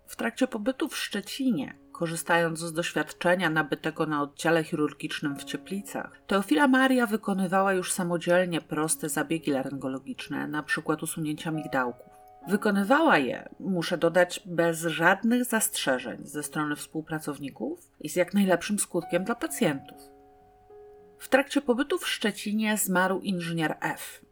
W 0.08 0.16
trakcie 0.16 0.48
pobytu 0.48 0.88
w 0.88 0.98
Szczecinie 0.98 1.76
korzystając 1.98 2.60
z 2.60 2.74
doświadczenia 2.74 3.50
nabytego 3.50 4.06
na 4.06 4.22
oddziale 4.22 4.64
chirurgicznym 4.64 5.36
w 5.36 5.44
Cieplicach. 5.44 6.12
Teofila 6.28 6.68
Maria 6.68 7.08
wykonywała 7.08 7.74
już 7.74 7.92
samodzielnie 7.92 8.62
proste 8.62 9.10
zabiegi 9.10 9.52
laryngologiczne, 9.52 10.38
np. 10.44 10.98
usunięcia 11.02 11.52
migdałków. 11.52 12.14
Wykonywała 12.48 13.18
je, 13.18 13.50
muszę 13.60 13.98
dodać, 13.98 14.42
bez 14.46 14.82
żadnych 14.82 15.46
zastrzeżeń 15.46 16.18
ze 16.24 16.44
strony 16.44 16.76
współpracowników 16.76 17.92
i 18.00 18.10
z 18.10 18.16
jak 18.16 18.34
najlepszym 18.34 18.80
skutkiem 18.80 19.24
dla 19.24 19.36
pacjentów. 19.36 19.98
W 21.20 21.28
trakcie 21.30 21.62
pobytu 21.62 21.98
w 21.98 22.08
Szczecinie 22.08 22.78
zmarł 22.78 23.20
inżynier 23.20 23.78
F. 23.82 24.26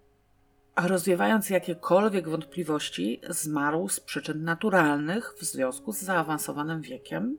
A 0.75 0.87
rozwiewając 0.87 1.49
jakiekolwiek 1.49 2.29
wątpliwości, 2.29 3.21
zmarł 3.29 3.89
z 3.89 3.99
przyczyn 3.99 4.43
naturalnych 4.43 5.33
w 5.37 5.43
związku 5.43 5.91
z 5.91 5.99
zaawansowanym 5.99 6.81
wiekiem 6.81 7.37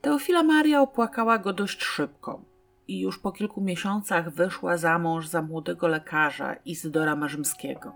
Teofila 0.00 0.42
Maria 0.42 0.80
opłakała 0.80 1.38
go 1.38 1.52
dość 1.52 1.84
szybko 1.84 2.42
i 2.88 3.00
już 3.00 3.18
po 3.18 3.32
kilku 3.32 3.60
miesiącach 3.60 4.30
wyszła 4.30 4.76
za 4.76 4.98
mąż 4.98 5.26
za 5.26 5.42
młodego 5.42 5.88
lekarza 5.88 6.54
Izydora 6.54 7.16
Marzymskiego. 7.16 7.92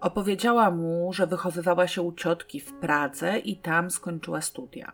Opowiedziała 0.00 0.70
mu, 0.70 1.12
że 1.12 1.26
wychowywała 1.26 1.88
się 1.88 2.02
u 2.02 2.12
ciotki 2.12 2.60
w 2.60 2.72
Pradze 2.72 3.38
i 3.38 3.56
tam 3.56 3.90
skończyła 3.90 4.40
studia. 4.40 4.92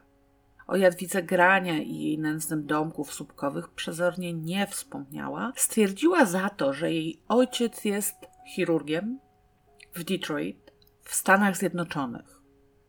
O 0.66 0.76
Jadwice 0.76 1.22
Grania 1.22 1.78
i 1.78 1.98
jej 1.98 2.18
nędznym 2.18 2.66
domku 2.66 3.04
w 3.04 3.14
Słupkowych 3.14 3.68
przezornie 3.68 4.32
nie 4.32 4.66
wspomniała. 4.66 5.52
Stwierdziła 5.56 6.24
za 6.24 6.48
to, 6.48 6.72
że 6.72 6.92
jej 6.92 7.20
ojciec 7.28 7.84
jest 7.84 8.14
chirurgiem 8.54 9.18
w 9.94 10.04
Detroit 10.04 10.72
w 11.02 11.14
Stanach 11.14 11.56
Zjednoczonych. 11.56 12.33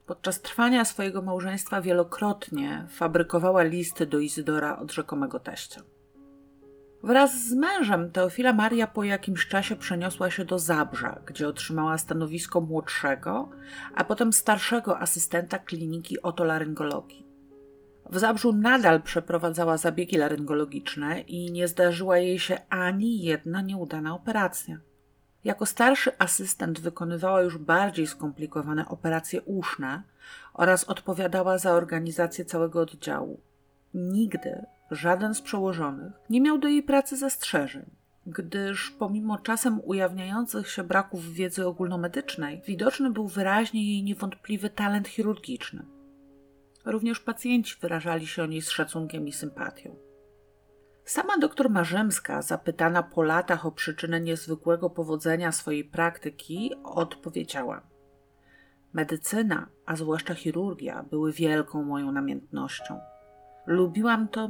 Podczas 0.06 0.42
trwania 0.42 0.86
swojego 0.86 1.22
małżeństwa 1.22 1.82
wielokrotnie 1.82 2.86
fabrykowała 2.90 3.64
listy 3.64 4.06
do 4.06 4.20
Izydora 4.20 4.78
od 4.80 4.92
rzekomego 4.92 5.40
teścia. 5.40 5.82
Wraz 7.04 7.48
z 7.48 7.54
mężem 7.54 8.12
Teofila 8.12 8.54
Maria 8.54 8.88
po 8.88 9.04
jakimś 9.04 9.48
czasie 9.48 9.76
przeniosła 9.76 10.32
się 10.32 10.46
do 10.46 10.60
Zabrza, 10.60 11.22
gdzie 11.26 11.48
otrzymała 11.48 11.98
stanowisko 11.98 12.62
młodszego, 12.62 13.50
a 13.96 14.04
potem 14.04 14.34
starszego 14.34 15.00
asystenta 15.00 15.60
kliniki 15.60 16.22
otolaryngologii. 16.22 17.26
W 18.10 18.20
Zabrzu 18.20 18.54
nadal 18.54 19.02
przeprowadzała 19.02 19.78
zabiegi 19.78 20.18
laryngologiczne 20.18 21.22
i 21.22 21.52
nie 21.52 21.68
zdarzyła 21.68 22.18
jej 22.18 22.40
się 22.40 22.58
ani 22.70 23.24
jedna 23.24 23.62
nieudana 23.62 24.16
operacja. 24.16 24.78
Jako 25.46 25.66
starszy 25.66 26.12
asystent 26.18 26.80
wykonywała 26.80 27.42
już 27.42 27.58
bardziej 27.58 28.08
skomplikowane 28.08 28.88
operacje 28.88 29.42
uszne 29.42 30.04
oraz 30.54 30.84
odpowiadała 30.84 31.58
za 31.58 31.72
organizację 31.72 32.46
całego 32.46 32.82
oddziału. 32.82 33.40
Nigdy 33.94 34.66
żaden 34.92 35.36
z 35.36 35.42
przełożonych 35.42 36.14
nie 36.30 36.42
miał 36.42 36.58
do 36.58 36.68
jej 36.68 36.84
pracy 36.84 37.18
zastrzeżeń, 37.18 37.86
gdyż 38.28 38.92
pomimo 38.92 39.38
czasem 39.38 39.82
ujawniających 39.84 40.70
się 40.70 40.84
braków 40.84 41.34
wiedzy 41.34 41.68
ogólnomedycznej, 41.68 42.62
widoczny 42.68 43.10
był 43.10 43.28
wyraźnie 43.28 43.94
jej 43.94 44.04
niewątpliwy 44.04 44.70
talent 44.70 45.08
chirurgiczny. 45.08 45.86
Również 46.86 47.20
pacjenci 47.20 47.76
wyrażali 47.82 48.28
się 48.28 48.44
o 48.44 48.46
niej 48.46 48.62
z 48.62 48.70
szacunkiem 48.70 49.28
i 49.28 49.34
sympatią. 49.34 50.05
Sama 51.06 51.38
doktor 51.38 51.70
Marzemska, 51.70 52.42
zapytana 52.42 53.04
po 53.04 53.24
latach 53.24 53.66
o 53.66 53.72
przyczynę 53.72 54.22
niezwykłego 54.22 54.90
powodzenia 54.90 55.52
swojej 55.52 55.84
praktyki, 55.84 56.72
odpowiedziała: 56.84 57.82
Medycyna, 58.94 59.68
a 59.86 59.96
zwłaszcza 59.96 60.36
chirurgia, 60.36 61.04
były 61.04 61.32
wielką 61.32 61.84
moją 61.84 62.12
namiętnością. 62.12 63.00
Lubiłam 63.66 64.28
to, 64.28 64.50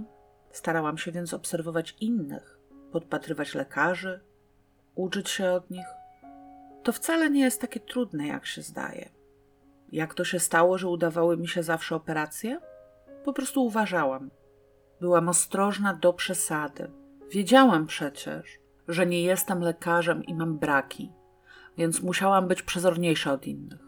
starałam 0.51 0.97
się 0.97 1.11
więc 1.11 1.33
obserwować 1.33 1.95
innych, 2.01 2.59
podpatrywać 2.91 3.55
lekarzy, 3.55 4.19
uczyć 4.95 5.29
się 5.29 5.49
od 5.49 5.69
nich. 5.69 5.87
To 6.83 6.91
wcale 6.91 7.29
nie 7.29 7.41
jest 7.41 7.61
takie 7.61 7.79
trudne, 7.79 8.27
jak 8.27 8.45
się 8.45 8.61
zdaje. 8.61 9.09
Jak 9.91 10.13
to 10.13 10.23
się 10.23 10.39
stało, 10.39 10.77
że 10.77 10.87
udawały 10.87 11.37
mi 11.37 11.47
się 11.47 11.63
zawsze 11.63 11.95
operacje? 11.95 12.59
Po 13.25 13.33
prostu 13.33 13.65
uważałam, 13.65 14.29
Byłam 15.05 15.29
ostrożna 15.29 15.93
do 15.93 16.13
przesady. 16.13 16.91
Wiedziałam 17.31 17.85
przecież, 17.85 18.59
że 18.87 19.05
nie 19.05 19.21
jestem 19.21 19.59
lekarzem 19.59 20.23
i 20.23 20.33
mam 20.33 20.57
braki, 20.57 21.11
więc 21.77 22.01
musiałam 22.01 22.47
być 22.47 22.61
przezorniejsza 22.61 23.33
od 23.33 23.47
innych. 23.47 23.87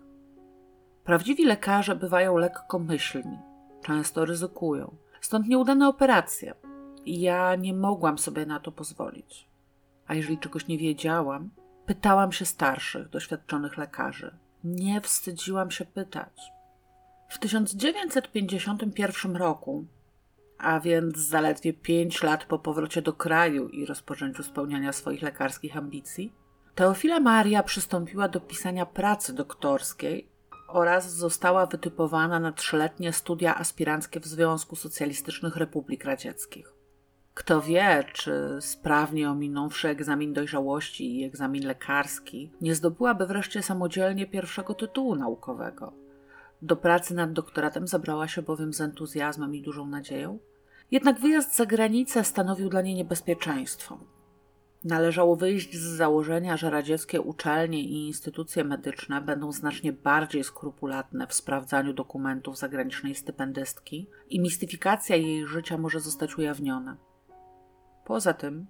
Prawdziwi 1.04 1.46
lekarze 1.46 1.96
bywają 1.96 2.38
lekkomyślni, 2.38 3.38
często 3.82 4.26
ryzykują, 4.26 4.96
stąd 5.22 5.48
nieudane 5.48 5.88
operacje. 5.88 6.54
I 7.06 7.22
ja 7.22 7.56
nie 7.56 7.74
mogłam 7.74 8.18
sobie 8.18 8.46
na 8.46 8.60
to 8.60 8.72
pozwolić. 8.72 9.50
A 10.08 10.14
jeżeli 10.14 10.38
czegoś 10.38 10.68
nie 10.68 10.78
wiedziałam, 10.78 11.50
pytałam 11.86 12.32
się 12.32 12.46
starszych, 12.46 13.10
doświadczonych 13.10 13.78
lekarzy. 13.78 14.38
Nie 14.64 15.02
wstydziłam 15.02 15.72
się 15.72 15.86
pytać. 15.86 16.52
W 17.30 17.40
1951 17.40 19.36
roku 19.36 19.86
a 20.58 20.80
więc 20.80 21.18
zaledwie 21.18 21.74
pięć 21.74 22.24
lat 22.24 22.46
po 22.46 22.60
powrocie 22.60 23.02
do 23.02 23.14
kraju 23.14 23.70
i 23.70 23.86
rozpoczęciu 23.86 24.44
spełniania 24.44 24.94
swoich 24.94 25.22
lekarskich 25.22 25.78
ambicji, 25.78 26.34
Teofila 26.78 27.20
Maria 27.20 27.64
przystąpiła 27.64 28.28
do 28.28 28.40
pisania 28.40 28.86
pracy 28.86 29.34
doktorskiej 29.34 30.28
oraz 30.68 31.14
została 31.14 31.66
wytypowana 31.66 32.40
na 32.40 32.52
trzyletnie 32.52 33.14
studia 33.14 33.58
aspiranckie 33.58 34.20
w 34.20 34.26
Związku 34.26 34.76
Socjalistycznych 34.76 35.56
Republik 35.56 36.06
Radzieckich. 36.06 36.74
Kto 37.34 37.62
wie, 37.62 38.04
czy 38.14 38.58
sprawnie 38.60 39.30
ominąwszy 39.30 39.90
egzamin 39.90 40.34
dojrzałości 40.34 41.20
i 41.20 41.24
egzamin 41.24 41.68
lekarski, 41.68 42.52
nie 42.62 42.76
zdobyłaby 42.76 43.28
wreszcie 43.28 43.64
samodzielnie 43.64 44.28
pierwszego 44.28 44.74
tytułu 44.74 45.16
naukowego– 45.16 45.94
do 46.62 46.76
pracy 46.76 47.16
nad 47.16 47.34
doktoratem 47.34 47.88
zabrała 47.88 48.28
się 48.28 48.42
bowiem 48.42 48.74
z 48.74 48.82
entuzjazmem 48.82 49.56
i 49.56 49.62
dużą 49.62 49.88
nadzieją. 49.88 50.40
Jednak 50.92 51.20
wyjazd 51.20 51.56
za 51.56 51.66
granicę 51.66 52.24
stanowił 52.24 52.70
dla 52.70 52.82
niej 52.82 52.96
niebezpieczeństwo. 52.96 54.00
Należało 54.84 55.36
wyjść 55.36 55.78
z 55.78 55.84
założenia, 55.84 56.58
że 56.58 56.70
radzieckie 56.70 57.22
uczelnie 57.22 57.82
i 57.82 58.08
instytucje 58.08 58.64
medyczne 58.64 59.22
będą 59.22 59.52
znacznie 59.52 59.94
bardziej 59.94 60.44
skrupulatne 60.44 61.28
w 61.28 61.34
sprawdzaniu 61.34 61.94
dokumentów 61.94 62.58
zagranicznej 62.58 63.16
stypendystki 63.16 64.08
i 64.30 64.40
mistyfikacja 64.40 65.16
jej 65.16 65.48
życia 65.48 65.78
może 65.78 66.00
zostać 66.00 66.38
ujawniona. 66.38 66.98
Poza 68.06 68.34
tym, 68.34 68.66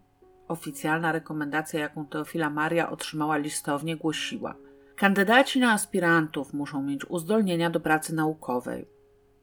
oficjalna 0.48 1.12
rekomendacja, 1.12 1.80
jaką 1.80 2.06
Teofila 2.06 2.50
Maria 2.50 2.90
otrzymała 2.90 3.38
listownie, 3.38 3.98
głosiła– 3.98 4.56
Kandydaci 4.98 5.60
na 5.60 5.72
aspirantów 5.72 6.54
muszą 6.54 6.84
mieć 6.84 7.06
uzdolnienia 7.06 7.70
do 7.70 7.80
pracy 7.80 8.16
naukowej. 8.16 8.88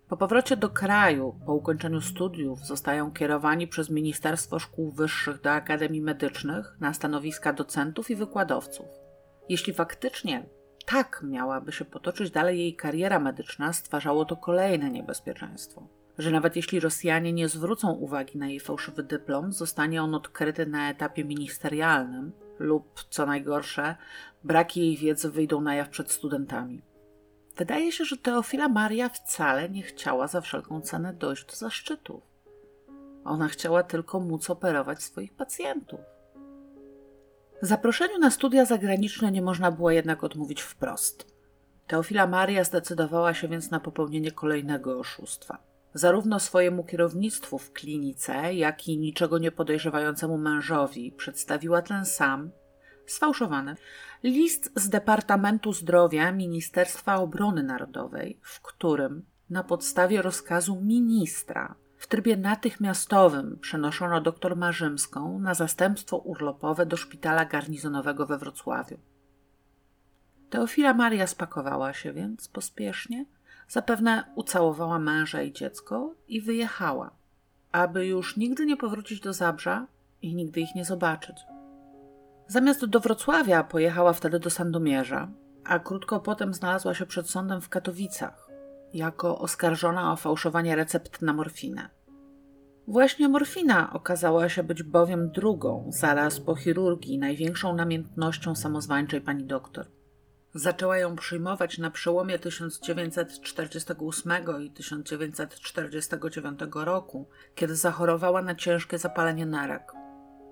Po 0.08 0.16
powrocie 0.16 0.56
do 0.56 0.68
kraju, 0.68 1.34
po 1.46 1.54
ukończeniu 1.54 2.00
studiów, 2.00 2.66
zostają 2.66 3.12
kierowani 3.12 3.68
przez 3.68 3.90
Ministerstwo 3.90 4.58
Szkół 4.58 4.90
Wyższych 4.90 5.40
do 5.40 5.50
Akademii 5.50 6.00
Medycznych 6.00 6.76
na 6.80 6.94
stanowiska 6.94 7.52
docentów 7.52 8.10
i 8.10 8.16
wykładowców. 8.16 8.86
Jeśli 9.48 9.72
faktycznie 9.72 10.46
tak 10.86 11.20
miałaby 11.24 11.72
się 11.72 11.84
potoczyć 11.84 12.30
dalej 12.30 12.58
jej 12.58 12.76
kariera 12.76 13.18
medyczna, 13.18 13.72
stwarzało 13.72 14.24
to 14.24 14.36
kolejne 14.36 14.90
niebezpieczeństwo. 14.90 15.88
Że 16.18 16.30
nawet 16.30 16.56
jeśli 16.56 16.80
Rosjanie 16.80 17.32
nie 17.32 17.48
zwrócą 17.48 17.92
uwagi 17.92 18.38
na 18.38 18.48
jej 18.48 18.60
fałszywy 18.60 19.02
dyplom, 19.02 19.52
zostanie 19.52 20.02
on 20.02 20.14
odkryty 20.14 20.66
na 20.66 20.90
etapie 20.90 21.24
ministerialnym 21.24 22.32
lub, 22.58 23.04
co 23.10 23.26
najgorsze, 23.26 23.96
braki 24.44 24.80
jej 24.80 24.96
wiedzy 24.96 25.30
wyjdą 25.30 25.60
na 25.60 25.74
jaw 25.74 25.88
przed 25.88 26.12
studentami. 26.12 26.82
Wydaje 27.56 27.92
się, 27.92 28.04
że 28.04 28.16
Teofila 28.16 28.68
Maria 28.68 29.08
wcale 29.08 29.68
nie 29.68 29.82
chciała 29.82 30.26
za 30.26 30.40
wszelką 30.40 30.80
cenę 30.80 31.12
dojść 31.12 31.46
do 31.46 31.54
zaszczytów. 31.54 32.22
Ona 33.24 33.48
chciała 33.48 33.82
tylko 33.82 34.20
móc 34.20 34.50
operować 34.50 35.02
swoich 35.02 35.32
pacjentów. 35.32 36.00
Zaproszeniu 37.62 38.18
na 38.18 38.30
studia 38.30 38.64
zagraniczne 38.64 39.32
nie 39.32 39.42
można 39.42 39.70
było 39.70 39.90
jednak 39.90 40.24
odmówić 40.24 40.62
wprost. 40.62 41.34
Teofila 41.86 42.26
Maria 42.26 42.64
zdecydowała 42.64 43.34
się 43.34 43.48
więc 43.48 43.70
na 43.70 43.80
popełnienie 43.80 44.32
kolejnego 44.32 44.98
oszustwa. 44.98 45.73
Zarówno 45.94 46.40
swojemu 46.40 46.84
kierownictwu 46.84 47.58
w 47.58 47.72
klinice, 47.72 48.54
jak 48.54 48.88
i 48.88 48.98
niczego 48.98 49.38
nie 49.38 49.52
podejrzewającemu 49.52 50.38
mężowi 50.38 51.12
przedstawiła 51.12 51.82
ten 51.82 52.06
sam, 52.06 52.50
sfałszowany, 53.06 53.74
list 54.22 54.72
z 54.76 54.88
Departamentu 54.88 55.72
Zdrowia 55.72 56.32
Ministerstwa 56.32 57.16
Obrony 57.16 57.62
Narodowej, 57.62 58.40
w 58.42 58.60
którym 58.60 59.24
na 59.50 59.64
podstawie 59.64 60.22
rozkazu 60.22 60.80
ministra 60.80 61.74
w 61.96 62.06
trybie 62.06 62.36
natychmiastowym 62.36 63.58
przenoszono 63.60 64.20
dr 64.20 64.56
Marzymską 64.56 65.38
na 65.38 65.54
zastępstwo 65.54 66.16
urlopowe 66.16 66.86
do 66.86 66.96
szpitala 66.96 67.44
garnizonowego 67.44 68.26
we 68.26 68.38
Wrocławiu. 68.38 68.98
Teofila 70.50 70.94
Maria 70.94 71.26
spakowała 71.26 71.92
się 71.92 72.12
więc 72.12 72.48
pospiesznie, 72.48 73.26
zapewne 73.68 74.24
ucałowała 74.34 74.98
męża 74.98 75.42
i 75.42 75.52
dziecko 75.52 76.14
i 76.28 76.40
wyjechała, 76.40 77.10
aby 77.72 78.06
już 78.06 78.36
nigdy 78.36 78.66
nie 78.66 78.76
powrócić 78.76 79.20
do 79.20 79.32
Zabrza 79.32 79.86
i 80.22 80.34
nigdy 80.34 80.60
ich 80.60 80.74
nie 80.74 80.84
zobaczyć. 80.84 81.36
Zamiast 82.46 82.84
do 82.84 83.00
Wrocławia 83.00 83.64
pojechała 83.64 84.12
wtedy 84.12 84.38
do 84.38 84.50
Sandomierza, 84.50 85.28
a 85.64 85.78
krótko 85.78 86.20
potem 86.20 86.54
znalazła 86.54 86.94
się 86.94 87.06
przed 87.06 87.30
sądem 87.30 87.60
w 87.60 87.68
Katowicach 87.68 88.50
jako 88.94 89.38
oskarżona 89.38 90.12
o 90.12 90.16
fałszowanie 90.16 90.76
recept 90.76 91.22
na 91.22 91.32
morfinę. 91.32 91.88
Właśnie 92.88 93.28
morfina 93.28 93.92
okazała 93.92 94.48
się 94.48 94.62
być 94.62 94.82
bowiem 94.82 95.30
drugą, 95.30 95.86
zaraz 95.88 96.40
po 96.40 96.54
chirurgii, 96.54 97.18
największą 97.18 97.74
namiętnością 97.74 98.54
samozwańczej 98.54 99.20
pani 99.20 99.44
doktor. 99.44 99.86
Zaczęła 100.54 100.98
ją 100.98 101.16
przyjmować 101.16 101.78
na 101.78 101.90
przełomie 101.90 102.38
1948 102.38 104.32
i 104.62 104.70
1949 104.70 106.60
roku, 106.74 107.28
kiedy 107.54 107.76
zachorowała 107.76 108.42
na 108.42 108.54
ciężkie 108.54 108.98
zapalenie 108.98 109.46
nerek. 109.46 109.92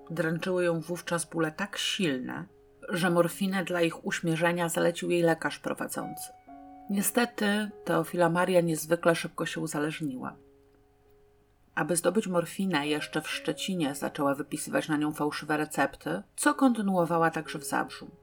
Dręczyły 0.09 0.63
ją 0.63 0.81
wówczas 0.81 1.25
bóle 1.25 1.51
tak 1.51 1.77
silne, 1.77 2.45
że 2.89 3.09
morfinę 3.09 3.63
dla 3.63 3.81
ich 3.81 4.05
uśmierzenia 4.05 4.69
zalecił 4.69 5.09
jej 5.11 5.21
lekarz 5.21 5.59
prowadzący. 5.59 6.31
Niestety 6.89 7.69
Teofila 7.85 8.29
Maria 8.29 8.61
niezwykle 8.61 9.15
szybko 9.15 9.45
się 9.45 9.61
uzależniła. 9.61 10.35
Aby 11.75 11.95
zdobyć 11.95 12.27
morfinę, 12.27 12.87
jeszcze 12.87 13.21
w 13.21 13.29
Szczecinie 13.29 13.95
zaczęła 13.95 14.35
wypisywać 14.35 14.87
na 14.87 14.97
nią 14.97 15.13
fałszywe 15.13 15.57
recepty, 15.57 16.23
co 16.35 16.53
kontynuowała 16.53 17.31
także 17.31 17.59
w 17.59 17.63
Zabrzu. 17.63 18.22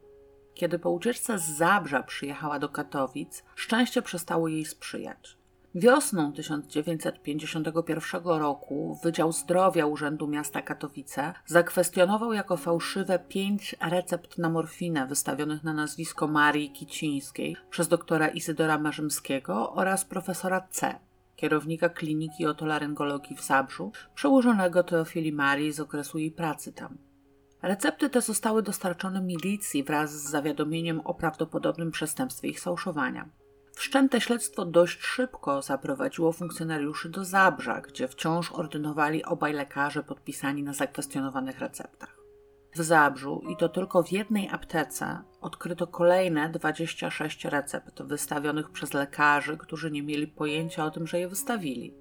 Kiedy 0.54 0.78
po 0.78 0.90
ucieczce 0.90 1.38
z 1.38 1.50
Zabrza 1.50 2.02
przyjechała 2.02 2.58
do 2.58 2.68
Katowic, 2.68 3.44
szczęście 3.54 4.02
przestało 4.02 4.48
jej 4.48 4.64
sprzyjać. 4.64 5.40
Wiosną 5.74 6.32
1951 6.32 8.22
roku 8.24 8.98
Wydział 9.02 9.32
Zdrowia 9.32 9.86
Urzędu 9.86 10.26
Miasta 10.26 10.62
Katowice 10.62 11.32
zakwestionował 11.46 12.32
jako 12.32 12.56
fałszywe 12.56 13.18
pięć 13.18 13.76
recept 13.90 14.38
na 14.38 14.50
morfinę 14.50 15.06
wystawionych 15.06 15.64
na 15.64 15.72
nazwisko 15.72 16.26
Marii 16.26 16.70
Kicińskiej 16.70 17.56
przez 17.70 17.88
doktora 17.88 18.28
Izydora 18.28 18.78
Marzymskiego 18.78 19.72
oraz 19.72 20.04
profesora 20.04 20.68
C, 20.70 20.98
kierownika 21.36 21.88
kliniki 21.88 22.46
otolaryngologii 22.46 23.36
w 23.36 23.44
Zabrzu, 23.44 23.92
przełożonego 24.14 24.82
Teofili 24.82 25.32
Marii 25.32 25.72
z 25.72 25.80
okresu 25.80 26.18
jej 26.18 26.30
pracy 26.30 26.72
tam. 26.72 27.09
Recepty 27.62 28.10
te 28.10 28.20
zostały 28.20 28.62
dostarczone 28.62 29.22
milicji 29.22 29.84
wraz 29.84 30.12
z 30.12 30.30
zawiadomieniem 30.30 31.00
o 31.00 31.14
prawdopodobnym 31.14 31.90
przestępstwie 31.90 32.48
ich 32.48 32.60
fałszowania. 32.60 33.28
Wszczęte 33.74 34.20
śledztwo 34.20 34.64
dość 34.64 35.00
szybko 35.00 35.62
zaprowadziło 35.62 36.32
funkcjonariuszy 36.32 37.08
do 37.08 37.24
Zabrza, 37.24 37.80
gdzie 37.80 38.08
wciąż 38.08 38.52
ordynowali 38.52 39.24
obaj 39.24 39.52
lekarze 39.52 40.02
podpisani 40.02 40.62
na 40.62 40.72
zakwestionowanych 40.72 41.58
receptach. 41.58 42.16
W 42.74 42.82
Zabrzu 42.82 43.42
i 43.48 43.56
to 43.56 43.68
tylko 43.68 44.02
w 44.02 44.12
jednej 44.12 44.48
aptece 44.48 45.18
odkryto 45.40 45.86
kolejne 45.86 46.50
26 46.50 47.44
recept 47.44 48.02
wystawionych 48.02 48.70
przez 48.70 48.94
lekarzy, 48.94 49.56
którzy 49.56 49.90
nie 49.90 50.02
mieli 50.02 50.26
pojęcia 50.26 50.84
o 50.84 50.90
tym, 50.90 51.06
że 51.06 51.20
je 51.20 51.28
wystawili. 51.28 51.94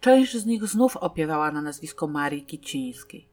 Część 0.00 0.36
z 0.36 0.46
nich 0.46 0.64
znów 0.64 0.96
opiewała 0.96 1.52
na 1.52 1.62
nazwisko 1.62 2.06
Marii 2.06 2.46
Kicińskiej. 2.46 3.28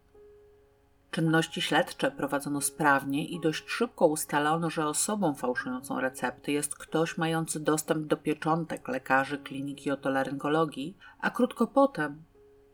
Czynności 1.16 1.62
śledcze 1.62 2.12
prowadzono 2.12 2.62
sprawnie 2.62 3.28
i 3.28 3.40
dość 3.40 3.70
szybko 3.70 4.08
ustalono, 4.08 4.70
że 4.70 4.88
osobą 4.88 5.34
fałszującą 5.34 6.00
recepty 6.00 6.52
jest 6.52 6.76
ktoś 6.76 7.18
mający 7.18 7.60
dostęp 7.60 8.08
do 8.08 8.18
pieczątek 8.18 8.88
lekarzy 8.88 9.38
kliniki 9.38 9.92
otolaryngologii, 9.92 10.98
a 11.20 11.30
krótko 11.30 11.68
potem, 11.68 12.24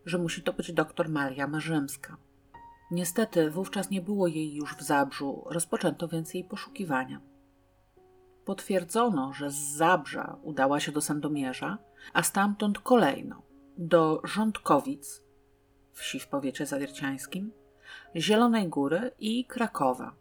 że 0.06 0.18
musi 0.18 0.44
to 0.44 0.54
być 0.54 0.74
dr 0.74 1.10
Maria 1.10 1.48
Marzymska. 1.48 2.18
Niestety 2.92 3.52
wówczas 3.52 3.90
nie 3.90 4.02
było 4.02 4.28
jej 4.28 4.54
już 4.54 4.76
w 4.76 4.82
Zabrzu, 4.82 5.44
rozpoczęto 5.46 6.08
więc 6.08 6.34
jej 6.34 6.44
poszukiwania. 6.44 7.22
Potwierdzono, 8.46 9.34
że 9.34 9.50
z 9.50 9.76
Zabrza 9.76 10.38
udała 10.44 10.80
się 10.80 10.92
do 10.92 11.02
Sandomierza, 11.02 11.78
a 12.14 12.24
stamtąd 12.24 12.80
kolejno 12.80 13.42
do 13.78 14.22
Rządkowic, 14.24 15.24
wsi 15.92 16.20
w 16.20 16.28
powiecie 16.28 16.66
zawierciańskim, 16.66 17.61
Zielonej 18.16 18.68
Góry 18.68 19.12
i 19.20 19.46
Krakowa. 19.46 20.16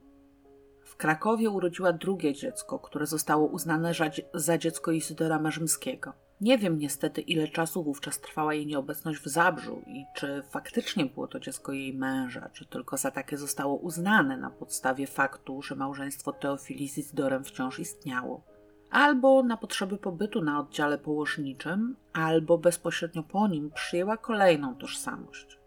W 0.84 0.96
Krakowie 0.96 1.50
urodziła 1.50 1.92
drugie 1.92 2.34
dziecko, 2.34 2.78
które 2.78 3.06
zostało 3.06 3.46
uznane 3.46 3.92
za 4.34 4.58
dziecko 4.58 4.92
Izydora 4.92 5.38
Marzymskiego. 5.38 6.12
Nie 6.40 6.58
wiem 6.58 6.78
niestety, 6.78 7.20
ile 7.20 7.48
czasu 7.48 7.82
wówczas 7.82 8.20
trwała 8.20 8.54
jej 8.54 8.66
nieobecność 8.66 9.20
w 9.20 9.26
Zabrzu 9.26 9.82
i 9.86 10.04
czy 10.14 10.42
faktycznie 10.50 11.06
było 11.06 11.28
to 11.28 11.40
dziecko 11.40 11.72
jej 11.72 11.94
męża, 11.94 12.48
czy 12.52 12.66
tylko 12.66 12.96
za 12.96 13.10
takie 13.10 13.36
zostało 13.36 13.76
uznane 13.76 14.36
na 14.36 14.50
podstawie 14.50 15.06
faktu, 15.06 15.62
że 15.62 15.74
małżeństwo 15.74 16.32
Teofilii 16.32 16.88
z 16.88 16.98
Izydorem 16.98 17.44
wciąż 17.44 17.78
istniało. 17.78 18.42
Albo 18.90 19.42
na 19.42 19.56
potrzeby 19.56 19.98
pobytu 19.98 20.42
na 20.42 20.60
oddziale 20.60 20.98
położniczym, 20.98 21.96
albo 22.12 22.58
bezpośrednio 22.58 23.22
po 23.22 23.48
nim 23.48 23.70
przyjęła 23.70 24.16
kolejną 24.16 24.74
tożsamość. 24.74 25.59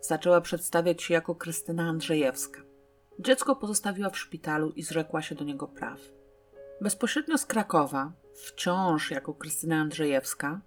Zaczęła 0.00 0.40
przedstawiać 0.40 1.02
się 1.02 1.14
jako 1.14 1.34
Krystyna 1.34 1.88
Andrzejewska. 1.88 2.60
Dziecko 3.18 3.56
pozostawiła 3.56 4.10
w 4.10 4.18
szpitalu 4.18 4.70
i 4.70 4.82
zrzekła 4.82 5.22
się 5.22 5.34
do 5.34 5.44
niego 5.44 5.68
praw. 5.68 6.00
Bezpośrednio 6.80 7.38
z 7.38 7.46
Krakowa, 7.46 8.12
wciąż 8.34 9.10
jako 9.10 9.34
Krystyna 9.34 9.76
Andrzejewska, 9.76 10.60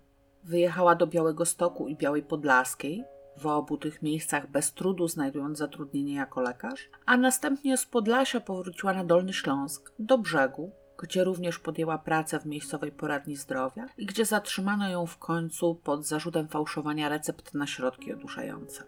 wyjechała 0.43 0.95
do 0.95 1.07
Białego 1.07 1.45
Stoku 1.45 1.87
i 1.87 1.95
Białej 1.95 2.23
Podlaskiej, 2.23 3.03
w 3.37 3.47
obu 3.47 3.77
tych 3.77 4.01
miejscach 4.01 4.51
bez 4.51 4.73
trudu 4.73 5.07
znajdując 5.07 5.57
zatrudnienie 5.57 6.15
jako 6.15 6.41
lekarz, 6.41 6.89
a 7.05 7.17
następnie 7.17 7.77
z 7.77 7.85
Podlasia 7.85 8.41
powróciła 8.41 8.93
na 8.93 9.03
Dolny 9.03 9.33
Śląsk, 9.33 9.91
do 9.99 10.17
brzegu, 10.17 10.71
gdzie 10.97 11.23
również 11.23 11.59
podjęła 11.59 11.97
pracę 11.97 12.39
w 12.39 12.45
miejscowej 12.45 12.91
poradni 12.91 13.35
zdrowia 13.35 13.85
i 13.97 14.05
gdzie 14.05 14.25
zatrzymano 14.25 14.89
ją 14.89 15.05
w 15.05 15.17
końcu 15.17 15.75
pod 15.75 16.05
zarzutem 16.05 16.47
fałszowania 16.47 17.09
recept 17.09 17.53
na 17.53 17.67
środki 17.67 18.13
oduszające. 18.13 18.83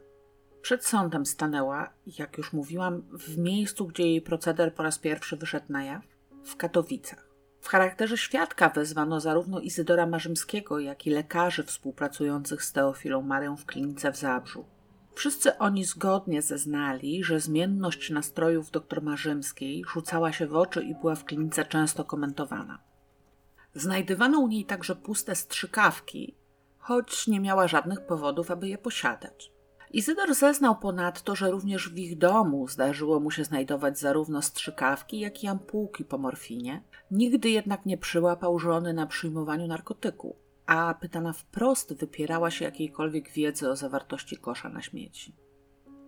Przed 0.63 0.85
sądem 0.85 1.25
stanęła, 1.25 1.89
jak 2.17 2.37
już 2.37 2.53
mówiłam, 2.53 3.01
w 3.11 3.37
miejscu, 3.37 3.87
gdzie 3.87 4.03
jej 4.03 4.21
proceder 4.21 4.73
po 4.73 4.83
raz 4.83 4.99
pierwszy 4.99 5.37
wyszedł 5.37 5.65
na 5.69 5.83
jaw 5.83 6.03
w 6.43 6.55
Katowicach. 6.55 7.27
W 7.61 7.67
charakterze 7.67 8.17
świadka 8.17 8.69
wezwano 8.69 9.19
zarówno 9.19 9.59
Izydora 9.59 10.05
Marzymskiego, 10.05 10.79
jak 10.79 11.07
i 11.07 11.09
lekarzy 11.09 11.63
współpracujących 11.63 12.63
z 12.63 12.71
Teofilą 12.71 13.21
Marią 13.21 13.57
w 13.57 13.65
klinice 13.65 14.11
w 14.11 14.17
Zabrzu. 14.17 14.65
Wszyscy 15.15 15.57
oni 15.57 15.85
zgodnie 15.85 16.41
zeznali, 16.41 17.23
że 17.23 17.39
zmienność 17.39 18.09
nastrojów 18.09 18.71
dr 18.71 19.01
Marzymskiej 19.01 19.83
rzucała 19.93 20.31
się 20.31 20.47
w 20.47 20.55
oczy 20.55 20.83
i 20.83 20.95
była 20.95 21.15
w 21.15 21.25
klinice 21.25 21.65
często 21.65 22.05
komentowana. 22.05 22.79
Znajdywano 23.75 24.39
u 24.39 24.47
niej 24.47 24.65
także 24.65 24.95
puste 24.95 25.35
strzykawki, 25.35 26.35
choć 26.77 27.27
nie 27.27 27.39
miała 27.39 27.67
żadnych 27.67 28.05
powodów, 28.05 28.51
aby 28.51 28.67
je 28.67 28.77
posiadać. 28.77 29.52
Izydor 29.93 30.35
zeznał 30.35 30.75
ponadto, 30.75 31.35
że 31.35 31.51
również 31.51 31.89
w 31.89 31.97
ich 31.97 32.17
domu 32.17 32.67
zdarzyło 32.67 33.19
mu 33.19 33.31
się 33.31 33.43
znajdować 33.43 33.99
zarówno 33.99 34.41
strzykawki, 34.41 35.19
jak 35.19 35.43
i 35.43 35.47
ampułki 35.47 36.05
po 36.05 36.17
morfinie. 36.17 36.83
Nigdy 37.11 37.49
jednak 37.49 37.85
nie 37.85 37.97
przyłapał 37.97 38.59
żony 38.59 38.93
na 38.93 39.07
przyjmowaniu 39.07 39.67
narkotyku, 39.67 40.35
a 40.65 40.93
pytana 40.93 41.33
wprost 41.33 41.93
wypierała 41.93 42.51
się 42.51 42.65
jakiejkolwiek 42.65 43.31
wiedzy 43.31 43.69
o 43.69 43.75
zawartości 43.75 44.37
kosza 44.37 44.69
na 44.69 44.81
śmieci. 44.81 45.35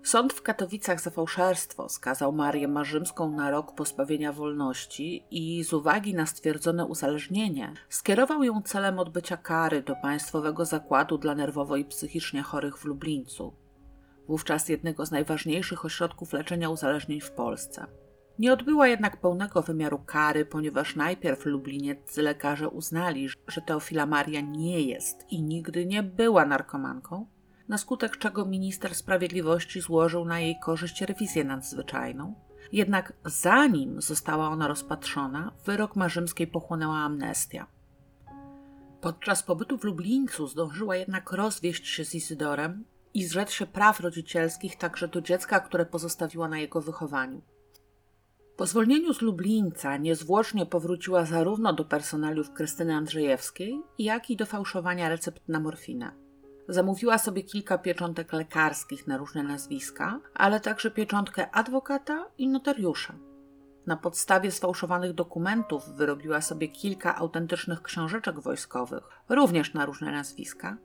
Sąd 0.04 0.34
w 0.34 0.42
Katowicach 0.42 1.02
za 1.02 1.10
fałszerstwo 1.10 1.90
skazał 1.90 2.34
Marię 2.34 2.68
Marzymską 2.68 3.32
na 3.32 3.52
rok 3.52 3.76
pozbawienia 3.76 4.34
wolności 4.34 5.26
i 5.32 5.64
z 5.64 5.74
uwagi 5.74 6.14
na 6.14 6.26
stwierdzone 6.26 6.86
uzależnienie 6.86 7.74
skierował 7.90 8.44
ją 8.44 8.62
celem 8.62 9.00
odbycia 9.00 9.38
kary 9.38 9.82
do 9.82 9.96
Państwowego 9.96 10.66
Zakładu 10.66 11.18
dla 11.18 11.36
Nerwowo 11.36 11.76
i 11.76 11.86
Psychicznie 11.86 12.42
Chorych 12.42 12.78
w 12.78 12.86
Lublińcu, 12.86 13.54
wówczas 14.28 14.70
jednego 14.70 15.06
z 15.06 15.12
najważniejszych 15.12 15.86
ośrodków 15.86 16.34
leczenia 16.34 16.70
uzależnień 16.70 17.22
w 17.22 17.32
Polsce. 17.32 17.88
Nie 18.40 18.54
odbyła 18.54 18.88
jednak 18.88 19.18
pełnego 19.18 19.62
wymiaru 19.62 20.00
kary, 20.00 20.46
ponieważ 20.46 20.96
najpierw 20.96 21.46
lublinieccy 21.46 22.22
lekarze 22.22 22.70
uznali, 22.70 23.30
że 23.48 23.62
Teofila 23.62 24.06
Maria 24.06 24.42
nie 24.42 24.82
jest 24.82 25.32
i 25.32 25.42
nigdy 25.42 25.86
nie 25.86 26.04
była 26.04 26.46
narkomanką, 26.46 27.28
na 27.68 27.78
skutek 27.78 28.18
czego 28.18 28.46
minister 28.46 28.96
sprawiedliwości 28.96 29.82
złożył 29.82 30.26
na 30.26 30.40
jej 30.40 30.56
korzyść 30.60 31.02
rewizję 31.02 31.44
nadzwyczajną. 31.44 32.36
Jednak 32.72 33.14
zanim 33.26 34.02
została 34.02 34.50
ona 34.50 34.68
rozpatrzona, 34.68 35.52
wyrok 35.66 35.96
Marzymskiej 35.96 36.48
pochłonęła 36.48 36.98
amnestia. 36.98 37.68
Podczas 39.02 39.44
pobytu 39.44 39.78
w 39.78 39.84
Lublińcu 39.84 40.48
zdążyła 40.48 40.96
jednak 40.96 41.32
rozwieść 41.32 41.88
się 41.88 42.06
z 42.06 42.16
Izydorem 42.16 42.86
i 43.16 43.24
zrzec 43.24 43.52
się 43.52 43.66
praw 43.66 44.00
rodzicielskich 44.00 44.76
także 44.76 45.08
do 45.08 45.22
dziecka, 45.22 45.60
które 45.60 45.86
pozostawiła 45.86 46.48
na 46.48 46.60
jego 46.60 46.82
wychowaniu. 46.82 47.42
Po 48.58 48.66
zwolnieniu 48.66 49.14
z 49.14 49.22
Lublińca 49.22 49.98
niezwłocznie 49.98 50.66
powróciła 50.66 51.26
zarówno 51.26 51.74
do 51.74 51.86
personaliów 51.86 52.52
Krystyny 52.52 52.96
Andrzejewskiej, 52.96 53.82
jak 54.00 54.30
i 54.30 54.36
do 54.36 54.46
fałszowania 54.46 55.10
recept 55.10 55.50
na 55.50 55.60
morfinę. 55.60 56.12
Zamówiła 56.68 57.18
sobie 57.18 57.44
kilka 57.44 57.78
pieczątek 57.78 58.34
lekarskich 58.34 59.08
na 59.08 59.18
różne 59.18 59.44
nazwiska, 59.44 60.20
ale 60.34 60.60
także 60.60 60.92
pieczątkę 60.92 61.52
adwokata 61.52 62.26
i 62.38 62.48
notariusza. 62.48 63.14
Na 63.88 63.98
podstawie 63.98 64.52
sfałszowanych 64.52 65.14
dokumentów 65.14 65.90
wyrobiła 65.90 66.42
sobie 66.42 66.68
kilka 66.68 67.16
autentycznych 67.16 67.82
książeczek 67.82 68.40
wojskowych, 68.40 69.04
również 69.30 69.74
na 69.74 69.86
różne 69.86 70.12
nazwiska, 70.12 70.78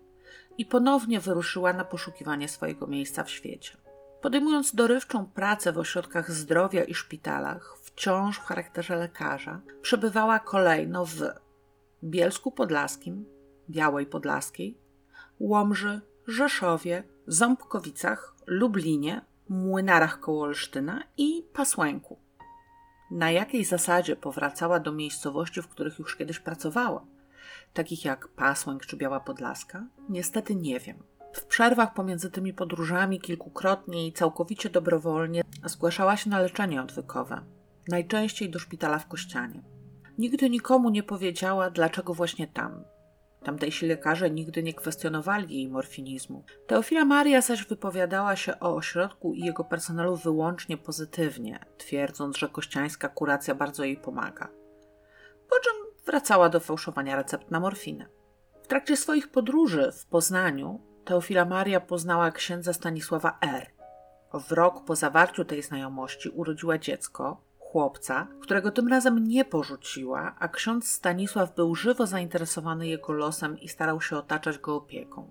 i 0.59 0.67
ponownie 0.67 1.21
wyruszyła 1.21 1.73
na 1.73 1.85
poszukiwanie 1.85 2.49
swojego 2.49 2.87
miejsca 2.87 3.25
w 3.25 3.31
świecie. 3.31 3.77
Podejmując 4.21 4.75
dorywczą 4.75 5.27
pracę 5.27 5.73
w 5.73 5.79
ośrodkach 5.79 6.31
zdrowia 6.31 6.85
i 6.85 6.95
szpitalach, 6.95 7.77
wciąż 7.83 8.39
w 8.39 8.45
charakterze 8.45 8.97
lekarza, 8.97 9.61
przebywała 9.83 10.39
kolejno 10.39 11.07
w 11.07 11.23
Bielsku 12.05 12.51
Podlaskim, 12.51 13.25
Białej 13.71 14.07
Podlaskiej, 14.07 14.79
Łomży, 15.41 16.01
Rzeszowie, 16.27 17.03
Ząbkowicach, 17.27 18.35
Lublinie, 18.47 19.21
Młynarach 19.49 20.21
koło 20.21 20.43
Olsztyna 20.43 21.03
i 21.17 21.45
Pasłęku. 21.53 22.19
Na 23.11 23.31
jakiej 23.31 23.65
zasadzie 23.65 24.17
powracała 24.17 24.81
do 24.81 24.93
miejscowości, 24.93 25.63
w 25.63 25.69
których 25.69 25.99
już 25.99 26.17
kiedyś 26.17 26.39
pracowała, 26.39 27.05
takich 27.73 28.05
jak 28.05 28.29
Pasłęk 28.29 28.87
czy 28.87 28.97
Biała 28.97 29.21
Podlaska, 29.21 29.87
niestety 30.09 30.55
nie 30.55 30.81
wiem. 30.81 31.03
W 31.33 31.45
przerwach 31.45 31.95
pomiędzy 31.95 32.31
tymi 32.31 32.55
podróżami 32.55 33.21
kilkukrotnie 33.21 34.07
i 34.07 34.13
całkowicie 34.13 34.71
dobrowolnie 34.71 35.43
zgłaszała 35.65 36.17
się 36.17 36.31
na 36.31 36.41
leczenie 36.41 36.83
odwykowe, 36.83 37.41
najczęściej 37.89 38.51
do 38.51 38.59
szpitala 38.59 38.99
w 38.99 39.09
Kościanie. 39.09 39.63
Nigdy 40.19 40.51
nikomu 40.51 40.91
nie 40.91 41.03
powiedziała, 41.03 41.71
dlaczego 41.71 42.15
właśnie 42.15 42.47
tam. 42.47 42.85
Tamtejsi 43.43 43.87
lekarze 43.87 44.31
nigdy 44.31 44.63
nie 44.63 44.75
kwestionowali 44.75 45.55
jej 45.55 45.69
morfinizmu. 45.69 46.45
Teofila 46.67 47.05
Maria 47.05 47.41
zaś 47.41 47.67
wypowiadała 47.67 48.37
się 48.37 48.61
o 48.61 48.75
ośrodku 48.75 49.35
i 49.35 49.41
jego 49.41 49.65
personelu 49.65 50.17
wyłącznie 50.17 50.77
pozytywnie, 50.77 51.59
twierdząc, 51.79 52.37
że 52.37 52.49
kościańska 52.49 53.09
kuracja 53.09 53.55
bardzo 53.55 53.85
jej 53.85 53.97
pomaga. 53.97 54.49
Po 55.51 55.61
czym 55.61 55.90
wracała 56.11 56.49
do 56.49 56.61
fałszowania 56.61 57.17
recept 57.17 57.51
na 57.51 57.61
morfinę. 57.61 58.07
W 58.63 58.67
trakcie 58.67 58.97
swoich 58.97 59.31
podróży 59.31 59.93
w 59.93 60.07
Poznaniu 60.07 60.81
Teofila 61.05 61.45
Maria 61.45 61.81
poznała 61.81 62.31
księdza 62.31 62.73
Stanisława 62.73 63.39
R. 63.41 63.67
W 64.35 64.53
rok 64.53 64.85
po 64.85 64.97
zawarciu 64.97 65.45
tej 65.45 65.63
znajomości 65.63 66.29
urodziła 66.29 66.79
dziecko, 66.79 67.41
chłopca, 67.59 68.27
którego 68.41 68.71
tym 68.71 68.89
razem 68.89 69.25
nie 69.29 69.45
porzuciła, 69.45 70.35
a 70.39 70.49
ksiądz 70.49 70.89
Stanisław 70.89 71.55
był 71.55 71.75
żywo 71.75 72.07
zainteresowany 72.07 72.87
jego 72.89 73.13
losem 73.13 73.61
i 73.61 73.69
starał 73.69 74.01
się 74.01 74.17
otaczać 74.17 74.59
go 74.59 74.77
opieką. 74.77 75.31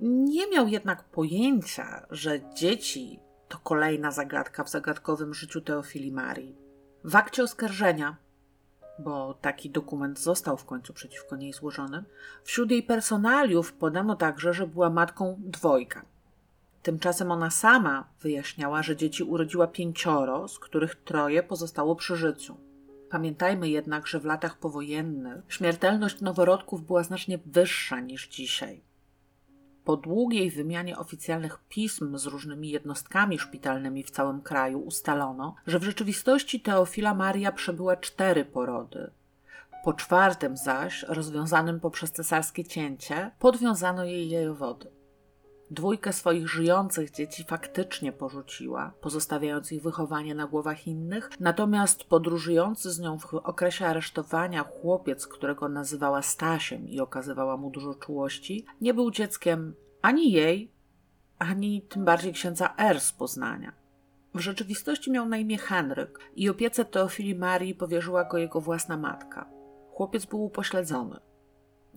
Nie 0.00 0.46
miał 0.46 0.68
jednak 0.68 1.04
pojęcia, 1.04 2.06
że 2.10 2.52
dzieci 2.54 3.20
to 3.48 3.58
kolejna 3.58 4.10
zagadka 4.10 4.64
w 4.64 4.70
zagadkowym 4.70 5.34
życiu 5.34 5.60
Teofili 5.60 6.12
Marii. 6.12 6.56
W 7.04 7.16
akcie 7.16 7.42
oskarżenia 7.42 8.16
bo 9.02 9.34
taki 9.34 9.70
dokument 9.70 10.20
został 10.20 10.56
w 10.56 10.64
końcu 10.64 10.92
przeciwko 10.92 11.36
niej 11.36 11.52
złożony, 11.52 12.04
wśród 12.44 12.70
jej 12.70 12.82
personaliów 12.82 13.72
podano 13.72 14.16
także, 14.16 14.54
że 14.54 14.66
była 14.66 14.90
matką 14.90 15.36
dwojga. 15.38 16.02
Tymczasem 16.82 17.30
ona 17.30 17.50
sama 17.50 18.08
wyjaśniała, 18.20 18.82
że 18.82 18.96
dzieci 18.96 19.22
urodziła 19.22 19.66
pięcioro, 19.66 20.48
z 20.48 20.58
których 20.58 20.94
troje 20.94 21.42
pozostało 21.42 21.96
przy 21.96 22.16
życiu. 22.16 22.56
Pamiętajmy 23.10 23.68
jednak, 23.68 24.06
że 24.06 24.20
w 24.20 24.24
latach 24.24 24.58
powojennych 24.58 25.44
śmiertelność 25.48 26.20
noworodków 26.20 26.86
była 26.86 27.02
znacznie 27.02 27.38
wyższa 27.46 28.00
niż 28.00 28.28
dzisiaj. 28.28 28.91
Po 29.84 29.96
długiej 29.96 30.50
wymianie 30.50 30.98
oficjalnych 30.98 31.58
pism 31.68 32.18
z 32.18 32.26
różnymi 32.26 32.70
jednostkami 32.70 33.38
szpitalnymi 33.38 34.02
w 34.02 34.10
całym 34.10 34.40
kraju 34.40 34.80
ustalono, 34.80 35.54
że 35.66 35.78
w 35.78 35.84
rzeczywistości 35.84 36.60
Teofila 36.60 37.14
Maria 37.14 37.52
przebyła 37.52 37.96
cztery 37.96 38.44
porody. 38.44 39.10
Po 39.84 39.92
czwartym 39.92 40.56
zaś, 40.56 41.02
rozwiązanym 41.02 41.80
poprzez 41.80 42.12
cesarskie 42.12 42.64
cięcie, 42.64 43.30
podwiązano 43.38 44.04
jej 44.04 44.30
jajowody. 44.30 44.91
Dwójkę 45.72 46.12
swoich 46.12 46.48
żyjących 46.48 47.10
dzieci 47.10 47.44
faktycznie 47.44 48.12
porzuciła, 48.12 48.92
pozostawiając 49.00 49.72
ich 49.72 49.82
wychowanie 49.82 50.34
na 50.34 50.46
głowach 50.46 50.86
innych, 50.86 51.30
natomiast 51.40 52.04
podróżujący 52.04 52.92
z 52.92 53.00
nią 53.00 53.18
w 53.18 53.34
okresie 53.34 53.86
aresztowania 53.86 54.62
chłopiec, 54.62 55.26
którego 55.26 55.68
nazywała 55.68 56.22
Stasiem 56.22 56.88
i 56.88 57.00
okazywała 57.00 57.56
mu 57.56 57.70
dużo 57.70 57.94
czułości, 57.94 58.66
nie 58.80 58.94
był 58.94 59.10
dzieckiem 59.10 59.74
ani 60.02 60.32
jej, 60.32 60.70
ani 61.38 61.82
tym 61.82 62.04
bardziej 62.04 62.32
księdza 62.32 62.74
R 62.76 63.00
z 63.00 63.12
Poznania. 63.12 63.72
W 64.34 64.40
rzeczywistości 64.40 65.10
miał 65.10 65.28
na 65.28 65.36
imię 65.36 65.58
Henryk 65.58 66.18
i 66.36 66.48
opiece 66.48 66.84
Teofili 66.84 67.34
Marii 67.34 67.74
powierzyła 67.74 68.24
go 68.24 68.38
jego 68.38 68.60
własna 68.60 68.96
matka. 68.96 69.48
Chłopiec 69.90 70.26
był 70.26 70.44
upośledzony. 70.44 71.31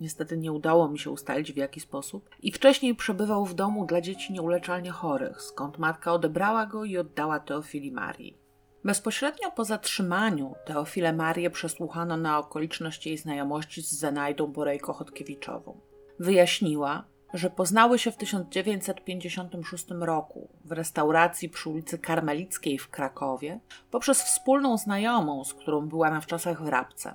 Niestety 0.00 0.36
nie 0.36 0.52
udało 0.52 0.88
mi 0.88 0.98
się 0.98 1.10
ustalić 1.10 1.52
w 1.52 1.56
jaki 1.56 1.80
sposób. 1.80 2.30
I 2.42 2.52
wcześniej 2.52 2.94
przebywał 2.94 3.46
w 3.46 3.54
domu 3.54 3.86
dla 3.86 4.00
dzieci 4.00 4.32
nieuleczalnie 4.32 4.90
chorych, 4.90 5.42
skąd 5.42 5.78
matka 5.78 6.12
odebrała 6.12 6.66
go 6.66 6.84
i 6.84 6.98
oddała 6.98 7.40
Teofili 7.40 7.92
Marii. 7.92 8.38
Bezpośrednio 8.84 9.50
po 9.50 9.64
zatrzymaniu 9.64 10.54
Teofilę 10.64 11.12
Marię 11.12 11.50
przesłuchano 11.50 12.16
na 12.16 12.38
okoliczność 12.38 13.06
jej 13.06 13.18
znajomości 13.18 13.82
z 13.82 13.92
Zenajdą 13.92 14.46
Borejko 14.46 14.92
Chodkiewiczową. 14.92 15.80
Wyjaśniła, 16.18 17.04
że 17.34 17.50
poznały 17.50 17.98
się 17.98 18.12
w 18.12 18.16
1956 18.16 19.86
roku 20.00 20.48
w 20.64 20.72
restauracji 20.72 21.48
przy 21.48 21.70
ulicy 21.70 21.98
Karmelickiej 21.98 22.78
w 22.78 22.90
Krakowie 22.90 23.60
poprzez 23.90 24.22
wspólną 24.22 24.78
znajomą, 24.78 25.44
z 25.44 25.54
którą 25.54 25.88
była 25.88 26.10
na 26.10 26.20
wczasach 26.20 26.62
w 26.62 26.68
Rabce. 26.68 27.14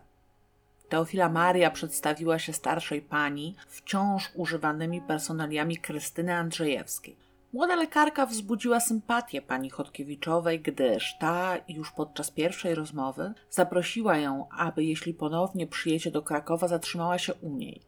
Teofila 0.91 1.29
Maria 1.29 1.71
przedstawiła 1.71 2.39
się 2.39 2.53
starszej 2.53 3.01
pani 3.01 3.55
wciąż 3.67 4.31
używanymi 4.35 5.01
personaliami 5.01 5.77
Krystyny 5.77 6.35
Andrzejewskiej. 6.35 7.15
Młoda 7.53 7.75
lekarka 7.75 8.25
wzbudziła 8.25 8.79
sympatię 8.79 9.41
pani 9.41 9.69
Chodkiewiczowej, 9.69 10.59
gdyż 10.59 11.17
ta 11.19 11.57
już 11.67 11.91
podczas 11.91 12.31
pierwszej 12.31 12.75
rozmowy 12.75 13.33
zaprosiła 13.49 14.17
ją, 14.17 14.49
aby 14.57 14.83
jeśli 14.83 15.13
ponownie 15.13 15.67
przyjedzie 15.67 16.11
do 16.11 16.21
Krakowa, 16.21 16.67
zatrzymała 16.67 17.17
się 17.17 17.33
u 17.33 17.49
niej. 17.55 17.81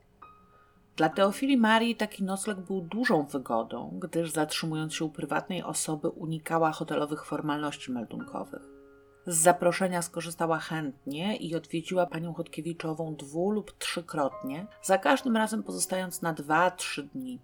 Dla 0.96 1.10
Teofili 1.10 1.58
Marii 1.58 1.96
taki 1.96 2.24
nocleg 2.24 2.60
był 2.60 2.82
dużą 2.82 3.24
wygodą, 3.24 4.00
gdyż 4.02 4.32
zatrzymując 4.32 4.94
się 4.94 5.06
u 5.06 5.10
prywatnej 5.10 5.64
osoby 5.64 6.10
unikała 6.10 6.72
hotelowych 6.72 7.26
formalności 7.26 7.92
meldunkowych. 7.92 8.83
Z 9.26 9.38
zaproszenia 9.38 10.02
skorzystała 10.02 10.60
chętnie 10.60 11.38
i 11.38 11.56
odwiedziła 11.56 12.06
panią 12.06 12.34
Chodkiewiczową 12.34 13.16
dwu 13.16 13.52
lub 13.52 13.78
trzykrotnie, 13.78 14.68
za 14.82 14.98
każdym 14.98 15.38
razem 15.38 15.64
pozostając 15.64 16.22
na 16.22 16.34
dwa, 16.34 16.72
trzy 16.72 17.04
dni. 17.04 17.40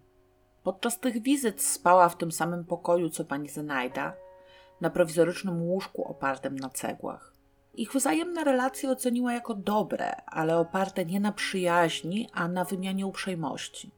Podczas 0.62 1.00
tych 1.00 1.22
wizyt 1.22 1.62
spała 1.62 2.08
w 2.08 2.16
tym 2.16 2.32
samym 2.32 2.64
pokoju 2.64 3.10
co 3.10 3.24
pani 3.24 3.48
Zenajda, 3.48 4.12
na 4.80 4.90
prowizorycznym 4.90 5.62
łóżku 5.62 6.04
opartym 6.04 6.58
na 6.58 6.70
cegłach. 6.70 7.34
Ich 7.74 7.92
wzajemne 7.92 8.44
relacje 8.44 8.90
oceniła 8.90 9.32
jako 9.32 9.54
dobre, 9.54 10.16
ale 10.26 10.58
oparte 10.58 11.06
nie 11.06 11.20
na 11.20 11.32
przyjaźni, 11.32 12.28
a 12.32 12.48
na 12.48 12.64
wymianie 12.64 13.06
uprzejmości. 13.06 13.90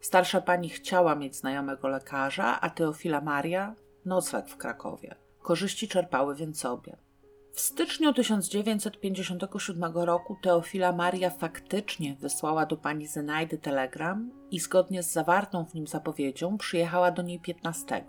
Starsza 0.00 0.40
pani 0.40 0.68
chciała 0.68 1.14
mieć 1.14 1.36
znajomego 1.36 1.88
lekarza, 1.88 2.60
a 2.60 2.70
Teofila 2.70 3.20
Maria 3.20 3.74
nocleg 4.04 4.48
w 4.48 4.56
Krakowie. 4.56 5.14
Korzyści 5.42 5.88
czerpały 5.88 6.34
więc 6.34 6.64
obie. 6.64 6.96
W 7.52 7.60
styczniu 7.60 8.12
1957 8.12 9.92
roku 9.94 10.36
Teofila 10.42 10.92
Maria 10.92 11.30
faktycznie 11.30 12.14
wysłała 12.14 12.66
do 12.66 12.76
pani 12.76 13.06
Zenajdy 13.06 13.58
telegram 13.58 14.30
i 14.50 14.60
zgodnie 14.60 15.02
z 15.02 15.12
zawartą 15.12 15.64
w 15.64 15.74
nim 15.74 15.86
zapowiedzią 15.86 16.58
przyjechała 16.58 17.10
do 17.10 17.22
niej 17.22 17.40
15. 17.40 18.04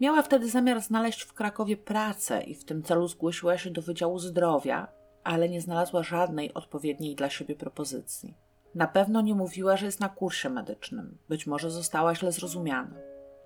Miała 0.00 0.22
wtedy 0.22 0.50
zamiar 0.50 0.80
znaleźć 0.80 1.22
w 1.22 1.32
Krakowie 1.32 1.76
pracę 1.76 2.42
i 2.42 2.54
w 2.54 2.64
tym 2.64 2.82
celu 2.82 3.08
zgłosiła 3.08 3.58
się 3.58 3.70
do 3.70 3.82
Wydziału 3.82 4.18
Zdrowia, 4.18 4.88
ale 5.24 5.48
nie 5.48 5.60
znalazła 5.60 6.02
żadnej 6.02 6.54
odpowiedniej 6.54 7.14
dla 7.14 7.30
siebie 7.30 7.56
propozycji. 7.56 8.34
Na 8.74 8.86
pewno 8.86 9.20
nie 9.20 9.34
mówiła, 9.34 9.76
że 9.76 9.86
jest 9.86 10.00
na 10.00 10.08
kursie 10.08 10.50
medycznym, 10.50 11.18
być 11.28 11.46
może 11.46 11.70
została 11.70 12.14
źle 12.14 12.32
zrozumiana. 12.32 12.96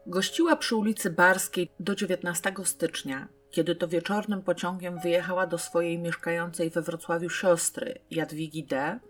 Gościła 0.07 0.57
przy 0.57 0.76
ulicy 0.76 1.11
Barskiej 1.11 1.70
do 1.81 1.95
19 1.95 2.53
stycznia, 2.64 3.29
kiedy 3.51 3.74
to 3.74 3.88
wieczornym 3.88 4.42
pociągiem 4.42 4.99
wyjechała 4.99 5.46
do 5.46 5.59
swojej 5.59 5.99
mieszkającej 5.99 6.70
we 6.70 6.82
Wrocławiu 6.82 7.30
siostry 7.30 7.99
Jadwigi 8.11 8.64
D. 8.64 9.01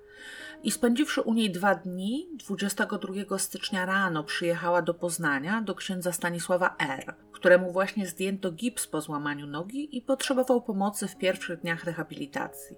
i 0.62 0.70
spędziwszy 0.70 1.22
u 1.22 1.34
niej 1.34 1.51
dwa 1.51 1.74
dni, 1.74 2.28
22 2.34 3.39
stycznia 3.39 3.86
rano 3.86 4.24
przyjechała 4.24 4.82
do 4.82 4.95
Poznania 4.95 5.62
do 5.62 5.74
księdza 5.74 6.12
Stanisława 6.12 6.76
R., 6.78 7.14
któremu 7.32 7.72
właśnie 7.72 8.07
zdjęto 8.07 8.53
gips 8.53 8.86
po 8.86 9.01
złamaniu 9.01 9.47
nogi 9.47 9.97
i 9.97 10.03
potrzebował 10.03 10.62
pomocy 10.62 11.09
w 11.09 11.16
pierwszych 11.16 11.61
dniach 11.61 11.84
rehabilitacji. 11.84 12.76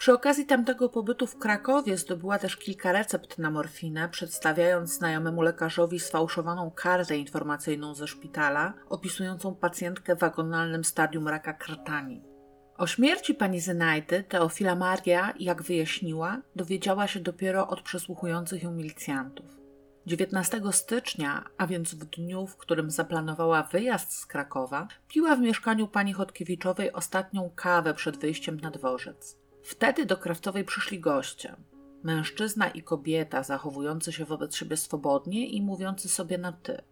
Przy 0.00 0.12
okazji 0.12 0.46
tamtego 0.46 0.88
pobytu 0.88 1.26
w 1.26 1.38
Krakowie 1.38 1.96
zdobyła 1.96 2.38
też 2.38 2.56
kilka 2.56 2.92
recept 2.92 3.38
na 3.38 3.50
morfinę, 3.50 4.08
przedstawiając 4.08 4.92
znajomemu 4.94 5.42
lekarzowi 5.42 6.00
sfałszowaną 6.00 6.70
kartę 6.70 7.16
informacyjną 7.16 7.94
ze 7.94 8.06
szpitala, 8.06 8.74
opisującą 8.88 9.54
pacjentkę 9.54 10.16
w 10.16 10.24
agonalnym 10.24 10.84
stadium 10.84 11.28
raka 11.28 11.52
krtani. 11.52 12.22
O 12.76 12.86
śmierci 12.86 13.34
pani 13.34 13.60
Zenajdy 13.60 14.24
Teofila 14.28 14.74
Maria, 14.74 15.34
jak 15.38 15.62
wyjaśniła, 15.62 16.42
dowiedziała 16.56 17.06
się 17.06 17.20
dopiero 17.20 17.68
od 17.68 17.82
przesłuchujących 17.82 18.62
ją 18.62 18.72
milicjantów. 18.72 19.46
19 20.06 20.60
stycznia, 20.70 21.44
a 21.58 21.66
więc 21.66 21.94
w 21.94 22.04
dniu, 22.04 22.46
w 22.46 22.56
którym 22.56 22.90
zaplanowała 22.90 23.62
wyjazd 23.62 24.12
z 24.12 24.26
Krakowa, 24.26 24.88
piła 25.08 25.36
w 25.36 25.40
mieszkaniu 25.40 25.88
pani 25.88 26.12
Chodkiewiczowej 26.12 26.92
ostatnią 26.92 27.50
kawę 27.54 27.94
przed 27.94 28.16
wyjściem 28.16 28.60
na 28.60 28.70
dworzec. 28.70 29.40
Wtedy 29.70 30.06
do 30.06 30.16
Krawcowej 30.16 30.64
przyszli 30.64 31.00
goście. 31.00 31.56
Mężczyzna 32.02 32.68
i 32.68 32.82
kobieta 32.82 33.42
zachowujący 33.42 34.12
się 34.12 34.24
wobec 34.24 34.56
siebie 34.56 34.76
swobodnie 34.76 35.46
i 35.48 35.62
mówiący 35.62 36.08
sobie 36.08 36.38
na 36.38 36.52
ty. 36.52 36.82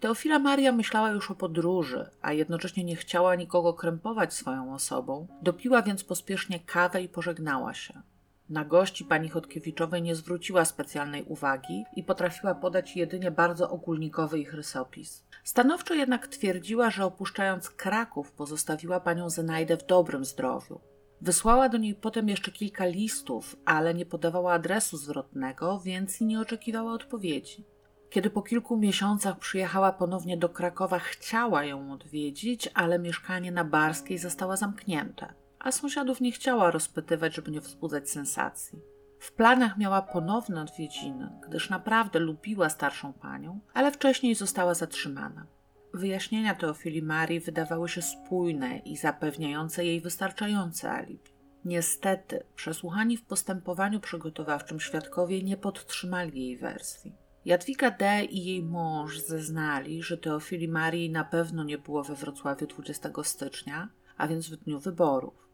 Teofila 0.00 0.38
Maria 0.38 0.72
myślała 0.72 1.10
już 1.10 1.30
o 1.30 1.34
podróży, 1.34 2.10
a 2.22 2.32
jednocześnie 2.32 2.84
nie 2.84 2.96
chciała 2.96 3.34
nikogo 3.34 3.74
krępować 3.74 4.34
swoją 4.34 4.74
osobą, 4.74 5.26
dopiła 5.42 5.82
więc 5.82 6.04
pospiesznie 6.04 6.60
kawę 6.60 7.02
i 7.02 7.08
pożegnała 7.08 7.74
się. 7.74 8.02
Na 8.48 8.64
gości 8.64 9.04
pani 9.04 9.28
Chodkiewiczowej 9.28 10.02
nie 10.02 10.14
zwróciła 10.14 10.64
specjalnej 10.64 11.24
uwagi 11.24 11.84
i 11.96 12.02
potrafiła 12.02 12.54
podać 12.54 12.96
jedynie 12.96 13.30
bardzo 13.30 13.70
ogólnikowy 13.70 14.38
ich 14.38 14.54
rysopis. 14.54 15.24
Stanowczo 15.44 15.94
jednak 15.94 16.26
twierdziła, 16.28 16.90
że 16.90 17.04
opuszczając 17.04 17.70
Kraków 17.70 18.32
pozostawiła 18.32 19.00
panią 19.00 19.30
Zenajdę 19.30 19.76
w 19.76 19.86
dobrym 19.86 20.24
zdrowiu. 20.24 20.80
Wysłała 21.20 21.68
do 21.68 21.78
niej 21.78 21.94
potem 21.94 22.28
jeszcze 22.28 22.52
kilka 22.52 22.86
listów, 22.86 23.56
ale 23.64 23.94
nie 23.94 24.06
podawała 24.06 24.52
adresu 24.52 24.96
zwrotnego, 24.96 25.80
więc 25.80 26.20
nie 26.20 26.40
oczekiwała 26.40 26.92
odpowiedzi. 26.92 27.64
Kiedy 28.10 28.30
po 28.30 28.42
kilku 28.42 28.76
miesiącach 28.76 29.38
przyjechała 29.38 29.92
ponownie 29.92 30.36
do 30.36 30.48
Krakowa, 30.48 30.98
chciała 30.98 31.64
ją 31.64 31.92
odwiedzić, 31.92 32.70
ale 32.74 32.98
mieszkanie 32.98 33.52
na 33.52 33.64
Barskiej 33.64 34.18
zostało 34.18 34.56
zamknięte, 34.56 35.34
a 35.58 35.72
sąsiadów 35.72 36.20
nie 36.20 36.32
chciała 36.32 36.70
rozpytywać, 36.70 37.34
żeby 37.34 37.50
nie 37.50 37.60
wzbudzać 37.60 38.10
sensacji. 38.10 38.78
W 39.18 39.32
planach 39.32 39.78
miała 39.78 40.02
ponowne 40.02 40.60
odwiedziny, 40.60 41.30
gdyż 41.48 41.70
naprawdę 41.70 42.18
lubiła 42.18 42.68
starszą 42.68 43.12
panią, 43.12 43.60
ale 43.74 43.92
wcześniej 43.92 44.34
została 44.34 44.74
zatrzymana. 44.74 45.46
Wyjaśnienia 45.94 46.54
Teofili 46.54 47.02
Marii 47.02 47.40
wydawały 47.40 47.88
się 47.88 48.02
spójne 48.02 48.78
i 48.78 48.96
zapewniające 48.96 49.84
jej 49.84 50.00
wystarczające 50.00 50.90
alibi. 50.90 51.30
Niestety, 51.64 52.44
przesłuchani 52.56 53.16
w 53.16 53.24
postępowaniu 53.24 54.00
przygotowawczym 54.00 54.80
świadkowie 54.80 55.42
nie 55.42 55.56
podtrzymali 55.56 56.46
jej 56.46 56.56
wersji. 56.56 57.12
Jadwiga 57.44 57.90
D. 57.90 58.24
i 58.24 58.44
jej 58.44 58.62
mąż 58.62 59.18
zeznali, 59.18 60.02
że 60.02 60.18
Teofili 60.18 60.68
Marii 60.68 61.10
na 61.10 61.24
pewno 61.24 61.64
nie 61.64 61.78
było 61.78 62.04
we 62.04 62.14
Wrocławiu 62.14 62.66
20 62.66 63.10
stycznia, 63.22 63.88
a 64.16 64.28
więc 64.28 64.50
w 64.50 64.56
dniu 64.56 64.80
wyborów. 64.80 65.48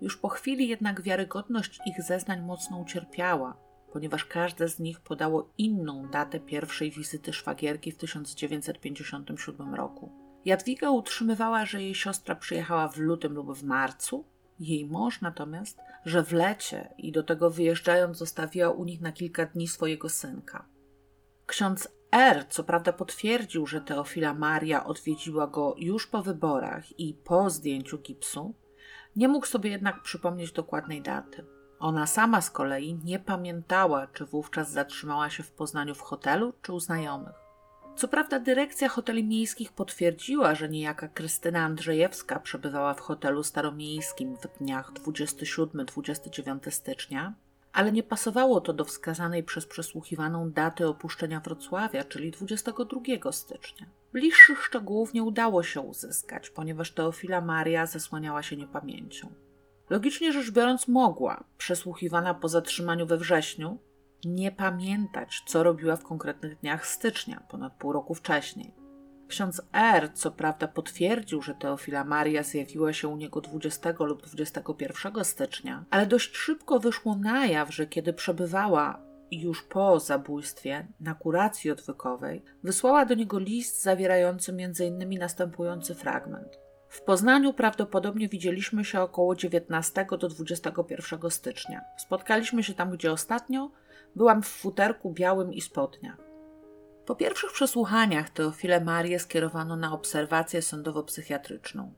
Już 0.00 0.16
po 0.16 0.28
chwili 0.28 0.68
jednak 0.68 1.02
wiarygodność 1.02 1.80
ich 1.86 2.02
zeznań 2.02 2.40
mocno 2.40 2.78
ucierpiała, 2.78 3.56
ponieważ 3.92 4.24
każde 4.24 4.68
z 4.68 4.78
nich 4.78 5.00
podało 5.00 5.50
inną 5.58 6.08
datę 6.08 6.40
pierwszej 6.40 6.90
wizyty 6.90 7.32
szwagierki 7.32 7.92
w 7.92 7.96
1957 7.96 9.74
roku. 9.74 10.12
Jadwiga 10.44 10.90
utrzymywała, 10.90 11.64
że 11.64 11.82
jej 11.82 11.94
siostra 11.94 12.34
przyjechała 12.34 12.88
w 12.88 12.96
lutym 12.96 13.32
lub 13.32 13.54
w 13.54 13.64
marcu, 13.64 14.24
jej 14.60 14.86
mąż 14.86 15.20
natomiast, 15.20 15.78
że 16.04 16.22
w 16.22 16.32
lecie 16.32 16.94
i 16.98 17.12
do 17.12 17.22
tego 17.22 17.50
wyjeżdżając 17.50 18.18
zostawiła 18.18 18.70
u 18.70 18.84
nich 18.84 19.00
na 19.00 19.12
kilka 19.12 19.46
dni 19.46 19.68
swojego 19.68 20.08
synka. 20.08 20.64
Ksiądz 21.46 21.88
R. 22.12 22.44
co 22.48 22.64
prawda 22.64 22.92
potwierdził, 22.92 23.66
że 23.66 23.80
Teofila 23.80 24.34
Maria 24.34 24.84
odwiedziła 24.84 25.46
go 25.46 25.74
już 25.78 26.06
po 26.06 26.22
wyborach 26.22 27.00
i 27.00 27.14
po 27.14 27.50
zdjęciu 27.50 27.98
gipsu, 27.98 28.54
nie 29.16 29.28
mógł 29.28 29.46
sobie 29.46 29.70
jednak 29.70 30.02
przypomnieć 30.02 30.52
dokładnej 30.52 31.02
daty. 31.02 31.44
Ona 31.80 32.06
sama 32.06 32.40
z 32.40 32.50
kolei 32.50 32.94
nie 33.04 33.18
pamiętała, 33.18 34.06
czy 34.06 34.24
wówczas 34.24 34.70
zatrzymała 34.70 35.30
się 35.30 35.42
w 35.42 35.52
Poznaniu 35.52 35.94
w 35.94 36.00
hotelu, 36.00 36.52
czy 36.62 36.72
u 36.72 36.80
znajomych. 36.80 37.34
Co 37.96 38.08
prawda, 38.08 38.38
dyrekcja 38.38 38.88
hoteli 38.88 39.24
miejskich 39.24 39.72
potwierdziła, 39.72 40.54
że 40.54 40.68
niejaka 40.68 41.08
Krystyna 41.08 41.60
Andrzejewska 41.60 42.40
przebywała 42.40 42.94
w 42.94 43.00
hotelu 43.00 43.42
staromiejskim 43.42 44.36
w 44.36 44.58
dniach 44.58 44.92
27-29 44.92 46.70
stycznia, 46.70 47.34
ale 47.72 47.92
nie 47.92 48.02
pasowało 48.02 48.60
to 48.60 48.72
do 48.72 48.84
wskazanej 48.84 49.42
przez 49.42 49.66
przesłuchiwaną 49.66 50.50
daty 50.50 50.88
opuszczenia 50.88 51.40
Wrocławia, 51.40 52.04
czyli 52.04 52.30
22 52.30 53.32
stycznia. 53.32 53.86
Bliższych 54.12 54.64
szczegółów 54.64 55.14
nie 55.14 55.22
udało 55.22 55.62
się 55.62 55.80
uzyskać, 55.80 56.50
ponieważ 56.50 56.90
Teofila 56.90 57.40
Maria 57.40 57.86
zasłaniała 57.86 58.42
się 58.42 58.56
niepamięcią. 58.56 59.32
Logicznie 59.90 60.32
rzecz 60.32 60.50
biorąc, 60.50 60.88
mogła, 60.88 61.44
przesłuchiwana 61.58 62.34
po 62.34 62.48
zatrzymaniu 62.48 63.06
we 63.06 63.16
wrześniu, 63.16 63.78
nie 64.24 64.52
pamiętać, 64.52 65.42
co 65.46 65.62
robiła 65.62 65.96
w 65.96 66.04
konkretnych 66.04 66.58
dniach 66.58 66.86
stycznia, 66.86 67.42
ponad 67.48 67.72
pół 67.72 67.92
roku 67.92 68.14
wcześniej. 68.14 68.74
Ksiądz 69.28 69.62
R. 69.72 70.10
co 70.14 70.30
prawda 70.30 70.68
potwierdził, 70.68 71.42
że 71.42 71.54
Teofila 71.54 72.04
Maria 72.04 72.42
zjawiła 72.42 72.92
się 72.92 73.08
u 73.08 73.16
niego 73.16 73.40
20 73.40 73.94
lub 74.00 74.22
21 74.22 75.24
stycznia, 75.24 75.84
ale 75.90 76.06
dość 76.06 76.36
szybko 76.36 76.80
wyszło 76.80 77.16
na 77.16 77.46
jaw, 77.46 77.74
że 77.74 77.86
kiedy 77.86 78.12
przebywała 78.12 79.02
już 79.30 79.62
po 79.62 80.00
zabójstwie 80.00 80.86
na 81.00 81.14
kuracji 81.14 81.70
odwykowej, 81.70 82.42
wysłała 82.62 83.04
do 83.04 83.14
niego 83.14 83.38
list 83.38 83.82
zawierający 83.82 84.52
m.in. 84.52 85.18
następujący 85.18 85.94
fragment. 85.94 86.69
W 86.90 87.02
Poznaniu 87.02 87.52
prawdopodobnie 87.52 88.28
widzieliśmy 88.28 88.84
się 88.84 89.00
około 89.00 89.34
19 89.34 90.06
do 90.18 90.28
21 90.28 91.30
stycznia. 91.30 91.80
Spotkaliśmy 91.98 92.62
się 92.62 92.74
tam, 92.74 92.90
gdzie 92.90 93.12
ostatnio. 93.12 93.70
Byłam 94.16 94.42
w 94.42 94.48
futerku 94.48 95.12
białym 95.12 95.52
i 95.52 95.60
spodniach. 95.60 96.16
Po 97.06 97.14
pierwszych 97.14 97.52
przesłuchaniach 97.52 98.30
Teofilę 98.30 98.80
Marię 98.80 99.18
skierowano 99.18 99.76
na 99.76 99.92
obserwację 99.92 100.60
sądowo-psychiatryczną. 100.60 101.92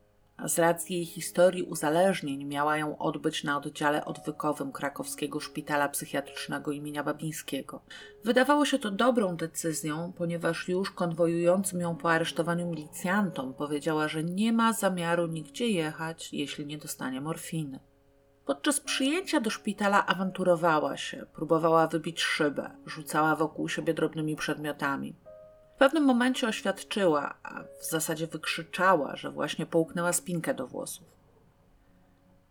Z 0.46 0.58
racji 0.58 0.96
jej 0.96 1.04
historii 1.04 1.62
uzależnień 1.62 2.44
miała 2.44 2.76
ją 2.76 2.98
odbyć 2.98 3.44
na 3.44 3.56
oddziale 3.56 4.04
odwykowym 4.04 4.72
krakowskiego 4.72 5.40
szpitala 5.40 5.88
psychiatrycznego 5.88 6.72
imienia 6.72 7.02
Babińskiego. 7.02 7.82
Wydawało 8.24 8.64
się 8.64 8.78
to 8.78 8.90
dobrą 8.90 9.36
decyzją, 9.36 10.12
ponieważ 10.16 10.68
już 10.68 10.90
konwojującym 10.90 11.80
ją 11.80 11.96
po 11.96 12.10
aresztowaniu 12.10 12.66
milicjantom 12.66 13.54
powiedziała, 13.54 14.08
że 14.08 14.24
nie 14.24 14.52
ma 14.52 14.72
zamiaru 14.72 15.26
nigdzie 15.26 15.68
jechać, 15.68 16.32
jeśli 16.32 16.66
nie 16.66 16.78
dostanie 16.78 17.20
morfiny. 17.20 17.80
Podczas 18.44 18.80
przyjęcia 18.80 19.40
do 19.40 19.50
szpitala 19.50 20.06
awanturowała 20.06 20.96
się, 20.96 21.26
próbowała 21.34 21.86
wybić 21.86 22.22
szybę, 22.22 22.70
rzucała 22.86 23.36
wokół 23.36 23.68
siebie 23.68 23.94
drobnymi 23.94 24.36
przedmiotami. 24.36 25.16
Pewnym 25.82 26.04
momencie 26.04 26.48
oświadczyła, 26.48 27.34
a 27.42 27.64
w 27.80 27.90
zasadzie 27.90 28.26
wykrzyczała, 28.26 29.16
że 29.16 29.30
właśnie 29.30 29.66
połknęła 29.66 30.12
spinkę 30.12 30.54
do 30.54 30.66
włosów. 30.66 31.06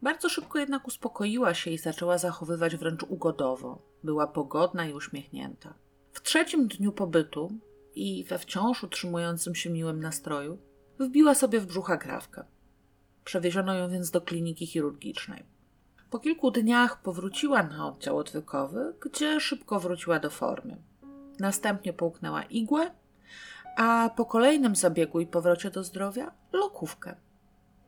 Bardzo 0.02 0.30
szybko 0.30 0.60
jednak 0.60 0.88
uspokoiła 0.88 1.54
się 1.54 1.72
i 1.72 1.78
zaczęła 1.78 2.18
zachowywać 2.18 2.76
wręcz 2.76 3.04
ugodowo. 3.04 3.82
Była 4.04 4.28
pogodna 4.28 4.86
i 4.86 4.94
uśmiechnięta. 4.94 5.74
W 6.12 6.22
trzecim 6.22 6.68
dniu 6.68 6.92
pobytu 6.92 7.52
i 7.96 8.24
we 8.24 8.40
wciąż 8.40 8.84
utrzymującym 8.84 9.56
się 9.56 9.70
miłym 9.70 10.02
nastroju 10.02 10.58
Wbiła 11.00 11.36
sobie 11.36 11.60
w 11.60 11.66
brzucha 11.66 11.98
krawkę. 11.98 12.44
Przewieziono 13.24 13.74
ją 13.74 13.90
więc 13.90 14.12
do 14.12 14.22
kliniki 14.22 14.68
chirurgicznej. 14.68 15.44
Po 16.10 16.20
kilku 16.20 16.52
dniach 16.52 17.02
powróciła 17.02 17.64
na 17.64 17.88
oddział 17.88 18.18
odwykowy, 18.18 18.94
gdzie 19.00 19.40
szybko 19.40 19.80
wróciła 19.80 20.20
do 20.20 20.30
formy. 20.30 20.78
Następnie 21.40 21.94
połknęła 21.94 22.44
igłę, 22.44 22.92
a 23.78 24.10
po 24.16 24.26
kolejnym 24.26 24.76
zabiegu 24.76 25.20
i 25.20 25.28
powrocie 25.28 25.72
do 25.72 25.84
zdrowia 25.84 26.32
lokówkę. 26.54 27.16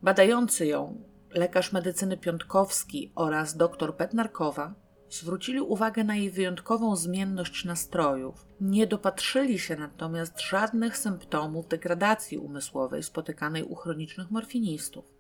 Badający 0.01 0.65
ją 0.65 1.03
lekarz 1.33 1.71
medycyny 1.71 2.17
Piątkowski 2.17 3.11
oraz 3.15 3.57
dr 3.57 3.97
Bednarkowa 3.97 4.73
zwrócili 5.09 5.61
uwagę 5.61 6.03
na 6.03 6.15
jej 6.15 6.31
wyjątkową 6.31 6.95
zmienność 6.95 7.65
nastrojów. 7.65 8.47
Nie 8.61 8.87
dopatrzyli 8.87 9.59
się 9.59 9.75
natomiast 9.75 10.41
żadnych 10.41 10.97
symptomów 10.97 11.67
degradacji 11.67 12.37
umysłowej 12.37 13.03
spotykanej 13.03 13.63
u 13.63 13.75
chronicznych 13.75 14.31
morfinistów. 14.31 15.12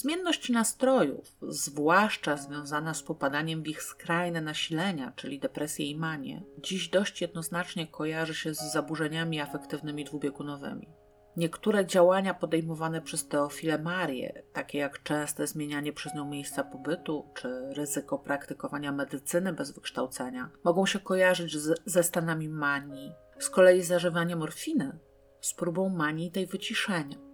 Zmienność 0.00 0.50
nastrojów, 0.50 1.36
zwłaszcza 1.42 2.36
związana 2.36 2.94
z 2.94 3.02
popadaniem 3.02 3.62
w 3.62 3.68
ich 3.68 3.82
skrajne 3.82 4.40
nasilenia, 4.40 5.12
czyli 5.16 5.38
depresję 5.38 5.86
i 5.90 5.96
manię, 5.96 6.42
dziś 6.58 6.88
dość 6.88 7.20
jednoznacznie 7.20 7.86
kojarzy 7.86 8.34
się 8.34 8.54
z 8.54 8.72
zaburzeniami 8.72 9.40
afektywnymi 9.40 10.04
dwubiegunowymi. 10.04 10.88
Niektóre 11.36 11.86
działania 11.86 12.34
podejmowane 12.34 13.02
przez 13.02 13.28
Teofilę 13.28 13.78
Marię, 13.78 14.42
takie 14.52 14.78
jak 14.78 15.02
częste 15.02 15.46
zmienianie 15.46 15.92
przez 15.92 16.14
nią 16.14 16.28
miejsca 16.28 16.64
pobytu 16.64 17.28
czy 17.34 17.48
ryzyko 17.74 18.18
praktykowania 18.18 18.92
medycyny 18.92 19.52
bez 19.52 19.70
wykształcenia, 19.70 20.50
mogą 20.64 20.86
się 20.86 20.98
kojarzyć 20.98 21.56
z, 21.56 21.82
ze 21.84 22.02
stanami 22.02 22.48
manii. 22.48 23.12
Z 23.38 23.50
kolei 23.50 23.82
zażywanie 23.82 24.36
morfiny 24.36 24.98
z 25.40 25.54
próbą 25.54 25.88
manii 25.88 26.30
tej 26.30 26.46
wyciszenia. 26.46 27.29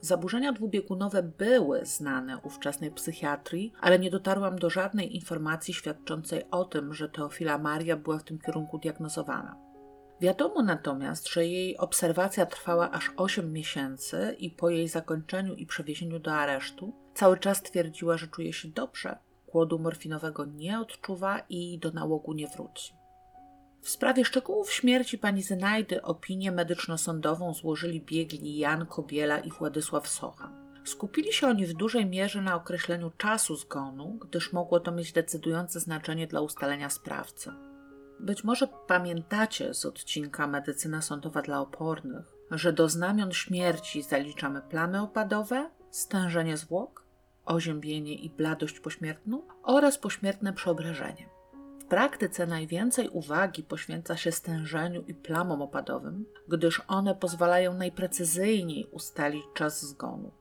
Zaburzenia 0.00 0.52
dwubiegunowe 0.52 1.22
były 1.22 1.86
znane 1.86 2.38
ówczesnej 2.38 2.90
psychiatrii, 2.90 3.72
ale 3.80 3.98
nie 3.98 4.10
dotarłam 4.10 4.58
do 4.58 4.70
żadnej 4.70 5.16
informacji 5.16 5.74
świadczącej 5.74 6.44
o 6.50 6.64
tym, 6.64 6.94
że 6.94 7.08
Teofila 7.08 7.58
Maria 7.58 7.96
była 7.96 8.18
w 8.18 8.24
tym 8.24 8.38
kierunku 8.38 8.78
diagnozowana. 8.78 9.56
Wiadomo 10.20 10.62
natomiast, 10.62 11.28
że 11.28 11.46
jej 11.46 11.76
obserwacja 11.76 12.46
trwała 12.46 12.90
aż 12.90 13.12
8 13.16 13.52
miesięcy 13.52 14.36
i 14.38 14.50
po 14.50 14.70
jej 14.70 14.88
zakończeniu 14.88 15.54
i 15.54 15.66
przewiezieniu 15.66 16.18
do 16.18 16.32
aresztu 16.32 16.92
cały 17.14 17.38
czas 17.38 17.62
twierdziła, 17.62 18.16
że 18.16 18.28
czuje 18.28 18.52
się 18.52 18.68
dobrze, 18.68 19.18
głodu 19.52 19.78
morfinowego 19.78 20.44
nie 20.44 20.80
odczuwa 20.80 21.38
i 21.48 21.78
do 21.78 21.90
nałogu 21.90 22.32
nie 22.32 22.46
wróci. 22.48 22.97
W 23.88 23.90
sprawie 23.90 24.24
szczegółów 24.24 24.72
śmierci 24.72 25.18
pani 25.18 25.42
Zenajdy 25.42 26.02
opinię 26.02 26.52
medyczno-sądową 26.52 27.54
złożyli 27.54 28.00
biegli 28.00 28.58
Jan 28.58 28.86
Kobiela 28.86 29.38
i 29.38 29.50
Władysław 29.50 30.08
Socha. 30.08 30.50
Skupili 30.84 31.32
się 31.32 31.46
oni 31.46 31.66
w 31.66 31.74
dużej 31.74 32.06
mierze 32.06 32.42
na 32.42 32.54
określeniu 32.54 33.10
czasu 33.10 33.56
zgonu, 33.56 34.18
gdyż 34.20 34.52
mogło 34.52 34.80
to 34.80 34.92
mieć 34.92 35.12
decydujące 35.12 35.80
znaczenie 35.80 36.26
dla 36.26 36.40
ustalenia 36.40 36.90
sprawcy. 36.90 37.52
Być 38.20 38.44
może 38.44 38.68
pamiętacie 38.86 39.74
z 39.74 39.86
odcinka 39.86 40.46
Medycyna 40.46 41.02
sądowa 41.02 41.42
dla 41.42 41.60
opornych, 41.60 42.32
że 42.50 42.72
do 42.72 42.88
znamion 42.88 43.32
śmierci 43.32 44.02
zaliczamy 44.02 44.62
plamy 44.62 45.02
opadowe, 45.02 45.70
stężenie 45.90 46.56
zwłok, 46.56 47.04
oziębienie 47.44 48.14
i 48.14 48.30
bladość 48.30 48.80
pośmiertną 48.80 49.42
oraz 49.62 49.98
pośmiertne 49.98 50.52
przeobrażenie. 50.52 51.37
Praktyce 51.88 52.46
najwięcej 52.46 53.08
uwagi 53.08 53.62
poświęca 53.62 54.16
się 54.16 54.32
stężeniu 54.32 55.04
i 55.06 55.14
plamom 55.14 55.62
opadowym, 55.62 56.26
gdyż 56.48 56.82
one 56.88 57.14
pozwalają 57.14 57.74
najprecyzyjniej 57.74 58.86
ustalić 58.92 59.44
czas 59.54 59.86
zgonu. 59.86 60.32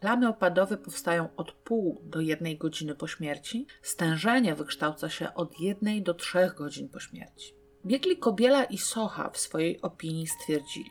Plamy 0.00 0.28
opadowe 0.28 0.76
powstają 0.76 1.28
od 1.36 1.52
pół 1.52 2.00
do 2.04 2.20
jednej 2.20 2.58
godziny 2.58 2.94
po 2.94 3.06
śmierci, 3.06 3.66
stężenie 3.82 4.54
wykształca 4.54 5.08
się 5.08 5.34
od 5.34 5.60
jednej 5.60 6.02
do 6.02 6.14
trzech 6.14 6.54
godzin 6.54 6.88
po 6.88 7.00
śmierci. 7.00 7.54
Biegli 7.86 8.16
Kobiela 8.16 8.64
i 8.64 8.78
Socha 8.78 9.30
w 9.30 9.38
swojej 9.38 9.82
opinii 9.82 10.26
stwierdzili, 10.26 10.90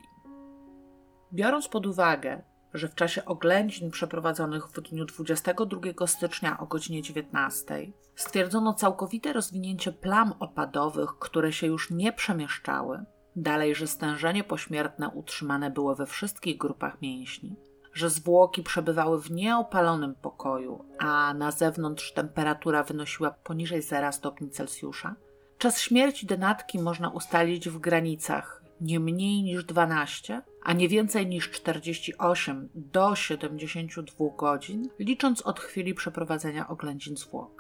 biorąc 1.34 1.68
pod 1.68 1.86
uwagę, 1.86 2.41
że 2.74 2.88
w 2.88 2.95
czasie 2.95 3.26
oględzin 3.26 3.91
przeprowadzonych 3.91 4.68
w 4.68 4.82
dniu 4.82 5.06
22 5.06 6.08
stycznia 6.08 6.60
o 6.60 6.66
godzinie 6.66 7.02
19 7.02 7.91
stwierdzono 8.20 8.74
całkowite 8.74 9.34
rozwinięcie 9.34 9.92
plam 9.92 10.34
opadowych, 10.40 11.10
które 11.20 11.54
się 11.54 11.68
już 11.68 11.92
nie 11.92 12.14
przemieszczały, 12.14 13.04
dalej, 13.36 13.76
że 13.76 13.88
stężenie 13.88 14.44
pośmiertne 14.44 15.10
utrzymane 15.10 15.72
było 15.72 15.96
we 15.96 16.06
wszystkich 16.06 16.58
grupach 16.58 17.02
mięśni, 17.02 17.56
że 17.94 18.10
zwłoki 18.10 18.64
przebywały 18.64 19.22
w 19.22 19.32
nieopalonym 19.32 20.16
pokoju, 20.16 20.86
a 20.98 21.34
na 21.34 21.52
zewnątrz 21.52 22.14
temperatura 22.14 22.84
wynosiła 22.84 23.32
poniżej 23.32 23.82
0 23.82 24.12
stopni 24.12 24.50
Celsjusza, 24.50 25.16
czas 25.58 25.80
śmierci 25.80 26.26
denatki 26.26 26.80
można 26.80 27.10
ustalić 27.10 27.70
w 27.70 27.80
granicach 27.80 28.64
nie 28.82 29.00
mniej 29.00 29.44
niż 29.44 29.64
12, 29.64 30.42
a 30.64 30.74
nie 30.74 30.88
więcej 30.88 31.28
niż 31.28 31.52
48 31.52 32.70
do 32.76 33.16
72 33.16 34.26
godzin, 34.38 34.90
licząc 35.00 35.42
od 35.42 35.60
chwili 35.60 35.94
przeprowadzenia 35.94 36.68
oględzin 36.68 37.18
zwłok. 37.18 37.59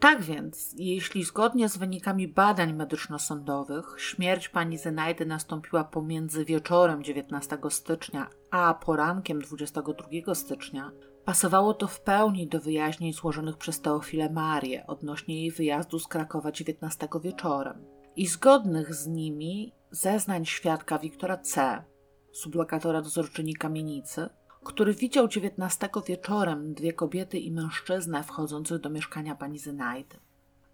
Tak 0.00 0.22
więc, 0.22 0.74
jeśli 0.78 1.24
zgodnie 1.24 1.68
z 1.68 1.76
wynikami 1.76 2.28
badań 2.28 2.72
medyczno-sądowych 2.72 3.94
śmierć 3.98 4.48
pani 4.48 4.78
Zenajdy 4.78 5.26
nastąpiła 5.26 5.84
pomiędzy 5.84 6.44
wieczorem 6.44 7.04
19 7.04 7.58
stycznia 7.68 8.30
a 8.50 8.74
porankiem 8.74 9.40
22 9.40 10.34
stycznia, 10.34 10.92
pasowało 11.24 11.74
to 11.74 11.86
w 11.86 12.00
pełni 12.00 12.48
do 12.48 12.60
wyjaśnień 12.60 13.12
złożonych 13.12 13.56
przez 13.56 13.80
Teofilę 13.80 14.30
Marię 14.30 14.86
odnośnie 14.86 15.40
jej 15.40 15.50
wyjazdu 15.50 15.98
z 15.98 16.06
Krakowa 16.06 16.52
19 16.52 17.08
wieczorem 17.22 17.84
i 18.16 18.26
zgodnych 18.26 18.94
z 18.94 19.06
nimi 19.06 19.72
zeznań 19.90 20.46
świadka 20.46 20.98
Wiktora 20.98 21.36
C., 21.36 21.84
sublokatora 22.32 23.02
dozorczyni 23.02 23.54
kamienicy, 23.54 24.28
który 24.64 24.94
widział 24.94 25.28
19 25.28 25.88
wieczorem 26.06 26.74
dwie 26.74 26.92
kobiety 26.92 27.38
i 27.38 27.52
mężczyznę 27.52 28.22
wchodzących 28.22 28.78
do 28.78 28.90
mieszkania 28.90 29.34
pani 29.34 29.58
Zynajdy. 29.58 30.16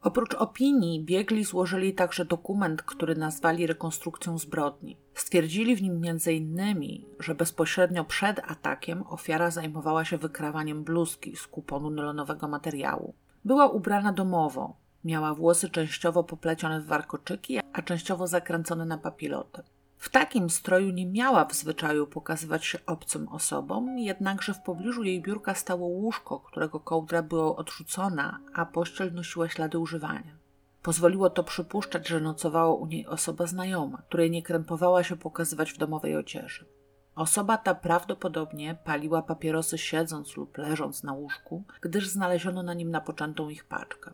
Oprócz 0.03 0.35
opinii, 0.35 1.05
biegli 1.05 1.45
złożyli 1.45 1.95
także 1.95 2.25
dokument, 2.25 2.83
który 2.83 3.17
nazwali 3.17 3.67
rekonstrukcją 3.67 4.39
zbrodni. 4.39 4.97
Stwierdzili 5.15 5.77
w 5.77 5.83
nim 5.83 6.03
m.in., 6.05 6.85
że 7.21 7.35
bezpośrednio 7.35 8.05
przed 8.05 8.39
atakiem 8.39 9.05
ofiara 9.07 9.51
zajmowała 9.51 10.05
się 10.05 10.19
wykrawaniem 10.19 10.85
bluzki 10.85 11.37
z 11.37 11.47
kuponu 11.47 11.91
nylonowego 11.91 12.49
materiału. 12.49 13.15
Była 13.45 13.69
ubrana 13.69 14.13
domowo, 14.13 14.77
miała 15.05 15.35
włosy 15.35 15.71
częściowo 15.71 16.25
poplecione 16.25 16.81
w 16.81 16.87
warkoczyki, 16.87 17.59
a 17.73 17.83
częściowo 17.83 18.27
zakręcone 18.27 18.85
na 18.85 18.99
papiloty. 18.99 19.63
W 19.99 20.09
takim 20.09 20.51
stroju 20.51 20.91
nie 20.91 21.07
miała 21.07 21.45
w 21.45 21.55
zwyczaju 21.55 22.07
pokazywać 22.07 22.65
się 22.65 22.79
obcym 22.87 23.29
osobom, 23.29 23.99
jednakże 23.99 24.55
w 24.55 24.63
pobliżu 24.63 25.05
jej 25.05 25.23
biurka 25.23 25.55
stało 25.55 25.87
łóżko, 25.87 26.41
którego 26.41 26.81
kołdra 26.81 27.23
była 27.23 27.57
odrzucona, 27.57 28.41
a 28.55 28.67
pościel 28.67 29.15
nosiła 29.15 29.49
ślady 29.49 29.79
używania. 29.79 30.37
Pozwoliło 30.83 31.31
to 31.31 31.45
przypuszczać, 31.45 32.09
że 32.09 32.21
nocowała 32.21 32.75
u 32.75 32.87
niej 32.87 33.07
osoba 33.07 33.47
znajoma, 33.47 34.03
której 34.09 34.31
nie 34.31 34.43
krępowała 34.43 35.05
się 35.05 35.17
pokazywać 35.17 35.73
w 35.73 35.79
domowej 35.79 36.17
odzieży. 36.17 36.67
Osoba 37.15 37.59
ta 37.59 37.75
prawdopodobnie 37.75 38.77
paliła 38.85 39.23
papierosy 39.23 39.79
siedząc 39.79 40.37
lub 40.37 40.59
leżąc 40.59 41.03
na 41.03 41.13
łóżku, 41.13 41.65
gdyż 41.81 42.09
znaleziono 42.09 42.63
na 42.63 42.75
nim 42.75 42.91
napoczętą 42.91 43.49
ich 43.49 43.65
paczkę. 43.65 44.11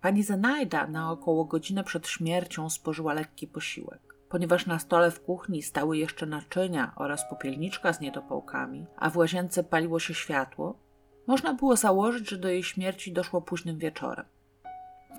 Pani 0.00 0.22
Zenajda 0.22 0.86
na 0.86 1.10
około 1.10 1.44
godzinę 1.44 1.84
przed 1.84 2.08
śmiercią 2.08 2.70
spożyła 2.70 3.14
lekki 3.14 3.46
posiłek. 3.46 4.11
Ponieważ 4.32 4.66
na 4.66 4.78
stole 4.78 5.10
w 5.10 5.20
kuchni 5.20 5.62
stały 5.62 5.98
jeszcze 5.98 6.26
naczynia 6.26 6.92
oraz 6.96 7.28
popielniczka 7.28 7.92
z 7.92 8.00
niedopałkami, 8.00 8.86
a 8.96 9.10
w 9.10 9.16
łazience 9.16 9.64
paliło 9.64 9.98
się 10.00 10.14
światło, 10.14 10.78
można 11.26 11.54
było 11.54 11.76
założyć, 11.76 12.30
że 12.30 12.38
do 12.38 12.48
jej 12.48 12.62
śmierci 12.62 13.12
doszło 13.12 13.42
późnym 13.42 13.78
wieczorem. 13.78 14.26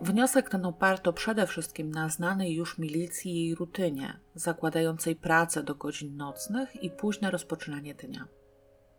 Wniosek 0.01 0.49
ten 0.49 0.65
oparto 0.65 1.13
przede 1.13 1.47
wszystkim 1.47 1.91
na 1.91 2.09
znanej 2.09 2.53
już 2.53 2.77
milicji 2.77 3.35
jej 3.35 3.55
rutynie, 3.55 4.19
zakładającej 4.35 5.15
pracę 5.15 5.63
do 5.63 5.75
godzin 5.75 6.17
nocnych 6.17 6.83
i 6.83 6.89
późne 6.89 7.31
rozpoczynanie 7.31 7.95
dnia. 7.95 8.27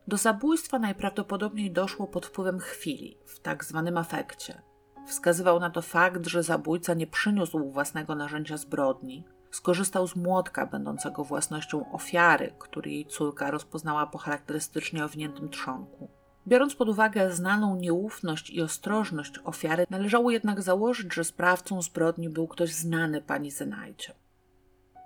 Do 0.08 0.16
zabójstwa 0.16 0.78
najprawdopodobniej 0.78 1.70
doszło 1.70 2.06
pod 2.06 2.26
wpływem 2.26 2.58
chwili, 2.58 3.18
w 3.24 3.40
tak 3.40 3.64
zwanym 3.64 3.98
afekcie. 3.98 4.62
Wskazywał 5.06 5.60
na 5.60 5.70
to 5.70 5.82
fakt, 5.82 6.26
że 6.26 6.42
zabójca 6.42 6.94
nie 6.94 7.06
przyniósł 7.06 7.70
własnego 7.70 8.14
narzędzia 8.14 8.56
zbrodni, 8.56 9.24
skorzystał 9.54 10.06
z 10.06 10.16
młotka 10.16 10.66
będącego 10.66 11.24
własnością 11.24 11.92
ofiary, 11.92 12.54
który 12.58 12.90
jej 12.90 13.06
córka 13.06 13.50
rozpoznała 13.50 14.06
po 14.06 14.18
charakterystycznie 14.18 15.04
owiniętym 15.04 15.48
trzonku. 15.48 16.08
Biorąc 16.48 16.74
pod 16.74 16.88
uwagę 16.88 17.32
znaną 17.32 17.76
nieufność 17.76 18.50
i 18.50 18.62
ostrożność 18.62 19.38
ofiary, 19.44 19.86
należało 19.90 20.30
jednak 20.30 20.62
założyć, 20.62 21.14
że 21.14 21.24
sprawcą 21.24 21.82
zbrodni 21.82 22.28
był 22.28 22.48
ktoś 22.48 22.72
znany 22.72 23.22
pani 23.22 23.50
Zenajcie. 23.50 24.14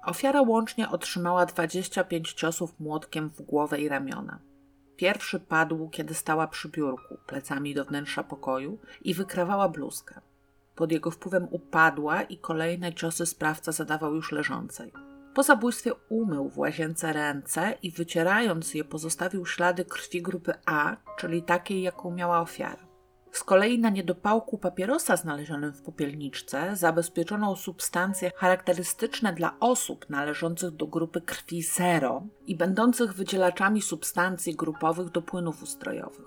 Ofiara 0.05 0.43
łącznie 0.43 0.89
otrzymała 0.89 1.47
25 1.47 2.33
ciosów 2.33 2.81
młotkiem 2.81 3.31
w 3.31 3.43
głowę 3.43 3.81
i 3.81 3.89
ramiona. 3.89 4.39
Pierwszy 4.97 5.41
padł, 5.41 5.89
kiedy 5.89 6.15
stała 6.15 6.47
przy 6.47 6.69
biurku, 6.69 7.19
plecami 7.27 7.75
do 7.75 7.85
wnętrza 7.85 8.25
pokoju 8.25 8.79
i 9.03 9.15
wykrawała 9.15 9.69
bluzkę. 9.69 10.21
Pod 10.79 10.93
jego 10.93 11.11
wpływem 11.11 11.49
upadła 11.51 12.23
i 12.23 12.39
kolejne 12.39 12.95
ciosy 12.95 13.27
sprawca 13.27 13.73
zadawał 13.73 14.15
już 14.15 14.33
leżącej. 14.33 14.93
Po 15.35 15.43
zabójstwie 15.43 15.93
umył 16.09 16.49
w 16.49 16.59
łazience 16.59 17.13
ręce 17.13 17.75
i 17.83 17.91
wycierając 17.91 18.75
je 18.75 18.85
pozostawił 18.85 19.47
ślady 19.47 19.85
krwi 19.85 20.23
grupy 20.23 20.55
A, 20.67 20.97
czyli 21.17 21.43
takiej, 21.43 21.83
jaką 21.83 22.11
miała 22.11 22.41
ofiara. 22.41 22.87
Z 23.33 23.45
kolei 23.45 23.79
na 23.79 23.91
niedopałku 23.91 24.59
papierosa 24.59 25.17
znalezionym 25.17 25.73
w 25.73 25.83
popielniczce 25.83 26.77
zabezpieczono 26.77 27.57
substancje 27.57 28.31
charakterystyczne 28.37 29.33
dla 29.33 29.57
osób 29.61 30.11
należących 30.11 30.71
do 30.71 30.87
grupy 30.87 31.21
krwi 31.21 31.63
zero 31.63 32.23
i 32.47 32.57
będących 32.57 33.15
wydzielaczami 33.15 33.83
substancji 33.83 34.57
grupowych 34.57 35.11
do 35.11 35.23
płynów 35.23 35.63
ustrojowych. 35.63 36.27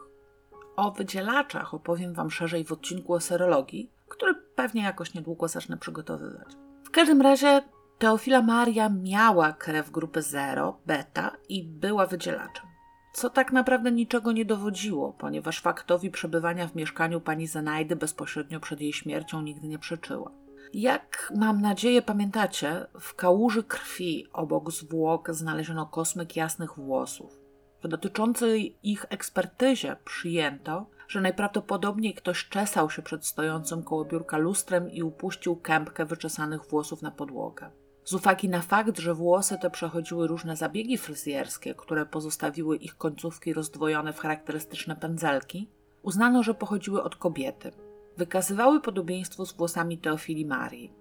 O 0.76 0.92
wydzielaczach 0.92 1.74
opowiem 1.74 2.14
Wam 2.14 2.32
szerzej 2.32 2.66
w 2.66 2.72
odcinku 2.72 3.14
o 3.14 3.20
serologii, 3.20 3.92
który 4.12 4.36
pewnie 4.56 4.84
jakoś 4.84 5.14
niedługo 5.14 5.48
zacznę 5.48 5.78
przygotowywać. 5.78 6.48
W 6.84 6.92
każdym 6.92 7.22
razie 7.22 7.62
Teofila 8.00 8.42
Maria 8.42 8.90
miała 8.90 9.54
krew 9.54 9.92
grupy 9.92 10.22
0, 10.22 10.80
beta 10.86 11.32
i 11.50 11.64
była 11.64 12.06
wydzielaczem. 12.06 12.66
Co 13.14 13.30
tak 13.30 13.52
naprawdę 13.52 13.92
niczego 13.92 14.32
nie 14.32 14.46
dowodziło, 14.46 15.14
ponieważ 15.14 15.62
faktowi 15.62 16.12
przebywania 16.12 16.68
w 16.68 16.76
mieszkaniu 16.76 17.22
pani 17.22 17.48
Zenajdy 17.48 17.96
bezpośrednio 17.96 18.60
przed 18.60 18.82
jej 18.82 18.94
śmiercią 18.94 19.42
nigdy 19.42 19.68
nie 19.68 19.80
przeczyła. 19.80 20.32
Jak 20.74 21.34
mam 21.36 21.62
nadzieję 21.62 22.02
pamiętacie, 22.02 22.86
w 23.00 23.16
kałuży 23.16 23.64
krwi 23.64 24.28
obok 24.34 24.72
zwłok 24.72 25.32
znaleziono 25.32 25.86
kosmyk 25.86 26.36
jasnych 26.36 26.76
włosów. 26.76 27.40
W 27.84 27.88
dotyczącej 27.88 28.78
ich 28.84 29.06
ekspertyzie 29.10 29.96
przyjęto, 30.06 30.86
że 31.12 31.22
najprawdopodobniej 31.22 32.14
ktoś 32.14 32.50
czesał 32.50 32.90
się 32.90 33.02
przed 33.02 33.26
stojącym 33.26 33.84
koło 33.84 34.06
biurka 34.06 34.38
lustrem 34.38 34.92
i 34.92 35.04
upuścił 35.04 35.56
kępkę 35.56 36.06
wyczesanych 36.06 36.66
włosów 36.66 37.02
na 37.02 37.12
podłogę. 37.12 37.70
Z 38.04 38.14
uwagi 38.14 38.50
na 38.50 38.62
fakt, 38.62 39.00
że 39.00 39.14
włosy 39.14 39.58
te 39.62 39.70
przechodziły 39.70 40.28
różne 40.28 40.56
zabiegi 40.56 40.98
fryzjerskie, 40.98 41.76
które 41.76 42.06
pozostawiły 42.06 42.78
ich 42.78 42.98
końcówki 42.98 43.54
rozdwojone 43.54 44.14
w 44.14 44.20
charakterystyczne 44.20 44.96
pędzelki, 44.96 45.70
uznano, 46.02 46.44
że 46.44 46.54
pochodziły 46.54 47.04
od 47.04 47.16
kobiety. 47.16 47.72
Wykazywały 48.18 48.82
podobieństwo 48.82 49.46
z 49.46 49.54
włosami 49.54 49.98
Teofilii 49.98 50.46
Marii. 50.46 50.94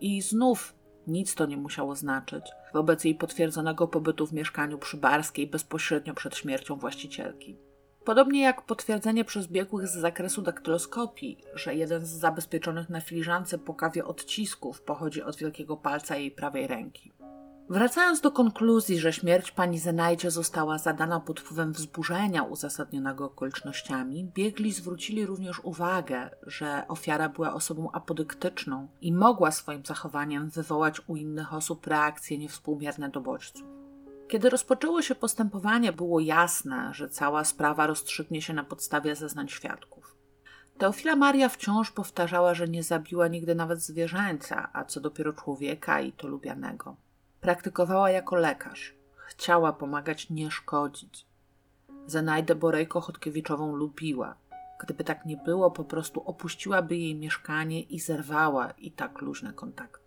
I 0.00 0.22
znów 0.22 0.74
nic 1.06 1.34
to 1.34 1.46
nie 1.46 1.56
musiało 1.56 1.94
znaczyć 1.94 2.44
wobec 2.74 3.04
jej 3.04 3.14
potwierdzonego 3.14 3.88
pobytu 3.88 4.26
w 4.26 4.32
mieszkaniu 4.32 4.78
przy 4.78 4.96
Barskiej 4.96 5.46
bezpośrednio 5.46 6.14
przed 6.14 6.36
śmiercią 6.36 6.76
właścicielki. 6.76 7.56
Podobnie 8.04 8.42
jak 8.42 8.62
potwierdzenie 8.62 9.24
przez 9.24 9.46
biegłych 9.46 9.88
z 9.88 9.96
zakresu 9.96 10.42
daktyloskopii, 10.42 11.38
że 11.54 11.74
jeden 11.74 12.06
z 12.06 12.10
zabezpieczonych 12.10 12.90
na 12.90 13.00
filiżance 13.00 13.58
po 13.58 13.74
kawie 13.74 14.04
odcisków 14.04 14.82
pochodzi 14.82 15.22
od 15.22 15.36
wielkiego 15.36 15.76
palca 15.76 16.16
jej 16.16 16.30
prawej 16.30 16.66
ręki. 16.66 17.12
Wracając 17.68 18.20
do 18.20 18.30
konkluzji, 18.30 18.98
że 18.98 19.12
śmierć 19.12 19.50
pani 19.50 19.78
Zenajdzie 19.78 20.30
została 20.30 20.78
zadana 20.78 21.20
pod 21.20 21.40
wpływem 21.40 21.72
wzburzenia 21.72 22.42
uzasadnionego 22.42 23.24
okolicznościami, 23.24 24.30
biegli 24.34 24.72
zwrócili 24.72 25.26
również 25.26 25.60
uwagę, 25.64 26.30
że 26.42 26.84
ofiara 26.88 27.28
była 27.28 27.54
osobą 27.54 27.90
apodyktyczną 27.92 28.88
i 29.00 29.12
mogła 29.12 29.50
swoim 29.50 29.84
zachowaniem 29.84 30.48
wywołać 30.48 31.00
u 31.06 31.16
innych 31.16 31.54
osób 31.54 31.86
reakcje 31.86 32.38
niewspółmierne 32.38 33.08
do 33.08 33.20
bodźców. 33.20 33.73
Kiedy 34.34 34.50
rozpoczęło 34.50 35.02
się 35.02 35.14
postępowanie, 35.14 35.92
było 35.92 36.20
jasne, 36.20 36.94
że 36.94 37.08
cała 37.08 37.44
sprawa 37.44 37.86
rozstrzygnie 37.86 38.42
się 38.42 38.52
na 38.54 38.64
podstawie 38.64 39.16
zeznań 39.16 39.48
świadków. 39.48 40.16
Teofila 40.78 41.16
Maria 41.16 41.48
wciąż 41.48 41.90
powtarzała, 41.90 42.54
że 42.54 42.68
nie 42.68 42.82
zabiła 42.82 43.28
nigdy 43.28 43.54
nawet 43.54 43.80
zwierzęcia, 43.80 44.68
a 44.72 44.84
co 44.84 45.00
dopiero 45.00 45.32
człowieka 45.32 46.00
i 46.00 46.12
to 46.12 46.28
lubianego. 46.28 46.96
Praktykowała 47.40 48.10
jako 48.10 48.36
lekarz. 48.36 48.94
Chciała 49.26 49.72
pomagać, 49.72 50.30
nie 50.30 50.50
szkodzić. 50.50 51.26
Zenajdę 52.06 52.54
Borejko 52.54 53.00
Chodkiewiczową 53.00 53.76
lubiła. 53.76 54.34
Gdyby 54.80 55.04
tak 55.04 55.26
nie 55.26 55.36
było, 55.36 55.70
po 55.70 55.84
prostu 55.84 56.20
opuściłaby 56.20 56.96
jej 56.96 57.14
mieszkanie 57.14 57.82
i 57.82 58.00
zerwała 58.00 58.70
i 58.70 58.90
tak 58.90 59.20
luźne 59.20 59.52
kontakty. 59.52 60.03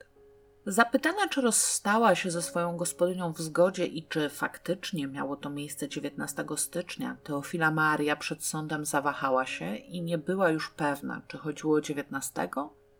Zapytana, 0.70 1.28
czy 1.30 1.41
rozstała 1.41 2.15
się 2.15 2.32
ze 2.32 2.41
swoją 2.41 2.78
gospodynią 2.78 3.34
w 3.34 3.41
zgodzie 3.41 3.86
i 3.86 4.03
czy 4.03 4.30
faktycznie 4.30 5.07
miało 5.07 5.36
to 5.36 5.49
miejsce 5.49 5.89
19 5.89 6.45
stycznia, 6.55 7.18
Teofila 7.24 7.72
Maria 7.72 8.15
przed 8.15 8.45
sądem 8.45 8.86
zawahała 8.86 9.45
się 9.45 9.76
i 9.76 10.01
nie 10.01 10.18
była 10.18 10.49
już 10.49 10.70
pewna, 10.70 11.22
czy 11.28 11.38
chodziło 11.38 11.76
o 11.76 11.82
19 11.82 12.49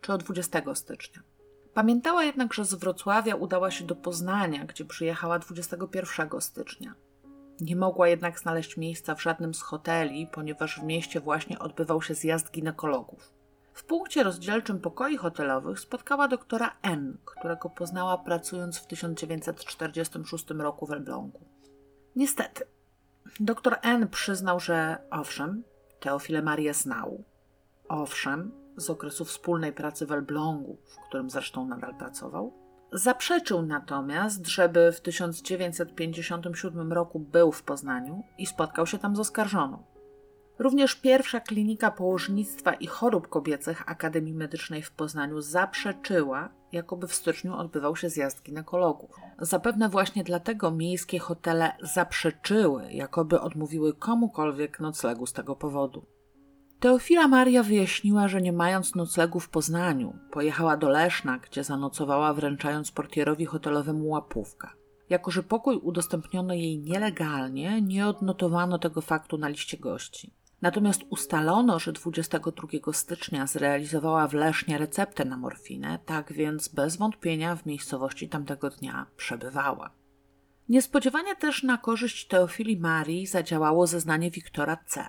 czy 0.02 0.14
o 0.14 0.18
20 0.18 0.62
stycznia. 0.76 1.22
Pamiętała 1.74 2.24
jednak, 2.24 2.54
że 2.54 2.66
z 2.66 2.74
Wrocławia 2.74 3.36
udała 3.36 3.72
się 3.72 3.86
do 3.86 3.96
Poznania, 3.96 4.66
gdzie 4.66 4.86
przyjechała 4.86 5.40
21 5.40 6.42
stycznia. 6.42 6.96
Nie 7.62 7.76
mogła 7.76 8.08
jednak 8.08 8.40
znaleźć 8.40 8.78
miejsca 8.78 9.16
w 9.16 9.22
żadnym 9.22 9.54
z 9.54 9.62
hoteli, 9.62 10.28
ponieważ 10.32 10.80
w 10.80 10.84
mieście 10.84 11.20
właśnie 11.20 11.60
odbywał 11.60 12.02
się 12.02 12.14
zjazd 12.14 12.52
ginekologów. 12.52 13.37
W 13.78 13.84
punkcie 13.84 14.24
rozdzielczym 14.24 14.80
pokoi 14.80 15.18
hotelowych 15.18 15.80
spotkała 15.80 16.28
doktora 16.28 16.76
N, 16.82 17.18
którego 17.26 17.70
poznała 17.70 18.18
pracując 18.18 18.78
w 18.78 18.88
1946 18.88 20.50
roku 20.50 20.86
w 20.86 20.92
Elblągu. 20.92 21.40
Niestety, 22.16 22.66
doktor 23.40 23.78
N 23.82 24.08
przyznał, 24.08 24.60
że 24.60 24.98
owszem, 25.12 25.64
Teofilę 26.00 26.42
Marię 26.42 26.74
znał. 26.74 27.24
Owszem, 27.88 28.52
z 28.78 28.90
okresu 28.90 29.26
wspólnej 29.26 29.74
pracy 29.74 30.06
w 30.06 30.12
Elblągu, 30.12 30.78
w 30.86 31.08
którym 31.08 31.30
zresztą 31.30 31.68
nadal 31.68 31.96
pracował. 31.96 32.54
Zaprzeczył 32.92 33.62
natomiast, 33.62 34.48
żeby 34.48 34.92
w 34.92 35.02
1957 35.02 36.94
roku 36.94 37.20
był 37.20 37.52
w 37.52 37.64
Poznaniu 37.64 38.24
i 38.38 38.46
spotkał 38.46 38.88
się 38.88 38.98
tam 38.98 39.16
z 39.16 39.20
oskarżoną. 39.20 39.97
Również 40.60 40.96
pierwsza 40.96 41.40
klinika 41.40 41.92
położnictwa 41.92 42.74
i 42.74 42.88
chorób 42.88 43.28
kobiecych 43.28 43.84
Akademii 43.90 44.34
Medycznej 44.34 44.82
w 44.82 44.92
Poznaniu 44.92 45.42
zaprzeczyła, 45.42 46.50
jakoby 46.72 47.08
w 47.08 47.14
styczniu 47.14 47.54
odbywał 47.56 47.96
się 47.96 48.10
zjazd 48.10 48.44
ginekologów. 48.44 49.12
Zapewne 49.40 49.90
właśnie 49.90 50.24
dlatego 50.24 50.72
miejskie 50.72 51.20
hotele 51.20 51.72
zaprzeczyły, 51.82 52.92
jakoby 52.92 53.42
odmówiły 53.42 53.94
komukolwiek 53.94 54.80
noclegu 54.80 55.26
z 55.26 55.34
tego 55.34 55.56
powodu. 55.56 56.06
Teofila 56.80 57.28
Maria 57.28 57.64
wyjaśniła, 57.64 58.28
że 58.28 58.42
nie 58.42 58.54
mając 58.54 58.96
noclegu 58.96 59.40
w 59.40 59.50
Poznaniu, 59.50 60.14
pojechała 60.32 60.78
do 60.78 60.90
Leszna, 60.90 61.38
gdzie 61.38 61.64
zanocowała 61.64 62.34
wręczając 62.34 62.92
portierowi 62.92 63.46
hotelowemu 63.46 64.08
łapówkę. 64.08 64.68
Jako, 65.10 65.32
że 65.32 65.44
pokój 65.44 65.78
udostępniono 65.78 66.54
jej 66.54 66.80
nielegalnie, 66.80 67.82
nie 67.82 68.08
odnotowano 68.08 68.80
tego 68.80 69.02
faktu 69.02 69.38
na 69.38 69.48
liście 69.48 69.78
gości. 69.78 70.34
Natomiast 70.62 71.02
ustalono, 71.10 71.80
że 71.80 71.92
22 71.92 72.94
stycznia 72.94 73.48
zrealizowała 73.48 74.28
w 74.28 74.34
Lesznie 74.34 74.78
receptę 74.78 75.26
na 75.26 75.38
morfinę, 75.38 76.00
tak 76.06 76.34
więc 76.34 76.68
bez 76.68 76.98
wątpienia 76.98 77.56
w 77.56 77.66
miejscowości 77.66 78.30
tamtego 78.30 78.70
dnia 78.70 79.06
przebywała. 79.18 79.90
Niespodziewanie 80.70 81.36
też 81.36 81.64
na 81.64 81.78
korzyść 81.78 82.28
Teofilii 82.28 82.80
Marii 82.80 83.28
zadziałało 83.28 83.88
zeznanie 83.88 84.32
Wiktora 84.32 84.78
C., 84.86 85.04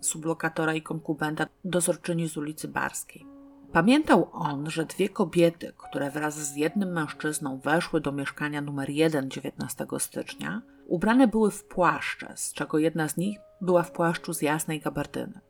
sublokatora 0.00 0.74
i 0.74 0.82
konkubenta 0.82 1.46
dozorczyni 1.64 2.28
z 2.28 2.36
ulicy 2.36 2.68
Barskiej. 2.68 3.26
Pamiętał 3.72 4.28
on, 4.32 4.70
że 4.70 4.84
dwie 4.84 5.08
kobiety, 5.08 5.72
które 5.76 6.10
wraz 6.10 6.52
z 6.52 6.56
jednym 6.56 6.92
mężczyzną 6.92 7.58
weszły 7.58 8.00
do 8.00 8.12
mieszkania 8.12 8.60
numer 8.60 8.90
1 8.90 9.30
19 9.30 9.86
stycznia, 9.98 10.62
ubrane 10.88 11.28
były 11.28 11.50
w 11.50 11.64
płaszcze, 11.64 12.32
z 12.36 12.52
czego 12.52 12.78
jedna 12.78 13.08
z 13.08 13.16
nich 13.16 13.38
była 13.60 13.82
w 13.82 13.92
płaszczu 13.92 14.32
z 14.32 14.42
jasnej 14.42 14.80
gabardyny. 14.80 15.40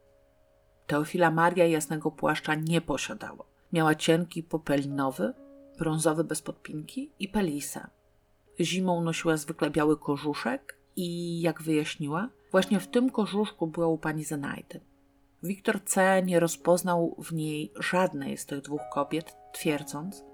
Teofila 0.87 1.31
Maria 1.31 1.67
jasnego 1.67 2.11
płaszcza 2.11 2.55
nie 2.55 2.81
posiadała. 2.81 3.45
Miała 3.73 3.95
cienki 3.95 4.43
popelinowy, 4.43 5.35
brązowy 5.79 6.25
bez 6.25 6.43
podpinki 6.43 7.11
i 7.19 7.29
pelisę. 7.29 7.87
Zimą 8.61 9.01
nosiła 9.01 9.37
zwykle 9.37 9.71
biały 9.71 9.99
kożuszek 9.99 10.79
i, 10.97 11.41
jak 11.41 11.63
wyjaśniła, 11.63 12.29
właśnie 12.51 12.81
w 12.81 12.89
tym 12.89 13.11
kożuszku 13.11 13.67
była 13.67 13.87
u 13.87 13.99
pani 13.99 14.25
Zenajdy. 14.25 14.81
Wiktor 15.43 15.85
C. 15.85 16.23
nie 16.23 16.41
rozpoznał 16.41 17.17
w 17.19 17.33
niej 17.33 17.73
żadnej 17.77 18.37
z 18.37 18.47
tych 18.47 18.61
dwóch 18.61 18.81
kobiet, 18.93 19.37
twierdząc, 19.53 20.25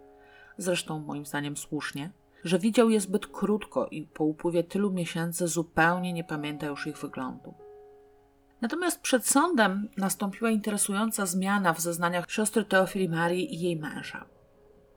zresztą 0.58 1.00
moim 1.00 1.26
zdaniem 1.26 1.56
słusznie, 1.56 2.10
że 2.44 2.58
widział 2.58 2.90
je 2.90 3.00
zbyt 3.00 3.26
krótko 3.26 3.86
i 3.86 4.02
po 4.02 4.24
upływie 4.24 4.64
tylu 4.64 4.92
miesięcy 4.92 5.48
zupełnie 5.48 6.12
nie 6.12 6.24
pamięta 6.24 6.66
już 6.66 6.86
ich 6.86 6.98
wyglądu. 6.98 7.54
Natomiast 8.60 9.00
przed 9.00 9.26
sądem 9.26 9.88
nastąpiła 9.96 10.50
interesująca 10.50 11.26
zmiana 11.26 11.72
w 11.72 11.80
zeznaniach 11.80 12.30
siostry 12.30 12.64
Teofili 12.64 13.08
Marii 13.08 13.54
i 13.54 13.60
jej 13.60 13.76
męża. 13.76 14.24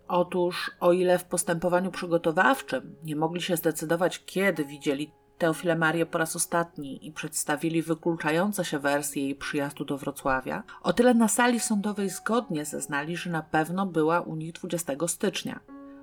Otóż, 0.07 0.71
o 0.79 0.93
ile 0.93 1.19
w 1.19 1.23
postępowaniu 1.23 1.91
przygotowawczym 1.91 2.95
nie 3.03 3.15
mogli 3.15 3.41
się 3.41 3.57
zdecydować, 3.57 4.25
kiedy 4.25 4.65
widzieli 4.65 5.11
Teofilę 5.37 5.75
Marię 5.75 6.05
po 6.05 6.17
raz 6.17 6.35
ostatni 6.35 7.07
i 7.07 7.11
przedstawili 7.11 7.81
wykluczające 7.81 8.65
się 8.65 8.79
wersje 8.79 9.23
jej 9.23 9.35
przyjazdu 9.35 9.85
do 9.85 9.97
Wrocławia, 9.97 10.63
o 10.83 10.93
tyle 10.93 11.13
na 11.13 11.27
sali 11.27 11.59
sądowej 11.59 12.09
zgodnie 12.09 12.65
zeznali, 12.65 13.17
że 13.17 13.29
na 13.29 13.41
pewno 13.41 13.85
była 13.85 14.21
u 14.21 14.35
nich 14.35 14.51
20 14.51 14.93
stycznia, 15.07 15.59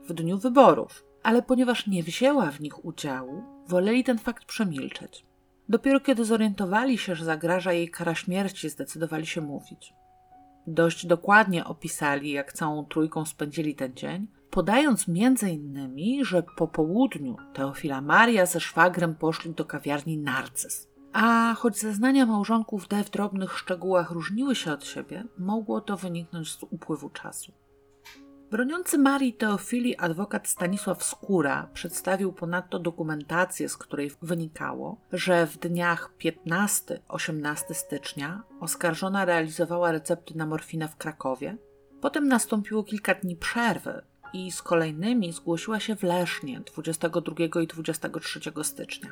w 0.08 0.12
dniu 0.12 0.38
wyborów, 0.38 1.04
ale 1.24 1.42
ponieważ 1.42 1.86
nie 1.86 2.02
wzięła 2.02 2.50
w 2.50 2.60
nich 2.60 2.84
udziału, 2.84 3.42
woleli 3.68 4.04
ten 4.04 4.18
fakt 4.18 4.44
przemilczeć. 4.44 5.26
Dopiero 5.68 6.00
kiedy 6.00 6.24
zorientowali 6.24 6.98
się, 6.98 7.14
że 7.14 7.24
zagraża 7.24 7.72
jej 7.72 7.90
kara 7.90 8.14
śmierci, 8.14 8.68
zdecydowali 8.68 9.26
się 9.26 9.40
mówić. 9.40 9.94
Dość 10.66 11.06
dokładnie 11.06 11.64
opisali, 11.64 12.30
jak 12.30 12.52
całą 12.52 12.84
trójką 12.84 13.24
spędzili 13.24 13.74
ten 13.74 13.94
dzień, 13.94 14.26
podając 14.50 15.08
między 15.08 15.50
innymi, 15.50 16.24
że 16.24 16.42
po 16.56 16.68
południu 16.68 17.36
Teofila 17.52 18.00
Maria 18.00 18.46
ze 18.46 18.60
szwagrem 18.60 19.14
poszli 19.14 19.54
do 19.54 19.64
kawiarni 19.64 20.18
Narcyz. 20.18 20.88
A 21.12 21.54
choć 21.58 21.78
zeznania 21.78 22.26
małżonków 22.26 22.88
D 22.88 23.04
w 23.04 23.10
drobnych 23.10 23.58
szczegółach 23.58 24.10
różniły 24.10 24.54
się 24.54 24.72
od 24.72 24.84
siebie, 24.84 25.24
mogło 25.38 25.80
to 25.80 25.96
wyniknąć 25.96 26.52
z 26.52 26.62
upływu 26.62 27.10
czasu. 27.10 27.52
Broniący 28.54 28.98
Marii 28.98 29.32
Teofili 29.32 29.96
adwokat 29.96 30.48
Stanisław 30.48 31.04
Skóra 31.04 31.68
przedstawił 31.72 32.32
ponadto 32.32 32.78
dokumentację, 32.78 33.68
z 33.68 33.76
której 33.76 34.10
wynikało, 34.22 34.96
że 35.12 35.46
w 35.46 35.58
dniach 35.58 36.10
15-18 36.20 37.74
stycznia 37.74 38.42
oskarżona 38.60 39.24
realizowała 39.24 39.92
recepty 39.92 40.36
na 40.36 40.46
morfinę 40.46 40.88
w 40.88 40.96
Krakowie. 40.96 41.56
Potem 42.00 42.28
nastąpiło 42.28 42.84
kilka 42.84 43.14
dni 43.14 43.36
przerwy 43.36 44.02
i 44.32 44.52
z 44.52 44.62
kolejnymi 44.62 45.32
zgłosiła 45.32 45.80
się 45.80 45.96
w 45.96 46.02
Lesznie 46.02 46.60
22 46.60 47.60
i 47.62 47.66
23 47.66 48.40
stycznia. 48.62 49.10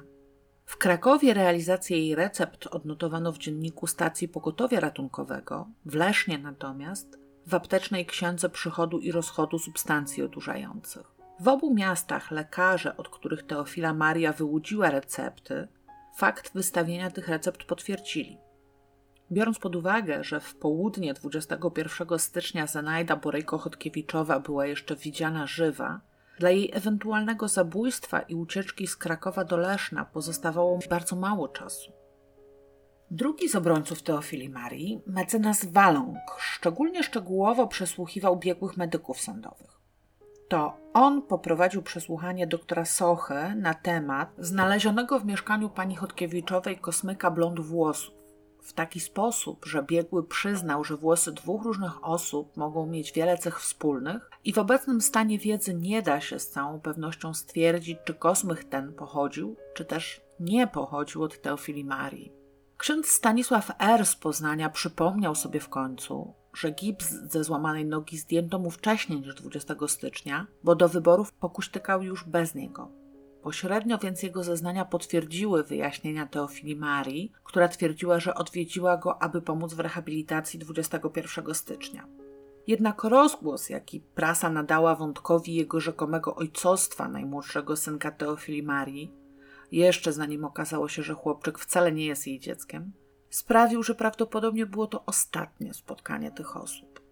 W 0.65 0.77
Krakowie 0.77 1.35
realizację 1.35 1.99
jej 1.99 2.15
recept 2.15 2.67
odnotowano 2.67 3.33
w 3.33 3.39
dzienniku 3.39 3.87
stacji 3.87 4.29
pogotowia 4.29 4.81
ratunkowego, 4.81 5.67
w 5.87 5.95
Lesznie 5.95 6.39
natomiast 6.39 7.22
w 7.47 7.55
aptecznej 7.55 8.07
księdze 8.07 8.49
przychodu 8.49 8.99
i 8.99 9.13
rozchodu 9.13 9.59
substancji 9.59 10.23
odurzających. 10.23 11.07
W 11.41 11.49
obu 11.49 11.75
miastach 11.75 12.31
lekarze, 12.31 12.97
od 12.97 13.09
których 13.09 13.47
Teofila 13.47 13.95
Maria 13.95 14.33
wyłudziła 14.33 14.91
recepty, 14.91 15.69
fakt 16.17 16.55
wystawienia 16.55 17.11
tych 17.11 17.29
recept 17.29 17.65
potwierdzili. 17.65 18.39
Biorąc 19.33 19.59
pod 19.59 19.77
uwagę, 19.77 20.25
że 20.25 20.41
w 20.41 20.55
południe 20.55 21.15
21 21.15 22.19
stycznia 22.19 22.67
Zanajda 22.67 23.17
Borejko-Chodkiewiczowa 23.17 24.41
była 24.41 24.67
jeszcze 24.67 24.97
widziana 24.97 25.47
żywa, 25.47 26.01
dla 26.39 26.51
jej 26.51 26.71
ewentualnego 26.73 27.49
zabójstwa 27.49 28.21
i 28.21 28.35
ucieczki 28.35 28.87
z 28.87 28.97
Krakowa 28.97 29.45
do 29.45 29.57
Leszna 29.57 30.05
pozostawało 30.05 30.79
bardzo 30.91 31.17
mało 31.17 31.49
czasu. 31.49 31.93
Drugi 33.15 33.49
z 33.49 33.55
obrońców 33.55 34.03
Teofilii 34.03 34.49
Marii, 34.49 35.03
mecenas 35.07 35.65
Waląg, 35.65 36.19
szczególnie 36.39 37.03
szczegółowo 37.03 37.67
przesłuchiwał 37.67 38.37
biegłych 38.37 38.77
medyków 38.77 39.21
sądowych. 39.21 39.81
To 40.49 40.77
on 40.93 41.23
poprowadził 41.23 41.83
przesłuchanie 41.83 42.47
doktora 42.47 42.85
Sochy 42.85 43.55
na 43.57 43.75
temat 43.75 44.35
znalezionego 44.39 45.21
w 45.21 45.25
mieszkaniu 45.25 45.71
pani 45.71 45.97
Chodkiewiczowej 45.97 46.79
kosmyka 46.79 47.31
blond 47.31 47.61
włosów 47.61 48.15
w 48.63 48.73
taki 48.73 49.01
sposób, 49.01 49.65
że 49.65 49.83
biegły 49.83 50.27
przyznał, 50.27 50.85
że 50.85 50.97
włosy 50.97 51.33
dwóch 51.33 51.63
różnych 51.63 52.05
osób 52.05 52.57
mogą 52.57 52.87
mieć 52.87 53.13
wiele 53.13 53.39
cech 53.39 53.61
wspólnych 53.61 54.31
i 54.45 54.53
w 54.53 54.59
obecnym 54.59 55.01
stanie 55.01 55.39
wiedzy 55.39 55.75
nie 55.75 56.03
da 56.03 56.21
się 56.21 56.39
z 56.39 56.49
całą 56.49 56.81
pewnością 56.81 57.35
stwierdzić, 57.35 57.99
czy 58.05 58.15
kosmych 58.15 58.65
ten 58.65 58.93
pochodził, 58.93 59.57
czy 59.75 59.85
też 59.85 60.21
nie 60.41 60.67
pochodził 60.67 61.23
od 61.23 61.41
Teofilii 61.43 61.85
Marii. 61.85 62.42
Ksiądz 62.83 63.09
Stanisław 63.09 63.71
R. 63.79 64.07
z 64.07 64.17
Poznania 64.17 64.71
przypomniał 64.71 65.35
sobie 65.35 65.61
w 65.61 65.69
końcu, 65.69 66.35
że 66.55 66.71
gips 66.71 67.11
ze 67.11 67.45
złamanej 67.45 67.85
nogi 67.85 68.19
zdjęto 68.19 68.59
mu 68.59 68.71
wcześniej 68.71 69.21
niż 69.21 69.35
20 69.35 69.75
stycznia, 69.87 70.47
bo 70.65 70.75
do 70.75 70.89
wyborów 70.89 71.33
pokuśtykał 71.33 72.03
już 72.03 72.25
bez 72.25 72.55
niego. 72.55 72.89
Pośrednio 73.43 73.99
więc 73.99 74.23
jego 74.23 74.45
zeznania 74.45 74.85
potwierdziły 74.85 75.65
wyjaśnienia 75.65 76.27
Teofilii 76.27 76.77
Marii, 76.77 77.33
która 77.45 77.69
twierdziła, 77.69 78.21
że 78.21 78.35
odwiedziła 78.35 78.97
go, 78.97 79.23
aby 79.23 79.43
pomóc 79.43 79.75
w 79.75 79.81
rehabilitacji 79.81 80.59
21 80.59 81.55
stycznia. 81.55 82.07
Jednak 82.67 83.05
rozgłos, 83.05 83.69
jaki 83.69 84.01
prasa 84.01 84.51
nadała 84.51 84.95
wątkowi 84.95 85.55
jego 85.55 85.81
rzekomego 85.81 86.37
ojcostwa 86.37 87.09
najmłodszego 87.09 87.77
synka 87.77 88.11
Teofilii 88.11 88.63
Marii, 88.63 89.22
jeszcze 89.73 90.13
zanim 90.13 90.45
okazało 90.45 90.89
się, 90.89 91.03
że 91.03 91.15
chłopczyk 91.15 91.59
wcale 91.59 91.93
nie 91.93 92.07
jest 92.07 92.27
jej 92.27 92.41
dzieckiem, 92.41 92.93
sprawił, 93.31 93.83
że 93.83 93.95
prawdopodobnie 93.95 94.67
było 94.67 94.87
to 94.87 95.05
ostatnie 95.05 95.75
spotkanie 95.75 96.31
tych 96.31 96.57
osób. 96.57 97.03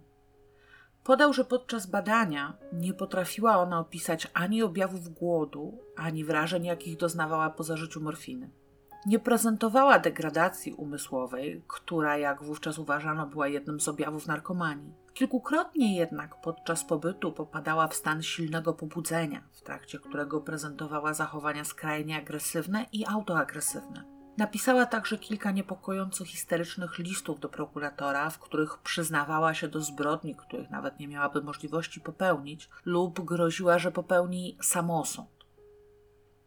Podał, 1.08 1.34
że 1.34 1.45
podczas 1.45 1.86
badania 1.86 2.53
nie 2.74 2.93
potrafiła 2.93 3.58
ona 3.58 3.80
opisać 3.80 4.28
ani 4.34 4.64
objawów 4.64 5.10
głodu, 5.10 5.78
ani 5.95 6.24
wrażeń, 6.24 6.66
jakich 6.66 6.97
doznawała 6.97 7.49
po 7.49 7.64
zażyciu 7.64 8.01
morfiny. 8.01 8.49
Nie 9.05 9.20
prezentowała 9.20 9.99
degradacji 9.99 10.74
umysłowej, 10.74 11.64
która, 11.68 12.18
jak 12.18 12.43
wówczas 12.43 12.80
uważano, 12.80 13.28
była 13.28 13.47
jednym 13.47 13.80
z 13.80 13.88
objawów 13.88 14.28
narkomanii. 14.28 14.93
Kilkukrotnie 15.14 15.97
jednak 15.97 16.41
podczas 16.41 16.84
pobytu 16.84 17.32
popadała 17.32 17.88
w 17.88 17.95
stan 17.95 18.24
silnego 18.24 18.74
pobudzenia, 18.74 19.41
w 19.51 19.62
trakcie 19.62 19.99
którego 19.99 20.41
prezentowała 20.41 21.14
zachowania 21.14 21.64
skrajnie 21.64 22.18
agresywne 22.18 22.86
i 22.91 23.05
autoagresywne. 23.05 24.16
Napisała 24.38 24.85
także 24.85 25.17
kilka 25.17 25.51
niepokojących 25.51 26.27
histerycznych 26.27 26.97
listów 26.99 27.39
do 27.39 27.49
prokuratora, 27.49 28.29
w 28.29 28.39
których 28.39 28.77
przyznawała 28.77 29.53
się 29.53 29.67
do 29.67 29.81
zbrodni, 29.81 30.35
których 30.35 30.69
nawet 30.69 30.99
nie 30.99 31.07
miałaby 31.07 31.41
możliwości 31.41 32.01
popełnić, 32.01 32.69
lub 32.85 33.25
groziła, 33.25 33.79
że 33.79 33.91
popełni 33.91 34.57
samosąd. 34.61 35.29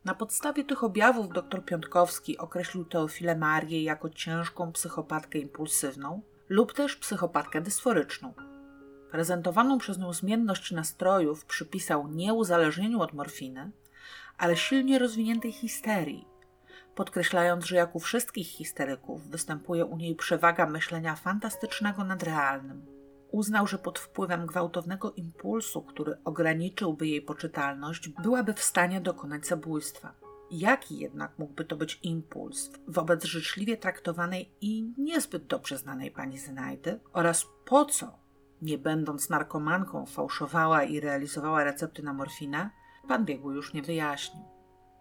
Na 0.04 0.14
podstawie 0.14 0.64
tych 0.64 0.84
objawów 0.84 1.28
dr 1.28 1.64
Piątkowski 1.64 2.38
określił 2.38 2.84
Teofilę 2.84 3.36
Marię 3.36 3.82
jako 3.82 4.10
ciężką 4.10 4.72
psychopatkę 4.72 5.38
impulsywną 5.38 6.22
lub 6.48 6.72
też 6.72 6.96
psychopatkę 6.96 7.60
dysforyczną. 7.60 8.34
Prezentowaną 9.10 9.78
przez 9.78 9.98
nią 9.98 10.12
zmienność 10.12 10.72
nastrojów 10.72 11.44
przypisał 11.44 12.08
nie 12.08 12.34
uzależnieniu 12.34 13.00
od 13.00 13.12
morfiny, 13.12 13.70
ale 14.38 14.56
silnie 14.56 14.98
rozwiniętej 14.98 15.52
histerii, 15.52 16.26
podkreślając, 16.94 17.64
że 17.64 17.76
jak 17.76 17.96
u 17.96 18.00
wszystkich 18.00 18.46
histeryków 18.46 19.28
występuje 19.28 19.84
u 19.84 19.96
niej 19.96 20.14
przewaga 20.14 20.66
myślenia 20.66 21.16
fantastycznego 21.16 22.04
nad 22.04 22.22
realnym. 22.22 22.86
Uznał, 23.30 23.66
że 23.66 23.78
pod 23.78 23.98
wpływem 23.98 24.46
gwałtownego 24.46 25.12
impulsu, 25.12 25.82
który 25.82 26.16
ograniczyłby 26.24 27.06
jej 27.06 27.22
poczytalność, 27.22 28.08
byłaby 28.08 28.54
w 28.54 28.62
stanie 28.62 29.00
dokonać 29.00 29.46
zabójstwa. 29.46 30.14
Jaki 30.50 30.98
jednak 30.98 31.38
mógłby 31.38 31.64
to 31.64 31.76
być 31.76 32.00
impuls 32.02 32.70
wobec 32.88 33.24
życzliwie 33.24 33.76
traktowanej 33.76 34.52
i 34.60 34.94
niezbyt 34.98 35.46
dobrze 35.46 35.78
znanej 35.78 36.10
pani 36.10 36.38
Zenajdy 36.38 37.00
oraz 37.12 37.46
po 37.64 37.84
co, 37.84 38.18
nie 38.62 38.78
będąc 38.78 39.30
narkomanką, 39.30 40.06
fałszowała 40.06 40.84
i 40.84 41.00
realizowała 41.00 41.64
recepty 41.64 42.02
na 42.02 42.12
morfinę, 42.12 42.70
pan 43.08 43.24
biegły 43.24 43.54
już 43.54 43.74
nie 43.74 43.82
wyjaśnił. 43.82 44.49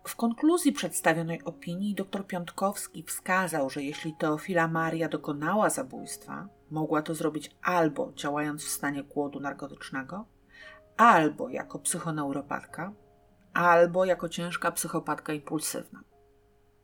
W 0.03 0.15
konkluzji 0.15 0.73
przedstawionej 0.73 1.43
opinii 1.43 1.95
dr 1.95 2.27
Piątkowski 2.27 3.03
wskazał, 3.03 3.69
że 3.69 3.83
jeśli 3.83 4.13
Teofila 4.13 4.67
Maria 4.67 5.09
dokonała 5.09 5.69
zabójstwa, 5.69 6.47
mogła 6.71 7.01
to 7.01 7.15
zrobić 7.15 7.55
albo 7.61 8.11
działając 8.15 8.63
w 8.63 8.69
stanie 8.69 9.03
głodu 9.03 9.39
narkotycznego, 9.39 10.25
albo 10.97 11.49
jako 11.49 11.79
psychoneuropatka, 11.79 12.93
albo 13.53 14.05
jako 14.05 14.29
ciężka 14.29 14.71
psychopatka 14.71 15.33
impulsywna. 15.33 16.03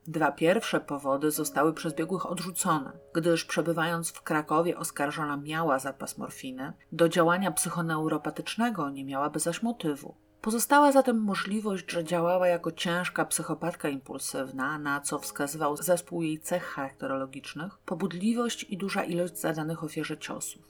Dwa 0.08 0.32
pierwsze 0.32 0.80
powody 0.80 1.32
zostały 1.32 1.74
przez 1.74 1.96
biegłych 1.96 2.26
odrzucone, 2.26 2.92
gdyż 3.14 3.46
przebywając 3.46 4.12
w 4.12 4.22
Krakowie 4.22 4.78
oskarżona 4.78 5.38
miała 5.38 5.80
zapas 5.80 6.18
morfiny, 6.18 6.74
do 6.92 7.10
działania 7.10 7.52
psychoneuropatycznego 7.52 8.90
nie 8.90 9.06
miałaby 9.06 9.40
zaś 9.40 9.64
motywu. 9.64 10.16
Pozostała 10.46 10.92
zatem 10.92 11.18
możliwość, 11.18 11.92
że 11.92 12.04
działała 12.04 12.48
jako 12.48 12.72
ciężka 12.72 13.26
psychopatka 13.26 13.90
impulsywna, 13.90 14.80
na 14.80 15.02
co 15.02 15.20
wskazywał 15.20 15.78
zespół 15.78 16.22
jej 16.22 16.40
cech 16.40 16.64
charakterologicznych, 16.64 17.78
pobudliwość 17.78 18.64
i 18.64 18.78
duża 18.78 19.04
ilość 19.04 19.38
zadanych 19.38 19.84
ofierze 19.84 20.18
ciosów. 20.18 20.62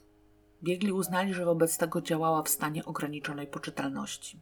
Biegli 0.62 0.92
uznali, 0.92 1.34
że 1.34 1.44
wobec 1.44 1.78
tego 1.78 2.00
działała 2.00 2.42
w 2.42 2.48
stanie 2.48 2.84
ograniczonej 2.84 3.46
poczytalności. 3.46 4.40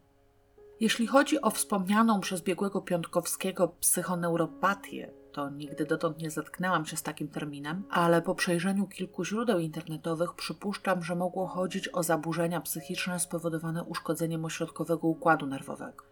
Jeśli 0.80 1.06
chodzi 1.06 1.40
o 1.40 1.50
wspomnianą 1.50 2.20
przez 2.20 2.42
biegłego 2.42 2.80
Piątkowskiego 2.80 3.68
psychoneuropatię, 3.68 5.10
to 5.34 5.50
nigdy 5.50 5.86
dotąd 5.86 6.18
nie 6.18 6.30
zetknęłam 6.30 6.86
się 6.86 6.96
z 6.96 7.02
takim 7.02 7.28
terminem, 7.28 7.82
ale 7.90 8.22
po 8.22 8.34
przejrzeniu 8.34 8.86
kilku 8.86 9.24
źródeł 9.24 9.58
internetowych 9.58 10.34
przypuszczam, 10.34 11.02
że 11.02 11.14
mogło 11.14 11.46
chodzić 11.46 11.88
o 11.88 12.02
zaburzenia 12.02 12.60
psychiczne 12.60 13.20
spowodowane 13.20 13.84
uszkodzeniem 13.84 14.44
ośrodkowego 14.44 15.08
układu 15.08 15.46
nerwowego. 15.46 16.04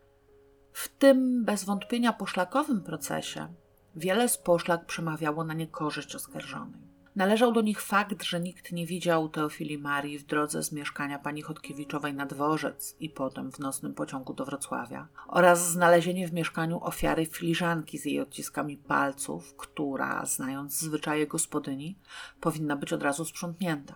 W 0.72 0.88
tym 0.88 1.44
bez 1.44 1.64
wątpienia 1.64 2.12
poszlakowym 2.12 2.80
procesie 2.80 3.48
wiele 3.96 4.28
z 4.28 4.38
poszlak 4.38 4.86
przemawiało 4.86 5.44
na 5.44 5.54
niekorzyść 5.54 6.14
oskarżonej. 6.14 6.91
Należał 7.16 7.52
do 7.52 7.60
nich 7.60 7.80
fakt, 7.80 8.22
że 8.22 8.40
nikt 8.40 8.72
nie 8.72 8.86
widział 8.86 9.28
Teofilii 9.28 9.78
Marii 9.78 10.18
w 10.18 10.26
drodze 10.26 10.62
z 10.62 10.72
mieszkania 10.72 11.18
pani 11.18 11.42
Chodkiewiczowej 11.42 12.14
na 12.14 12.26
dworzec 12.26 12.96
i 13.00 13.10
potem 13.10 13.52
w 13.52 13.58
nocnym 13.58 13.94
pociągu 13.94 14.34
do 14.34 14.44
Wrocławia 14.44 15.08
oraz 15.26 15.70
znalezienie 15.70 16.28
w 16.28 16.32
mieszkaniu 16.32 16.84
ofiary 16.84 17.26
filiżanki 17.26 17.98
z 17.98 18.04
jej 18.04 18.20
odciskami 18.20 18.76
palców, 18.76 19.56
która, 19.56 20.26
znając 20.26 20.80
zwyczaje 20.80 21.26
gospodyni, 21.26 21.98
powinna 22.40 22.76
być 22.76 22.92
od 22.92 23.02
razu 23.02 23.24
sprzątnięta. 23.24 23.94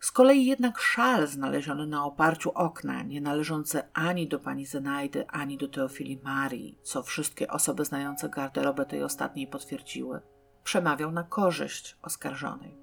Z 0.00 0.12
kolei 0.12 0.46
jednak 0.46 0.78
szal 0.78 1.26
znaleziony 1.26 1.86
na 1.86 2.04
oparciu 2.04 2.50
okna, 2.54 3.02
nie 3.02 3.20
należący 3.20 3.82
ani 3.92 4.28
do 4.28 4.38
pani 4.38 4.66
Zenajdy, 4.66 5.26
ani 5.28 5.58
do 5.58 5.68
Teofilii 5.68 6.20
Marii, 6.24 6.78
co 6.82 7.02
wszystkie 7.02 7.48
osoby 7.48 7.84
znające 7.84 8.28
garderobę 8.28 8.86
tej 8.86 9.02
ostatniej 9.02 9.46
potwierdziły, 9.46 10.20
przemawiał 10.66 11.12
na 11.12 11.22
korzyść 11.22 11.96
oskarżonej. 12.02 12.76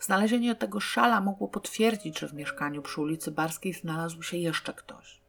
Znalezienie 0.00 0.54
tego 0.54 0.80
szala 0.80 1.20
mogło 1.20 1.48
potwierdzić, 1.48 2.18
że 2.18 2.28
w 2.28 2.34
mieszkaniu 2.34 2.82
przy 2.82 3.00
ulicy 3.00 3.30
Barskiej 3.30 3.72
znalazł 3.72 4.22
się 4.22 4.36
jeszcze 4.36 4.74
ktoś. 4.74 5.20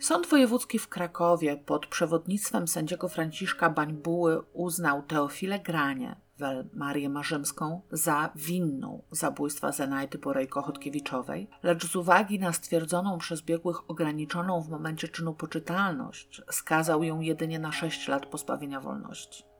Sąd 0.00 0.26
wojewódzki 0.26 0.78
w 0.78 0.88
Krakowie 0.88 1.56
pod 1.56 1.86
przewodnictwem 1.86 2.68
sędziego 2.68 3.08
Franciszka 3.08 3.70
Bańbuły 3.70 4.42
uznał 4.52 5.02
Teofilę 5.02 5.60
Granie, 5.60 6.16
wel 6.38 6.68
Marię 6.72 7.08
Marzymską, 7.08 7.82
za 7.92 8.30
winną 8.36 9.02
zabójstwa 9.10 9.72
Zenajty 9.72 10.18
Borejko-Chodkiewiczowej, 10.18 11.46
lecz 11.62 11.86
z 11.86 11.96
uwagi 11.96 12.38
na 12.38 12.52
stwierdzoną 12.52 13.18
przez 13.18 13.42
biegłych 13.42 13.90
ograniczoną 13.90 14.60
w 14.60 14.68
momencie 14.68 15.08
czynu 15.08 15.34
poczytalność, 15.34 16.42
skazał 16.50 17.02
ją 17.02 17.20
jedynie 17.20 17.58
na 17.58 17.72
sześć 17.72 18.08
lat 18.08 18.26
pozbawienia 18.26 18.80
wolności. 18.80 19.51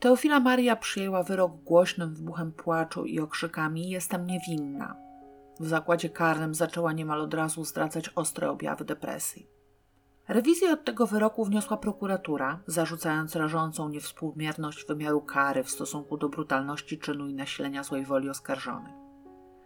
Teofila 0.00 0.40
Maria 0.40 0.76
przyjęła 0.76 1.22
wyrok 1.22 1.62
głośnym 1.62 2.14
wybuchem 2.14 2.52
płaczu 2.52 3.04
i 3.04 3.20
okrzykami: 3.20 3.90
Jestem 3.90 4.26
niewinna. 4.26 4.96
W 5.60 5.66
zakładzie 5.66 6.10
karnym 6.10 6.54
zaczęła 6.54 6.92
niemal 6.92 7.20
od 7.20 7.34
razu 7.34 7.64
zdradzać 7.64 8.08
ostre 8.08 8.50
objawy 8.50 8.84
depresji. 8.84 9.46
Rewizję 10.28 10.72
od 10.72 10.84
tego 10.84 11.06
wyroku 11.06 11.44
wniosła 11.44 11.76
prokuratura, 11.76 12.60
zarzucając 12.66 13.36
rażącą 13.36 13.88
niewspółmierność 13.88 14.86
wymiaru 14.86 15.20
kary 15.20 15.64
w 15.64 15.70
stosunku 15.70 16.16
do 16.16 16.28
brutalności 16.28 16.98
czynu 16.98 17.28
i 17.28 17.34
nasilenia 17.34 17.82
złej 17.82 18.04
woli 18.04 18.30
oskarżonej. 18.30 18.92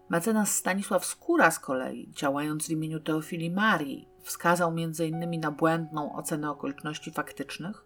Mecenas 0.09 0.55
Stanisław 0.55 1.07
Skóra 1.07 1.51
z 1.51 1.59
kolei, 1.59 2.11
działając 2.13 2.67
w 2.67 2.71
imieniu 2.71 3.01
Teofilii 3.01 3.51
Marii, 3.51 4.09
wskazał 4.23 4.71
m.in. 4.71 5.41
na 5.41 5.51
błędną 5.51 6.17
ocenę 6.17 6.51
okoliczności 6.51 7.11
faktycznych, 7.11 7.85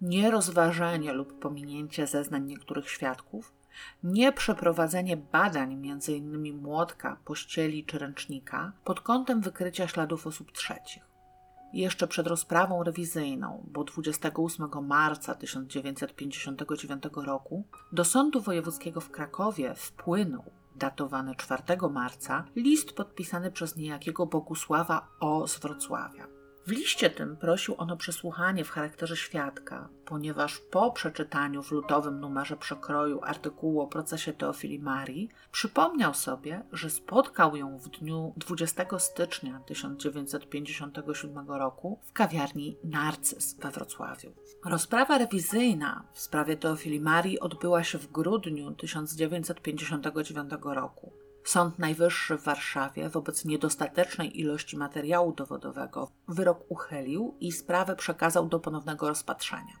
nierozważenie 0.00 1.12
lub 1.12 1.38
pominięcie 1.38 2.06
zeznań 2.06 2.44
niektórych 2.44 2.90
świadków, 2.90 3.52
nieprzeprowadzenie 4.02 5.16
badań 5.16 5.72
m.in. 5.72 6.56
młotka, 6.56 7.16
pościeli 7.24 7.84
czy 7.84 7.98
ręcznika 7.98 8.72
pod 8.84 9.00
kątem 9.00 9.40
wykrycia 9.40 9.88
śladów 9.88 10.26
osób 10.26 10.52
trzecich. 10.52 11.02
Jeszcze 11.72 12.06
przed 12.06 12.26
rozprawą 12.26 12.82
rewizyjną, 12.82 13.64
bo 13.72 13.84
28 13.84 14.86
marca 14.86 15.34
1959 15.34 17.02
roku, 17.16 17.64
do 17.92 18.04
Sądu 18.04 18.40
Wojewódzkiego 18.40 19.00
w 19.00 19.10
Krakowie 19.10 19.74
wpłynął, 19.74 20.44
datowany 20.76 21.34
4 21.34 21.62
marca, 21.90 22.44
list 22.56 22.92
podpisany 22.92 23.50
przez 23.50 23.76
niejakiego 23.76 24.26
Bogusława 24.26 25.08
O. 25.20 25.48
z 25.48 25.58
Wrocławia. 25.58 26.35
W 26.66 26.70
liście 26.70 27.10
tym 27.10 27.36
prosił 27.36 27.74
on 27.78 27.90
o 27.90 27.96
przesłuchanie 27.96 28.64
w 28.64 28.70
charakterze 28.70 29.16
świadka, 29.16 29.88
ponieważ 30.04 30.58
po 30.58 30.92
przeczytaniu 30.92 31.62
w 31.62 31.70
lutowym 31.70 32.20
numerze 32.20 32.56
przekroju 32.56 33.20
artykułu 33.22 33.80
o 33.80 33.86
procesie 33.86 34.32
Teofilii 34.32 34.78
Marii 34.78 35.28
przypomniał 35.52 36.14
sobie, 36.14 36.62
że 36.72 36.90
spotkał 36.90 37.56
ją 37.56 37.78
w 37.78 37.88
dniu 37.88 38.32
20 38.36 38.98
stycznia 38.98 39.60
1957 39.66 41.48
roku 41.48 42.00
w 42.02 42.12
kawiarni 42.12 42.76
Narcyz 42.84 43.54
we 43.54 43.70
Wrocławiu. 43.70 44.32
Rozprawa 44.64 45.18
rewizyjna 45.18 46.04
w 46.12 46.20
sprawie 46.20 46.56
Teofilii 46.56 47.00
Marii 47.00 47.40
odbyła 47.40 47.84
się 47.84 47.98
w 47.98 48.12
grudniu 48.12 48.70
1959 48.70 50.50
roku. 50.64 51.25
Sąd 51.46 51.78
Najwyższy 51.78 52.38
w 52.38 52.44
Warszawie 52.44 53.08
wobec 53.08 53.44
niedostatecznej 53.44 54.40
ilości 54.40 54.76
materiału 54.76 55.32
dowodowego 55.32 56.10
wyrok 56.28 56.64
uchylił 56.68 57.36
i 57.40 57.52
sprawę 57.52 57.96
przekazał 57.96 58.48
do 58.48 58.60
ponownego 58.60 59.08
rozpatrzenia. 59.08 59.76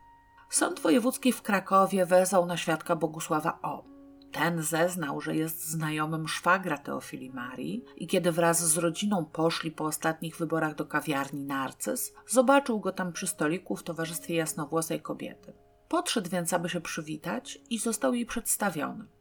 Sąd 0.50 0.80
Wojewódzki 0.80 1.32
w 1.32 1.42
Krakowie 1.42 2.06
wezwał 2.06 2.46
na 2.46 2.56
świadka 2.56 2.96
Bogusława 2.96 3.58
O. 3.62 3.84
Ten 4.32 4.62
zeznał, 4.62 5.20
że 5.20 5.36
jest 5.36 5.68
znajomym 5.68 6.28
szwagra 6.28 6.78
Teofilii 6.78 7.30
Marii 7.30 7.84
i 7.96 8.06
kiedy 8.06 8.32
wraz 8.32 8.70
z 8.70 8.78
rodziną 8.78 9.24
poszli 9.24 9.70
po 9.70 9.84
ostatnich 9.84 10.36
wyborach 10.36 10.74
do 10.74 10.86
kawiarni 10.86 11.44
Narcyz, 11.44 12.14
zobaczył 12.26 12.80
go 12.80 12.92
tam 12.92 13.12
przy 13.12 13.26
stoliku 13.26 13.76
w 13.76 13.82
towarzystwie 13.82 14.34
jasnowłosej 14.34 15.00
kobiety. 15.00 15.52
Podszedł 15.88 16.30
więc, 16.30 16.52
aby 16.52 16.68
się 16.68 16.80
przywitać 16.80 17.58
i 17.70 17.78
został 17.78 18.14
jej 18.14 18.26
przedstawiony. 18.26 19.15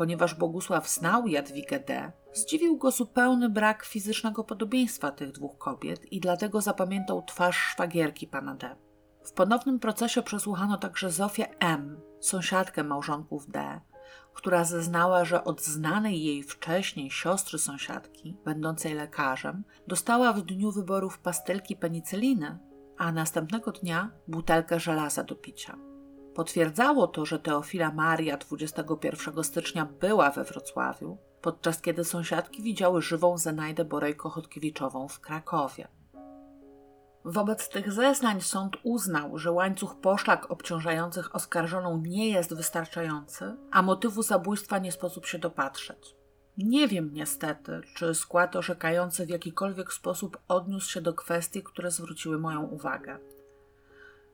Ponieważ 0.00 0.34
Bogusław 0.34 0.88
znał 0.88 1.26
Jadwigę 1.26 1.80
D., 1.80 2.12
zdziwił 2.32 2.76
go 2.76 2.90
zupełny 2.90 3.48
brak 3.48 3.84
fizycznego 3.84 4.44
podobieństwa 4.44 5.10
tych 5.10 5.32
dwóch 5.32 5.58
kobiet 5.58 6.12
i 6.12 6.20
dlatego 6.20 6.60
zapamiętał 6.60 7.22
twarz 7.22 7.56
szwagierki 7.56 8.26
pana 8.26 8.54
D. 8.54 8.76
W 9.24 9.32
ponownym 9.32 9.78
procesie 9.78 10.22
przesłuchano 10.22 10.78
także 10.78 11.10
Zofię 11.10 11.58
M., 11.58 12.00
sąsiadkę 12.20 12.84
małżonków 12.84 13.50
D., 13.50 13.80
która 14.34 14.64
zeznała, 14.64 15.24
że 15.24 15.44
od 15.44 15.62
znanej 15.62 16.24
jej 16.24 16.42
wcześniej 16.42 17.10
siostry 17.10 17.58
sąsiadki, 17.58 18.36
będącej 18.44 18.94
lekarzem, 18.94 19.64
dostała 19.86 20.32
w 20.32 20.42
dniu 20.42 20.72
wyborów 20.72 21.18
pastylki 21.18 21.76
penicyliny, 21.76 22.58
a 22.98 23.12
następnego 23.12 23.72
dnia 23.72 24.10
butelkę 24.28 24.80
żelaza 24.80 25.24
do 25.24 25.34
picia. 25.34 25.89
Potwierdzało 26.40 27.06
to, 27.06 27.26
że 27.26 27.38
Teofila 27.38 27.92
Maria 27.92 28.36
21 28.36 29.44
stycznia 29.44 29.86
była 30.00 30.30
we 30.30 30.44
Wrocławiu, 30.44 31.18
podczas 31.42 31.80
kiedy 31.80 32.04
sąsiadki 32.04 32.62
widziały 32.62 33.02
żywą 33.02 33.38
Zenajdę 33.38 33.84
Borejko-Chodkiewiczową 33.84 35.08
w 35.08 35.20
Krakowie. 35.20 35.88
Wobec 37.24 37.68
tych 37.68 37.92
zeznań 37.92 38.40
sąd 38.40 38.76
uznał, 38.82 39.38
że 39.38 39.52
łańcuch 39.52 39.96
poszlak 39.96 40.50
obciążających 40.50 41.34
oskarżoną 41.34 42.02
nie 42.06 42.30
jest 42.30 42.54
wystarczający, 42.54 43.56
a 43.70 43.82
motywu 43.82 44.22
zabójstwa 44.22 44.78
nie 44.78 44.92
sposób 44.92 45.26
się 45.26 45.38
dopatrzeć. 45.38 46.16
Nie 46.58 46.88
wiem 46.88 47.10
niestety, 47.12 47.80
czy 47.94 48.14
skład 48.14 48.56
orzekający 48.56 49.26
w 49.26 49.30
jakikolwiek 49.30 49.92
sposób 49.92 50.38
odniósł 50.48 50.90
się 50.90 51.00
do 51.00 51.14
kwestii, 51.14 51.62
które 51.62 51.90
zwróciły 51.90 52.38
moją 52.38 52.62
uwagę. 52.62 53.18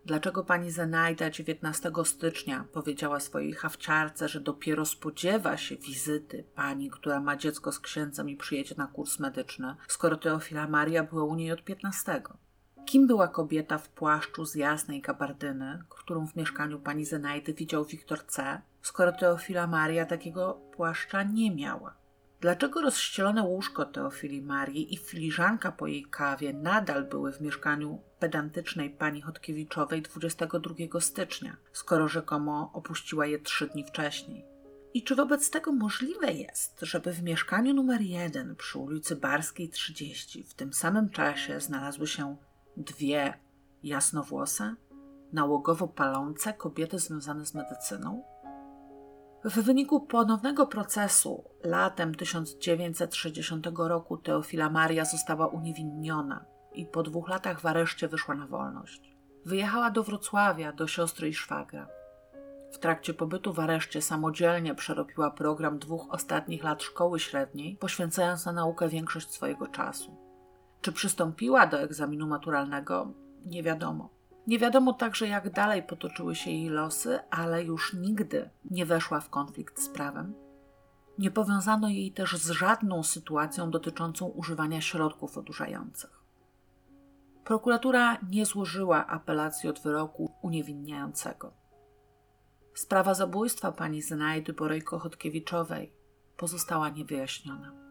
Dlaczego 0.07 0.45
pani 0.45 0.71
Zenajda 0.71 1.31
19 1.31 1.93
stycznia 2.05 2.65
powiedziała 2.73 3.21
swojej 3.21 3.53
hawciarce, 3.53 4.29
że 4.29 4.41
dopiero 4.41 4.85
spodziewa 4.85 5.57
się 5.57 5.77
wizyty 5.77 6.45
pani, 6.55 6.91
która 6.91 7.21
ma 7.21 7.37
dziecko 7.37 7.73
z 7.73 7.81
księdzem 7.81 8.29
i 8.29 8.37
przyjedzie 8.37 8.75
na 8.79 8.87
kurs 8.87 9.19
medyczny, 9.19 9.75
skoro 9.89 10.17
Teofila 10.17 10.69
Maria 10.69 11.03
była 11.05 11.25
u 11.25 11.35
niej 11.35 11.53
od 11.53 11.65
15? 11.65 12.23
Kim 12.85 13.07
była 13.07 13.29
kobieta 13.29 13.79
w 13.79 13.89
płaszczu 13.89 14.45
z 14.45 14.55
jasnej 14.55 15.01
gabardyny, 15.01 15.83
którą 15.89 16.27
w 16.27 16.37
mieszkaniu 16.37 16.81
pani 16.81 17.05
Zenajdy 17.05 17.55
widział 17.55 17.85
Wiktor 17.85 18.27
C., 18.27 18.61
skoro 18.83 19.13
Teofila 19.13 19.67
Maria 19.67 20.07
takiego 20.07 20.61
płaszcza 20.73 21.23
nie 21.23 21.55
miała? 21.55 21.95
Dlaczego 22.41 22.83
rozścielone 22.83 23.43
łóżko 23.43 23.85
Teofili 23.85 24.43
Marii 24.43 24.95
i 24.95 24.97
filiżanka 24.97 25.73
po 25.73 25.87
jej 25.87 26.05
kawie 26.11 26.53
nadal 26.53 27.05
były 27.05 27.33
w 27.33 27.41
mieszkaniu 27.41 28.03
pedantycznej 28.19 28.91
pani 28.91 29.21
Chodkiewiczowej 29.23 30.03
22 30.03 31.01
stycznia, 31.01 31.57
skoro 31.73 32.09
rzekomo 32.09 32.71
opuściła 32.75 33.27
je 33.27 33.39
trzy 33.39 33.67
dni 33.67 33.85
wcześniej? 33.85 34.45
I 34.95 35.03
czy 35.03 35.15
wobec 35.15 35.51
tego 35.51 35.73
możliwe 35.73 36.33
jest, 36.33 36.79
żeby 36.83 37.13
w 37.13 37.23
mieszkaniu 37.23 37.75
numer 37.75 38.01
1 38.01 38.57
przy 38.57 38.79
ulicy 38.79 39.17
Barskiej 39.17 39.69
30 39.69 40.43
w 40.43 40.55
tym 40.55 40.73
samym 40.73 41.11
czasie 41.11 41.61
znalazły 41.61 42.07
się 42.07 42.37
dwie 42.77 43.35
jasnowłose, 43.83 44.75
nałogowo 45.33 45.89
palące 45.89 46.53
kobiety 46.53 46.99
związane 46.99 47.47
z 47.47 47.55
medycyną? 47.55 48.23
W 49.45 49.63
wyniku 49.63 50.01
ponownego 50.01 50.67
procesu 50.67 51.45
latem 51.65 52.15
1960 52.15 53.67
roku 53.77 54.17
Teofila 54.17 54.71
Maria 54.71 55.05
została 55.05 55.47
uniewinniona 55.47 56.45
i 56.77 56.87
po 56.87 57.03
dwóch 57.03 57.29
latach 57.29 57.61
w 57.61 57.67
areszcie 57.67 58.09
wyszła 58.09 58.35
na 58.35 58.47
wolność. 58.47 59.17
Wyjechała 59.45 59.91
do 59.91 60.03
Wrocławia 60.03 60.73
do 60.73 60.87
siostry 60.87 61.29
i 61.29 61.35
szwagra. 61.35 61.89
W 62.73 62.79
trakcie 62.79 63.15
pobytu 63.15 63.53
w 63.53 63.61
areszcie 63.61 64.03
samodzielnie 64.03 64.75
przerobiła 64.75 65.31
program 65.31 65.79
dwóch 65.79 66.07
ostatnich 66.11 66.65
lat 66.65 66.83
szkoły 66.83 67.21
średniej, 67.21 67.77
poświęcając 67.77 68.47
na 68.47 68.53
naukę 68.53 68.89
większość 68.89 69.31
swojego 69.31 69.67
czasu. 69.67 70.17
Czy 70.81 70.93
przystąpiła 70.93 71.67
do 71.67 71.81
egzaminu 71.81 72.27
maturalnego? 72.27 73.13
Nie 73.47 73.63
wiadomo. 73.63 74.09
Nie 74.47 74.59
wiadomo 74.59 74.93
także, 74.93 75.29
jak 75.29 75.51
dalej 75.51 75.83
potoczyły 75.83 76.35
się 76.35 76.51
jej 76.51 76.69
losy, 76.69 77.19
ale 77.31 77.65
już 77.65 77.95
nigdy 77.95 78.51
nie 78.71 78.87
weszła 78.87 79.21
w 79.21 79.31
konflikt 79.31 79.83
z 79.83 79.89
prawem. 79.89 80.35
Nie 81.19 81.31
powiązano 81.31 81.89
jej 81.89 82.13
też 82.13 82.37
z 82.37 82.51
żadną 82.51 83.03
sytuacją 83.03 83.71
dotyczącą 83.71 84.27
używania 84.27 84.81
środków 84.81 85.39
odurzających. 85.39 86.16
Prokuratura 87.47 88.19
nie 88.31 88.47
złożyła 88.47 89.07
apelacji 89.07 89.69
od 89.69 89.81
wyroku 89.81 90.33
uniewinniającego. 90.43 91.53
Sprawa 92.75 93.15
zabójstwa 93.15 93.73
pani 93.73 94.03
Znajdy 94.03 94.53
Borejko-Chodkiewiczowej 94.53 95.91
pozostała 96.37 96.89
niewyjaśniona. 96.89 97.86